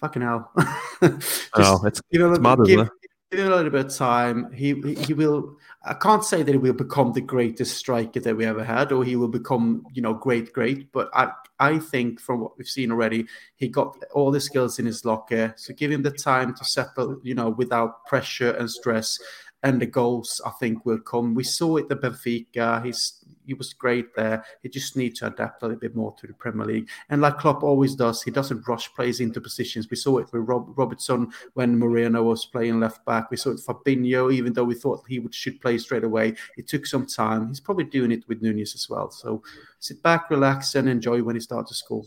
fucking 0.00 0.22
hell. 0.22 0.50
just, 1.02 1.50
oh, 1.54 1.84
it's, 1.84 2.00
you 2.08 2.18
know, 2.18 2.32
it's 2.32 2.66
give, 2.66 2.88
give 3.30 3.40
him 3.40 3.52
a 3.52 3.56
little 3.56 3.70
bit 3.70 3.84
of 3.84 3.94
time. 3.94 4.50
He 4.52 4.72
he 5.04 5.12
will. 5.12 5.58
I 5.86 5.94
can't 5.94 6.24
say 6.24 6.42
that 6.42 6.50
he 6.50 6.58
will 6.58 6.72
become 6.72 7.12
the 7.12 7.20
greatest 7.20 7.76
striker 7.76 8.18
that 8.18 8.36
we 8.36 8.44
ever 8.44 8.64
had, 8.64 8.90
or 8.90 9.04
he 9.04 9.14
will 9.14 9.28
become 9.28 9.84
you 9.92 10.02
know 10.02 10.14
great, 10.14 10.52
great. 10.52 10.90
But 10.92 11.08
I 11.14 11.30
I 11.60 11.78
think 11.78 12.20
from 12.20 12.40
what 12.40 12.58
we've 12.58 12.66
seen 12.66 12.90
already, 12.90 13.26
he 13.54 13.68
got 13.68 13.96
all 14.12 14.30
the 14.30 14.40
skills 14.40 14.78
in 14.78 14.86
his 14.86 15.04
locker. 15.04 15.54
So 15.56 15.74
give 15.74 15.92
him 15.92 16.02
the 16.02 16.10
time 16.10 16.54
to 16.54 16.64
settle, 16.64 17.18
you 17.22 17.34
know, 17.34 17.50
without 17.50 18.04
pressure 18.06 18.50
and 18.50 18.70
stress. 18.70 19.18
And 19.62 19.80
the 19.80 19.86
goals, 19.86 20.40
I 20.44 20.50
think, 20.60 20.84
will 20.84 20.98
come. 20.98 21.34
We 21.34 21.44
saw 21.44 21.76
it 21.76 21.90
at 21.90 22.00
Benfica. 22.00 22.84
He's 22.84 23.24
he 23.46 23.54
was 23.54 23.72
great 23.72 24.14
there. 24.14 24.44
He 24.62 24.68
just 24.68 24.96
needs 24.96 25.20
to 25.20 25.28
adapt 25.28 25.62
a 25.62 25.66
little 25.66 25.80
bit 25.80 25.94
more 25.94 26.14
to 26.18 26.26
the 26.26 26.32
Premier 26.34 26.66
League. 26.66 26.88
And 27.08 27.20
like 27.20 27.38
Klopp 27.38 27.62
always 27.62 27.94
does, 27.94 28.22
he 28.22 28.30
doesn't 28.30 28.66
rush 28.66 28.92
plays 28.94 29.20
into 29.20 29.40
positions. 29.40 29.88
We 29.88 29.96
saw 29.96 30.18
it 30.18 30.32
with 30.32 30.42
Rob, 30.42 30.76
Robertson 30.76 31.32
when 31.54 31.78
Moreno 31.78 32.22
was 32.22 32.46
playing 32.46 32.80
left 32.80 33.04
back. 33.04 33.30
We 33.30 33.36
saw 33.36 33.50
it 33.50 33.60
for 33.60 33.74
Fabinho, 33.74 34.32
even 34.32 34.52
though 34.52 34.64
we 34.64 34.74
thought 34.74 35.04
he 35.08 35.18
would 35.18 35.34
should 35.34 35.60
play 35.60 35.78
straight 35.78 36.04
away. 36.04 36.34
It 36.56 36.66
took 36.66 36.86
some 36.86 37.06
time. 37.06 37.48
He's 37.48 37.60
probably 37.60 37.84
doing 37.84 38.12
it 38.12 38.26
with 38.28 38.42
Nunez 38.42 38.74
as 38.74 38.88
well. 38.88 39.10
So 39.10 39.42
sit 39.78 40.02
back, 40.02 40.30
relax, 40.30 40.74
and 40.74 40.88
enjoy 40.88 41.22
when 41.22 41.36
he 41.36 41.40
starts 41.40 41.70
to 41.70 41.74
score. 41.76 42.04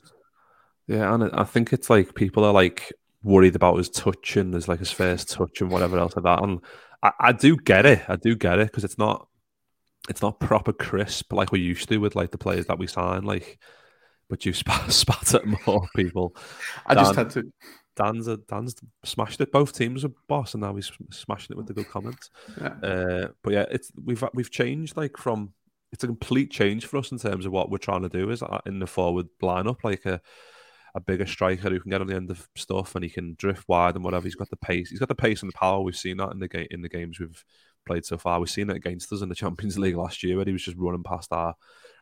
Yeah, 0.88 1.14
and 1.14 1.30
I 1.34 1.44
think 1.44 1.72
it's 1.72 1.90
like 1.90 2.16
people 2.16 2.44
are 2.44 2.54
like 2.54 2.92
worried 3.24 3.56
about 3.56 3.78
his 3.78 3.90
touch 3.90 4.38
and 4.38 4.54
there's 4.54 4.68
like 4.68 4.80
his 4.80 4.92
first 4.92 5.30
touch 5.30 5.62
and 5.62 5.70
whatever 5.70 6.00
else 6.00 6.16
like 6.16 6.24
that. 6.24 6.42
And 6.42 6.62
I, 7.04 7.12
I 7.20 7.32
do 7.32 7.58
get 7.58 7.86
it. 7.86 8.02
I 8.08 8.16
do 8.16 8.36
get 8.36 8.60
it 8.60 8.68
because 8.68 8.84
it's 8.84 8.98
not 8.98 9.28
it's 10.08 10.22
not 10.22 10.40
proper 10.40 10.72
crisp 10.72 11.34
like 11.34 11.52
we 11.52 11.60
used 11.60 11.90
to 11.90 11.98
with 11.98 12.16
like 12.16 12.32
the 12.32 12.38
players 12.38 12.68
that 12.68 12.80
we 12.80 12.88
sign. 12.88 13.24
Like, 13.24 13.60
but 14.30 14.46
you 14.46 14.54
spat, 14.54 14.92
spat 14.92 15.34
at 15.34 15.46
more 15.66 15.88
people. 15.96 16.36
I 16.86 16.96
Dan, 16.96 17.04
just 17.04 17.16
had 17.16 17.30
to. 17.32 17.52
Dan's 17.96 18.28
a, 18.28 18.38
Dan's 18.38 18.76
smashed 19.04 19.42
it. 19.42 19.52
Both 19.52 19.74
teams 19.74 20.06
are 20.06 20.12
boss, 20.28 20.54
and 20.54 20.62
now 20.62 20.74
he's 20.76 20.92
smashing 21.12 21.54
it 21.54 21.58
with 21.58 21.68
the 21.68 21.74
good 21.74 21.90
comments. 21.90 22.30
Yeah. 22.60 22.74
Uh, 22.82 23.28
but 23.44 23.54
yeah, 23.54 23.66
it's 23.70 23.92
we've 24.02 24.24
we've 24.34 24.52
changed 24.52 24.96
like 24.96 25.18
from 25.18 25.54
it's 25.92 26.04
a 26.04 26.08
complete 26.08 26.52
change 26.52 26.86
for 26.86 26.98
us 26.98 27.12
in 27.12 27.18
terms 27.18 27.46
of 27.46 27.52
what 27.52 27.70
we're 27.70 27.78
trying 27.78 28.04
to 28.04 28.10
do 28.10 28.30
is 28.30 28.42
uh, 28.42 28.60
in 28.66 28.80
the 28.80 28.88
forward 28.88 29.28
lineup, 29.42 29.84
like 29.84 30.06
a 30.06 30.22
a 30.96 31.00
bigger 31.00 31.26
striker 31.26 31.70
who 31.70 31.80
can 31.80 31.92
get 31.92 32.02
on 32.02 32.08
the 32.08 32.16
end 32.16 32.32
of 32.32 32.48
stuff 32.56 32.96
and 32.96 33.04
he 33.04 33.10
can 33.10 33.36
drift 33.38 33.64
wide 33.68 33.96
and 33.96 34.04
whatever. 34.04 34.26
He's 34.26 34.36
got 34.36 34.50
the 34.50 34.56
pace. 34.56 34.90
He's 34.90 35.00
got 35.00 35.10
the 35.10 35.16
pace 35.16 35.42
and 35.42 35.52
the 35.52 35.58
power. 35.58 35.82
We've 35.82 35.96
seen 35.96 36.18
that 36.18 36.32
in 36.32 36.40
the 36.40 36.48
game 36.48 36.68
in 36.72 36.82
the 36.82 36.90
games 36.90 37.20
we've 37.20 37.44
played 37.90 38.06
so 38.06 38.18
far. 38.18 38.40
We've 38.40 38.50
seen 38.50 38.70
it 38.70 38.76
against 38.76 39.12
us 39.12 39.22
in 39.22 39.30
the 39.30 39.36
Champions 39.44 39.78
League 39.78 39.98
last 39.98 40.24
year 40.24 40.36
where 40.36 40.46
he 40.46 40.54
was 40.54 40.64
just 40.64 40.78
running 40.78 41.04
past 41.04 41.34
our 41.34 41.56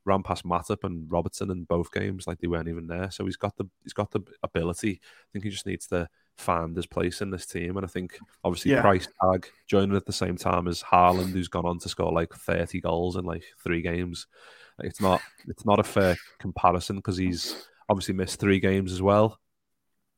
ran 0.05 0.23
past 0.23 0.45
Matip 0.45 0.83
and 0.83 1.11
Robertson 1.11 1.51
in 1.51 1.65
both 1.65 1.91
games 1.91 2.27
like 2.27 2.39
they 2.39 2.47
weren't 2.47 2.69
even 2.69 2.88
there. 2.88 3.11
So 3.11 3.25
he's 3.25 3.35
got 3.35 3.55
the 3.57 3.65
he's 3.83 3.93
got 3.93 4.11
the 4.11 4.21
ability. 4.43 5.01
I 5.03 5.27
think 5.31 5.43
he 5.43 5.51
just 5.51 5.65
needs 5.65 5.88
to 5.88 6.09
find 6.38 6.75
his 6.75 6.85
place 6.85 7.21
in 7.21 7.29
this 7.29 7.45
team. 7.45 7.77
And 7.77 7.85
I 7.85 7.89
think 7.89 8.17
obviously 8.43 8.71
yeah. 8.71 8.81
price 8.81 9.07
tag 9.21 9.47
joining 9.67 9.95
at 9.95 10.05
the 10.05 10.13
same 10.13 10.38
time 10.38 10.67
as 10.67 10.81
Haaland, 10.81 11.31
who's 11.31 11.47
gone 11.47 11.65
on 11.65 11.79
to 11.79 11.89
score 11.89 12.11
like 12.11 12.33
30 12.33 12.79
goals 12.81 13.15
in 13.17 13.25
like 13.25 13.43
three 13.63 13.81
games. 13.81 14.27
It's 14.79 15.01
not 15.01 15.21
it's 15.47 15.65
not 15.65 15.79
a 15.79 15.83
fair 15.83 16.15
comparison 16.39 16.97
because 16.97 17.17
he's 17.17 17.67
obviously 17.89 18.13
missed 18.13 18.39
three 18.39 18.59
games 18.59 18.91
as 18.91 19.01
well. 19.01 19.39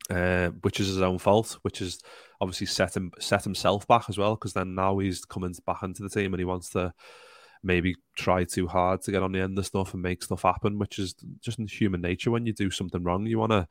Uh, 0.10 0.50
which 0.62 0.80
is 0.80 0.88
his 0.88 1.02
own 1.02 1.20
fault, 1.20 1.60
which 1.62 1.84
is 1.84 2.02
obviously 2.42 2.68
set 2.68 2.96
him 2.96 3.12
set 3.20 3.44
himself 3.44 3.88
back 3.88 4.06
as 4.10 4.18
well 4.18 4.36
because 4.36 4.54
then 4.54 4.76
now 4.76 4.98
he's 4.98 5.26
coming 5.26 5.54
back 5.66 5.84
into 5.84 6.04
the 6.04 6.10
team 6.10 6.34
and 6.34 6.40
he 6.40 6.46
wants 6.46 6.70
to 6.70 6.94
maybe 7.64 7.96
try 8.16 8.44
too 8.44 8.68
hard 8.68 9.02
to 9.02 9.12
get 9.12 9.24
on 9.24 9.32
the 9.32 9.42
end 9.42 9.58
of 9.58 9.66
stuff 9.66 9.94
and 9.94 10.02
make 10.02 10.24
stuff 10.24 10.44
happen, 10.44 10.80
which 10.80 11.00
is 11.00 11.16
just 11.42 11.60
in 11.60 11.68
human 11.68 12.02
nature. 12.02 12.32
When 12.32 12.46
you 12.46 12.54
do 12.54 12.72
something 12.72 13.04
wrong, 13.04 13.26
you 13.26 13.38
want 13.38 13.52
to 13.52 13.68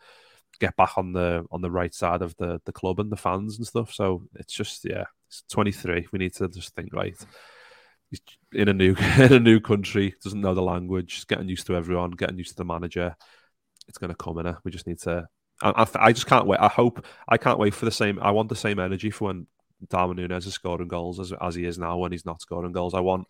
get 0.61 0.77
back 0.77 0.97
on 0.97 1.13
the 1.13 1.47
on 1.51 1.63
the 1.63 1.71
right 1.71 1.95
side 1.95 2.23
of 2.23 2.37
the 2.37 2.61
the 2.65 2.73
club 2.73 3.01
and 3.01 3.11
the 3.11 3.17
fans 3.17 3.57
and 3.57 3.67
stuff. 3.67 3.93
So 3.93 4.25
it's 4.35 4.53
just 4.53 4.85
yeah, 4.85 5.05
it's 5.29 5.43
23. 5.51 6.09
We 6.13 6.19
need 6.19 6.35
to 6.35 6.49
just 6.49 6.75
think 6.75 6.93
right. 6.93 7.17
He's 8.11 8.21
in 8.53 8.69
a 8.69 8.75
new 8.75 8.95
in 9.19 9.33
a 9.33 9.41
new 9.41 9.61
country, 9.61 10.15
doesn't 10.23 10.41
know 10.41 10.55
the 10.55 10.63
language, 10.63 11.27
getting 11.27 11.49
used 11.49 11.67
to 11.67 11.77
everyone, 11.77 12.13
getting 12.13 12.39
used 12.39 12.51
to 12.51 12.57
the 12.57 12.65
manager. 12.65 13.17
It's 13.89 13.99
going 13.99 14.11
to 14.11 14.17
come 14.17 14.39
in. 14.39 14.55
We 14.65 14.71
just 14.71 14.87
need 14.87 15.01
to 15.01 15.29
I, 15.61 15.87
I, 15.97 16.13
just 16.13 16.27
can't 16.27 16.47
wait. 16.47 16.61
I 16.61 16.69
hope 16.69 17.05
I 17.29 17.37
can't 17.37 17.59
wait 17.59 17.75
for 17.75 17.85
the 17.85 17.91
same. 17.91 18.19
I 18.21 18.31
want 18.31 18.49
the 18.49 18.57
same 18.57 18.79
energy 18.79 19.11
for 19.11 19.27
when 19.27 19.47
Darwin 19.89 20.17
Nunez 20.17 20.47
is 20.47 20.55
scoring 20.55 20.89
goals 20.89 21.21
as 21.21 21.33
as 21.41 21.55
he 21.55 21.65
is 21.65 21.79
now 21.79 21.99
when 21.99 22.13
he's 22.13 22.27
not 22.27 22.41
scoring 22.41 22.73
goals. 22.73 22.95
I 22.95 23.01
want 23.01 23.27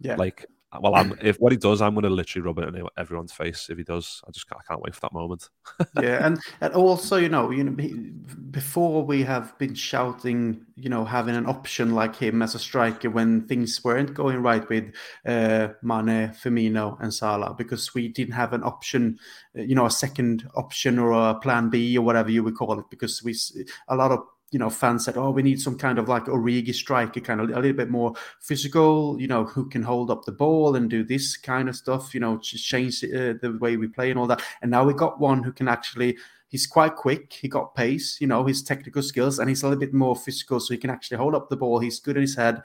Yeah. 0.00 0.16
like 0.16 0.46
well, 0.78 0.94
I'm 0.94 1.18
if 1.20 1.38
what 1.38 1.50
he 1.50 1.58
does, 1.58 1.82
I'm 1.82 1.94
going 1.94 2.04
to 2.04 2.10
literally 2.10 2.46
rub 2.46 2.58
it 2.58 2.74
in 2.74 2.86
everyone's 2.96 3.32
face. 3.32 3.68
If 3.70 3.78
he 3.78 3.82
does, 3.82 4.22
I 4.26 4.30
just 4.30 4.48
can't, 4.48 4.60
I 4.60 4.68
can't 4.68 4.82
wait 4.82 4.94
for 4.94 5.00
that 5.00 5.12
moment. 5.12 5.48
yeah, 6.00 6.24
and 6.24 6.38
and 6.60 6.74
also 6.74 7.16
you 7.16 7.28
know 7.28 7.50
you 7.50 7.64
know 7.64 7.72
before 8.50 9.04
we 9.04 9.22
have 9.22 9.56
been 9.58 9.74
shouting 9.74 10.64
you 10.76 10.88
know 10.88 11.04
having 11.04 11.34
an 11.34 11.46
option 11.46 11.94
like 11.94 12.14
him 12.14 12.40
as 12.40 12.54
a 12.54 12.58
striker 12.58 13.10
when 13.10 13.46
things 13.48 13.82
weren't 13.82 14.14
going 14.14 14.42
right 14.42 14.68
with 14.68 14.94
uh, 15.26 15.68
Mane, 15.82 16.32
Firmino, 16.40 17.00
and 17.00 17.12
Salah 17.12 17.54
because 17.54 17.92
we 17.92 18.06
didn't 18.06 18.34
have 18.34 18.52
an 18.52 18.62
option, 18.62 19.18
uh, 19.58 19.62
you 19.62 19.74
know, 19.74 19.86
a 19.86 19.90
second 19.90 20.48
option 20.54 20.98
or 21.00 21.10
a 21.12 21.34
plan 21.34 21.68
B 21.68 21.98
or 21.98 22.02
whatever 22.02 22.30
you 22.30 22.44
would 22.44 22.54
call 22.54 22.78
it 22.78 22.86
because 22.90 23.24
we 23.24 23.34
a 23.88 23.96
lot 23.96 24.12
of 24.12 24.20
you 24.50 24.58
know 24.58 24.70
fans 24.70 25.04
said 25.04 25.16
oh 25.16 25.30
we 25.30 25.42
need 25.42 25.60
some 25.60 25.78
kind 25.78 25.98
of 25.98 26.08
like 26.08 26.24
Origi 26.24 26.74
striker 26.74 27.20
kind 27.20 27.40
of 27.40 27.50
a 27.50 27.54
little 27.54 27.72
bit 27.72 27.90
more 27.90 28.14
physical 28.40 29.20
you 29.20 29.28
know 29.28 29.44
who 29.44 29.68
can 29.68 29.82
hold 29.82 30.10
up 30.10 30.24
the 30.24 30.32
ball 30.32 30.76
and 30.76 30.90
do 30.90 31.04
this 31.04 31.36
kind 31.36 31.68
of 31.68 31.76
stuff 31.76 32.14
you 32.14 32.20
know 32.20 32.38
just 32.38 32.64
change 32.64 33.02
uh, 33.04 33.34
the 33.40 33.56
way 33.60 33.76
we 33.76 33.86
play 33.86 34.10
and 34.10 34.18
all 34.18 34.26
that. 34.26 34.42
And 34.62 34.70
now 34.70 34.84
we 34.84 34.94
got 34.94 35.20
one 35.20 35.42
who 35.42 35.52
can 35.52 35.68
actually 35.68 36.18
he's 36.48 36.66
quite 36.66 36.96
quick 36.96 37.32
he 37.32 37.48
got 37.48 37.74
pace 37.74 38.20
you 38.20 38.26
know 38.26 38.44
his 38.44 38.62
technical 38.62 39.02
skills 39.02 39.38
and 39.38 39.48
he's 39.48 39.62
a 39.62 39.66
little 39.66 39.80
bit 39.80 39.94
more 39.94 40.16
physical 40.16 40.58
so 40.58 40.74
he 40.74 40.78
can 40.78 40.90
actually 40.90 41.16
hold 41.16 41.34
up 41.34 41.48
the 41.48 41.56
ball 41.56 41.78
he's 41.78 42.00
good 42.00 42.16
in 42.16 42.22
his 42.22 42.36
head 42.36 42.60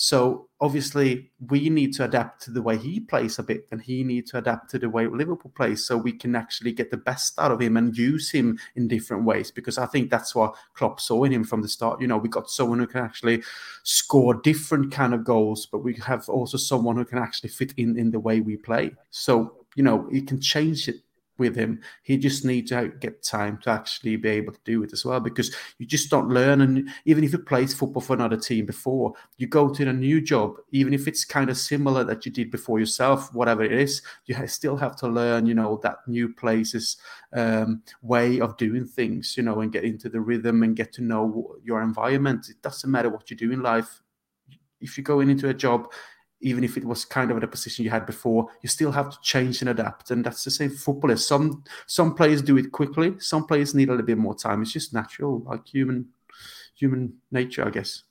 so 0.00 0.48
obviously 0.60 1.30
we 1.48 1.68
need 1.68 1.92
to 1.92 2.04
adapt 2.04 2.40
to 2.42 2.50
the 2.52 2.62
way 2.62 2.76
he 2.76 3.00
plays 3.00 3.38
a 3.38 3.42
bit 3.42 3.66
and 3.72 3.82
he 3.82 4.04
needs 4.04 4.30
to 4.30 4.38
adapt 4.38 4.70
to 4.70 4.78
the 4.78 4.88
way 4.88 5.06
liverpool 5.06 5.52
plays 5.56 5.84
so 5.84 5.96
we 5.96 6.12
can 6.12 6.36
actually 6.36 6.72
get 6.72 6.90
the 6.90 6.96
best 6.96 7.38
out 7.38 7.50
of 7.50 7.60
him 7.60 7.76
and 7.76 7.98
use 7.98 8.30
him 8.30 8.56
in 8.76 8.86
different 8.86 9.24
ways 9.24 9.50
because 9.50 9.76
i 9.76 9.86
think 9.86 10.08
that's 10.08 10.34
what 10.36 10.54
klopp 10.74 11.00
saw 11.00 11.24
in 11.24 11.32
him 11.32 11.44
from 11.44 11.62
the 11.62 11.68
start. 11.68 12.00
You 12.00 12.06
know 12.06 12.18
we 12.18 12.28
got 12.28 12.50
someone 12.50 12.78
who 12.78 12.86
can 12.86 13.02
actually 13.02 13.42
score 13.82 14.34
different 14.34 14.92
kind 14.92 15.14
of 15.14 15.24
goals 15.24 15.66
but 15.66 15.78
we 15.78 15.94
have 15.94 16.28
also 16.28 16.56
someone 16.56 16.96
who 16.96 17.04
can 17.04 17.18
actually 17.18 17.50
fit 17.50 17.72
in 17.76 17.98
in 17.98 18.10
the 18.10 18.20
way 18.20 18.40
we 18.40 18.56
play. 18.56 18.92
So 19.10 19.54
you 19.74 19.82
know 19.82 20.08
he 20.12 20.22
can 20.22 20.40
change 20.40 20.88
it 20.88 20.96
with 21.38 21.56
him. 21.56 21.80
He 22.02 22.16
just 22.16 22.44
needs 22.44 22.70
to 22.70 22.88
get 23.00 23.22
time 23.22 23.58
to 23.62 23.70
actually 23.70 24.16
be 24.16 24.28
able 24.30 24.52
to 24.52 24.60
do 24.64 24.82
it 24.82 24.92
as 24.92 25.04
well 25.04 25.20
because 25.20 25.54
you 25.78 25.86
just 25.86 26.10
don't 26.10 26.28
learn. 26.28 26.60
And 26.60 26.88
even 27.04 27.24
if 27.24 27.32
you 27.32 27.38
played 27.38 27.70
football 27.70 28.02
for 28.02 28.14
another 28.14 28.36
team 28.36 28.66
before, 28.66 29.14
you 29.36 29.46
go 29.46 29.68
to 29.68 29.88
a 29.88 29.92
new 29.92 30.20
job, 30.20 30.56
even 30.72 30.92
if 30.94 31.06
it's 31.08 31.24
kind 31.24 31.50
of 31.50 31.56
similar 31.56 32.04
that 32.04 32.26
you 32.26 32.32
did 32.32 32.50
before 32.50 32.78
yourself, 32.78 33.32
whatever 33.34 33.62
it 33.62 33.72
is, 33.72 34.02
you 34.26 34.34
still 34.46 34.76
have 34.76 34.96
to 34.96 35.08
learn, 35.08 35.46
you 35.46 35.54
know, 35.54 35.78
that 35.82 35.98
new 36.06 36.28
place's 36.28 36.96
um, 37.32 37.82
way 38.02 38.40
of 38.40 38.56
doing 38.56 38.86
things, 38.86 39.36
you 39.36 39.42
know, 39.42 39.60
and 39.60 39.72
get 39.72 39.84
into 39.84 40.08
the 40.08 40.20
rhythm 40.20 40.62
and 40.62 40.76
get 40.76 40.92
to 40.94 41.02
know 41.02 41.56
your 41.62 41.82
environment. 41.82 42.48
It 42.48 42.60
doesn't 42.62 42.90
matter 42.90 43.10
what 43.10 43.30
you 43.30 43.36
do 43.36 43.52
in 43.52 43.62
life. 43.62 44.00
If 44.80 44.96
you're 44.96 45.02
going 45.02 45.28
into 45.28 45.48
a 45.48 45.54
job, 45.54 45.92
even 46.40 46.64
if 46.64 46.76
it 46.76 46.84
was 46.84 47.04
kind 47.04 47.30
of 47.30 47.40
the 47.40 47.48
position 47.48 47.84
you 47.84 47.90
had 47.90 48.06
before, 48.06 48.48
you 48.62 48.68
still 48.68 48.92
have 48.92 49.10
to 49.10 49.18
change 49.22 49.60
and 49.60 49.70
adapt. 49.70 50.10
And 50.10 50.24
that's 50.24 50.44
the 50.44 50.50
same 50.50 50.70
for 50.70 50.76
footballers. 50.76 51.26
Some 51.26 51.64
some 51.86 52.14
players 52.14 52.42
do 52.42 52.56
it 52.58 52.72
quickly. 52.72 53.18
Some 53.18 53.46
players 53.46 53.74
need 53.74 53.88
a 53.88 53.92
little 53.92 54.06
bit 54.06 54.18
more 54.18 54.34
time. 54.34 54.62
It's 54.62 54.72
just 54.72 54.94
natural, 54.94 55.40
like 55.40 55.66
human 55.66 56.08
human 56.76 57.14
nature, 57.30 57.66
I 57.66 57.70
guess. 57.70 58.04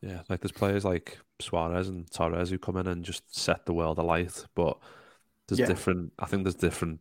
Yeah, 0.00 0.22
like 0.28 0.40
there's 0.40 0.52
players 0.52 0.84
like 0.84 1.18
Suarez 1.40 1.88
and 1.88 2.10
Torres 2.10 2.50
who 2.50 2.58
come 2.58 2.76
in 2.76 2.86
and 2.86 3.04
just 3.04 3.34
set 3.34 3.64
the 3.64 3.72
world 3.72 3.98
alight, 3.98 4.44
but 4.54 4.78
there's 5.48 5.60
Yeah. 5.60 5.66
different. 5.66 6.12
I 6.18 6.26
think 6.26 6.44
there's 6.44 6.54
different 6.54 7.00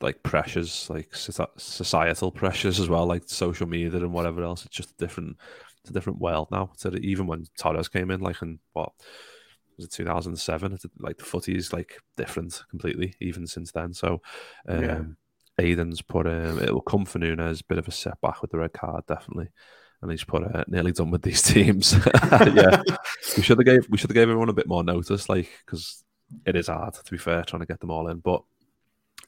like 0.00 0.22
pressures, 0.22 0.88
like 0.90 1.14
societal 1.14 2.32
pressures 2.32 2.80
as 2.80 2.88
well, 2.88 3.06
like 3.06 3.24
social 3.28 3.66
media 3.68 3.90
and 3.98 4.12
whatever 4.12 4.42
else. 4.44 4.64
It's 4.66 4.76
just 4.76 4.92
a 4.92 4.96
different, 4.98 5.36
it's 5.82 5.90
a 5.90 5.92
different 5.94 6.20
world 6.20 6.48
now. 6.52 6.72
So 6.76 6.92
even 7.02 7.26
when 7.26 7.46
Torres 7.58 7.88
came 7.88 8.10
in, 8.10 8.20
like 8.20 8.42
in 8.42 8.60
what 8.72 8.92
was 9.78 9.86
it 9.86 9.92
2007? 9.92 10.78
Like 10.98 11.16
the 11.16 11.24
footy 11.24 11.56
is 11.56 11.72
like 11.72 11.98
different 12.16 12.62
completely, 12.68 13.14
even 13.20 13.46
since 13.46 13.72
then. 13.72 13.94
So, 13.94 14.20
um, 14.68 14.82
Yeah. 14.82 15.02
Aiden's 15.58 16.02
put 16.02 16.26
um, 16.26 16.60
it 16.60 16.72
will 16.72 16.80
come 16.82 17.04
for 17.04 17.18
Nunez, 17.18 17.62
bit 17.62 17.78
of 17.78 17.88
a 17.88 17.90
setback 17.92 18.42
with 18.42 18.52
the 18.52 18.58
red 18.58 18.72
card, 18.72 19.04
definitely. 19.08 19.48
And 20.00 20.10
he's 20.10 20.22
put 20.22 20.44
uh, 20.44 20.64
nearly 20.68 20.92
done 20.92 21.10
with 21.10 21.22
these 21.22 21.42
teams. 21.54 21.92
yeah, 22.30 22.80
we 23.36 23.42
should 23.42 23.58
have 23.58 23.66
gave 23.66 23.88
we 23.90 23.98
should 23.98 24.10
have 24.10 24.14
gave 24.14 24.28
everyone 24.28 24.50
a 24.50 24.52
bit 24.52 24.68
more 24.68 24.84
notice, 24.84 25.28
like 25.28 25.48
because 25.64 26.04
it 26.46 26.54
is 26.54 26.68
hard 26.68 26.94
to 26.94 27.10
be 27.10 27.18
fair 27.18 27.42
trying 27.42 27.60
to 27.60 27.66
get 27.66 27.80
them 27.80 27.90
all 27.90 28.06
in. 28.08 28.18
But 28.18 28.42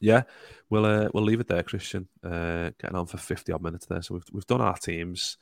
yeah, 0.01 0.23
we'll 0.69 0.85
uh, 0.85 1.09
we'll 1.13 1.25
leave 1.25 1.41
it 1.41 1.49
there, 1.49 1.65
Kristian. 1.65 2.07
Uh, 2.23 2.71
getting 2.81 2.97
on 2.97 3.07
for 3.07 3.19
fifty 3.19 3.51
odd 3.53 3.63
minutes 3.63 3.87
there, 3.87 4.03
so 4.03 4.15
we've 4.15 4.25
we've 4.33 4.47
done 4.47 4.61
our 4.61 4.77
teams. 4.77 5.37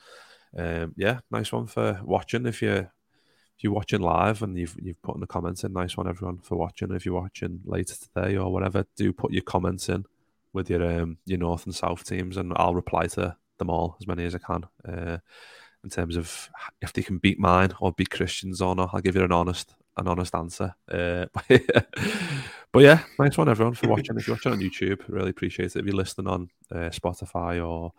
Um, 0.57 0.95
yeah, 0.97 1.21
nice 1.31 1.53
one 1.53 1.67
for 1.67 2.01
watching. 2.03 2.47
If 2.47 2.63
you 2.63 2.89
if 3.59 3.65
you're 3.65 3.73
watching 3.73 4.01
live 4.01 4.43
and 4.43 4.57
you've 4.57 4.77
you've 4.81 5.03
put 5.03 5.17
in 5.17 5.21
the 5.21 5.27
comments 5.27 5.65
in, 5.65 5.73
nice 5.73 5.97
one 5.97 6.07
everyone 6.07 6.39
for 6.39 6.57
watching. 6.57 6.93
If 6.93 7.05
you're 7.05 7.21
watching 7.21 7.61
later 7.65 7.97
today 7.97 8.37
or 8.37 8.53
whatever, 8.53 8.87
do 8.95 9.13
put 9.13 9.33
your 9.33 9.43
comments 9.43 9.89
in 9.89 10.05
with 10.53 10.71
your 10.71 10.85
um 10.89 11.19
your 11.27 11.41
north 11.41 11.67
and 11.67 11.75
south 11.75 12.05
teams, 12.05 12.37
and 12.37 12.53
I'll 12.55 12.77
reply 12.77 13.09
to 13.09 13.37
them 13.59 13.69
all 13.69 13.97
as 14.01 14.07
many 14.07 14.25
as 14.25 14.37
I 14.37 14.39
can. 14.39 14.65
Uh, 14.89 15.19
in 15.83 15.91
terms 15.91 16.17
of 16.17 16.49
if 16.81 16.93
they 16.93 17.03
can 17.03 17.19
beat 17.19 17.41
mine 17.41 17.73
or 17.81 17.91
beat 17.91 18.11
Kristian's 18.11 18.63
or 18.63 18.77
not, 18.77 18.91
I'll 18.93 19.01
give 19.01 19.17
you 19.17 19.25
an 19.25 19.33
honest 19.33 19.75
an 19.97 20.07
honest 20.07 20.37
answer. 20.37 20.77
Uh, 20.89 21.27
but 22.73 22.81
yeah, 22.83 23.03
nice 23.19 23.37
one 23.37 23.49
everyone 23.49 23.75
for 23.75 23.89
watching. 23.89 24.17
If 24.17 24.29
you're 24.29 24.37
watching 24.37 24.53
on 24.53 24.61
YouTube, 24.61 25.03
really 25.09 25.31
appreciate 25.31 25.75
it. 25.75 25.81
If 25.81 25.85
you're 25.85 25.97
listening 25.97 26.29
on 26.29 26.49
uh, 26.71 26.91
Spotify 26.91 27.67
or 27.67 27.93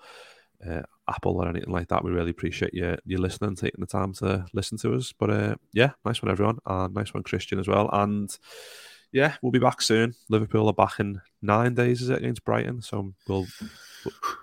uh, 0.66 0.84
Apple 1.10 1.38
or 1.38 1.48
anything 1.48 1.72
like 1.72 1.88
that, 1.90 2.04
we 2.04 2.12
really 2.12 2.32
appreciate 2.32 2.74
you 2.74 2.98
you 3.06 3.18
listening, 3.18 3.56
taking 3.56 3.82
the 3.82 3.88
time 3.88 4.14
to 4.14 4.46
listen 4.54 4.78
to 4.80 4.96
us. 4.96 5.14
But 5.18 5.30
uh, 5.30 5.56
yeah, 5.74 5.92
nice 6.06 6.22
one 6.22 6.32
everyone, 6.32 6.60
and 6.66 6.94
nice 6.94 7.14
one 7.14 7.24
Kristian 7.24 7.60
as 7.60 7.68
well. 7.68 7.90
And 7.92 8.30
yeah, 9.12 9.36
we'll 9.42 9.52
be 9.52 9.60
back 9.60 9.82
soon. 9.82 10.14
Liverpool 10.30 10.68
are 10.68 10.74
back 10.74 11.00
in 11.00 11.22
nine 11.42 11.74
days, 11.74 12.02
is 12.02 12.10
it 12.10 12.20
against 12.20 12.46
Brighton? 12.46 12.82
So 12.82 13.14
we'll 13.28 13.48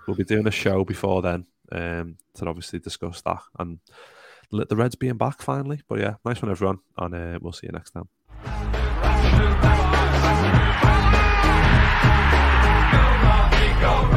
we'll 0.07 0.17
be 0.17 0.23
doing 0.23 0.47
a 0.47 0.51
show 0.51 0.83
before 0.83 1.21
then 1.21 1.45
um, 1.71 2.17
to 2.35 2.45
obviously 2.45 2.79
discuss 2.79 3.21
that 3.21 3.41
and 3.59 3.79
let 4.51 4.69
the 4.69 4.75
Reds 4.75 4.95
being 4.95 5.17
back 5.17 5.41
finally. 5.41 5.81
But 5.87 5.99
yeah, 5.99 6.15
nice 6.25 6.41
one 6.41 6.51
everyone, 6.51 6.79
and 6.97 7.15
uh, 7.15 7.39
we'll 7.41 7.53
see 7.53 7.67
you 7.67 7.73
next 7.73 7.91
time. 7.91 8.09
Sports 13.87 14.16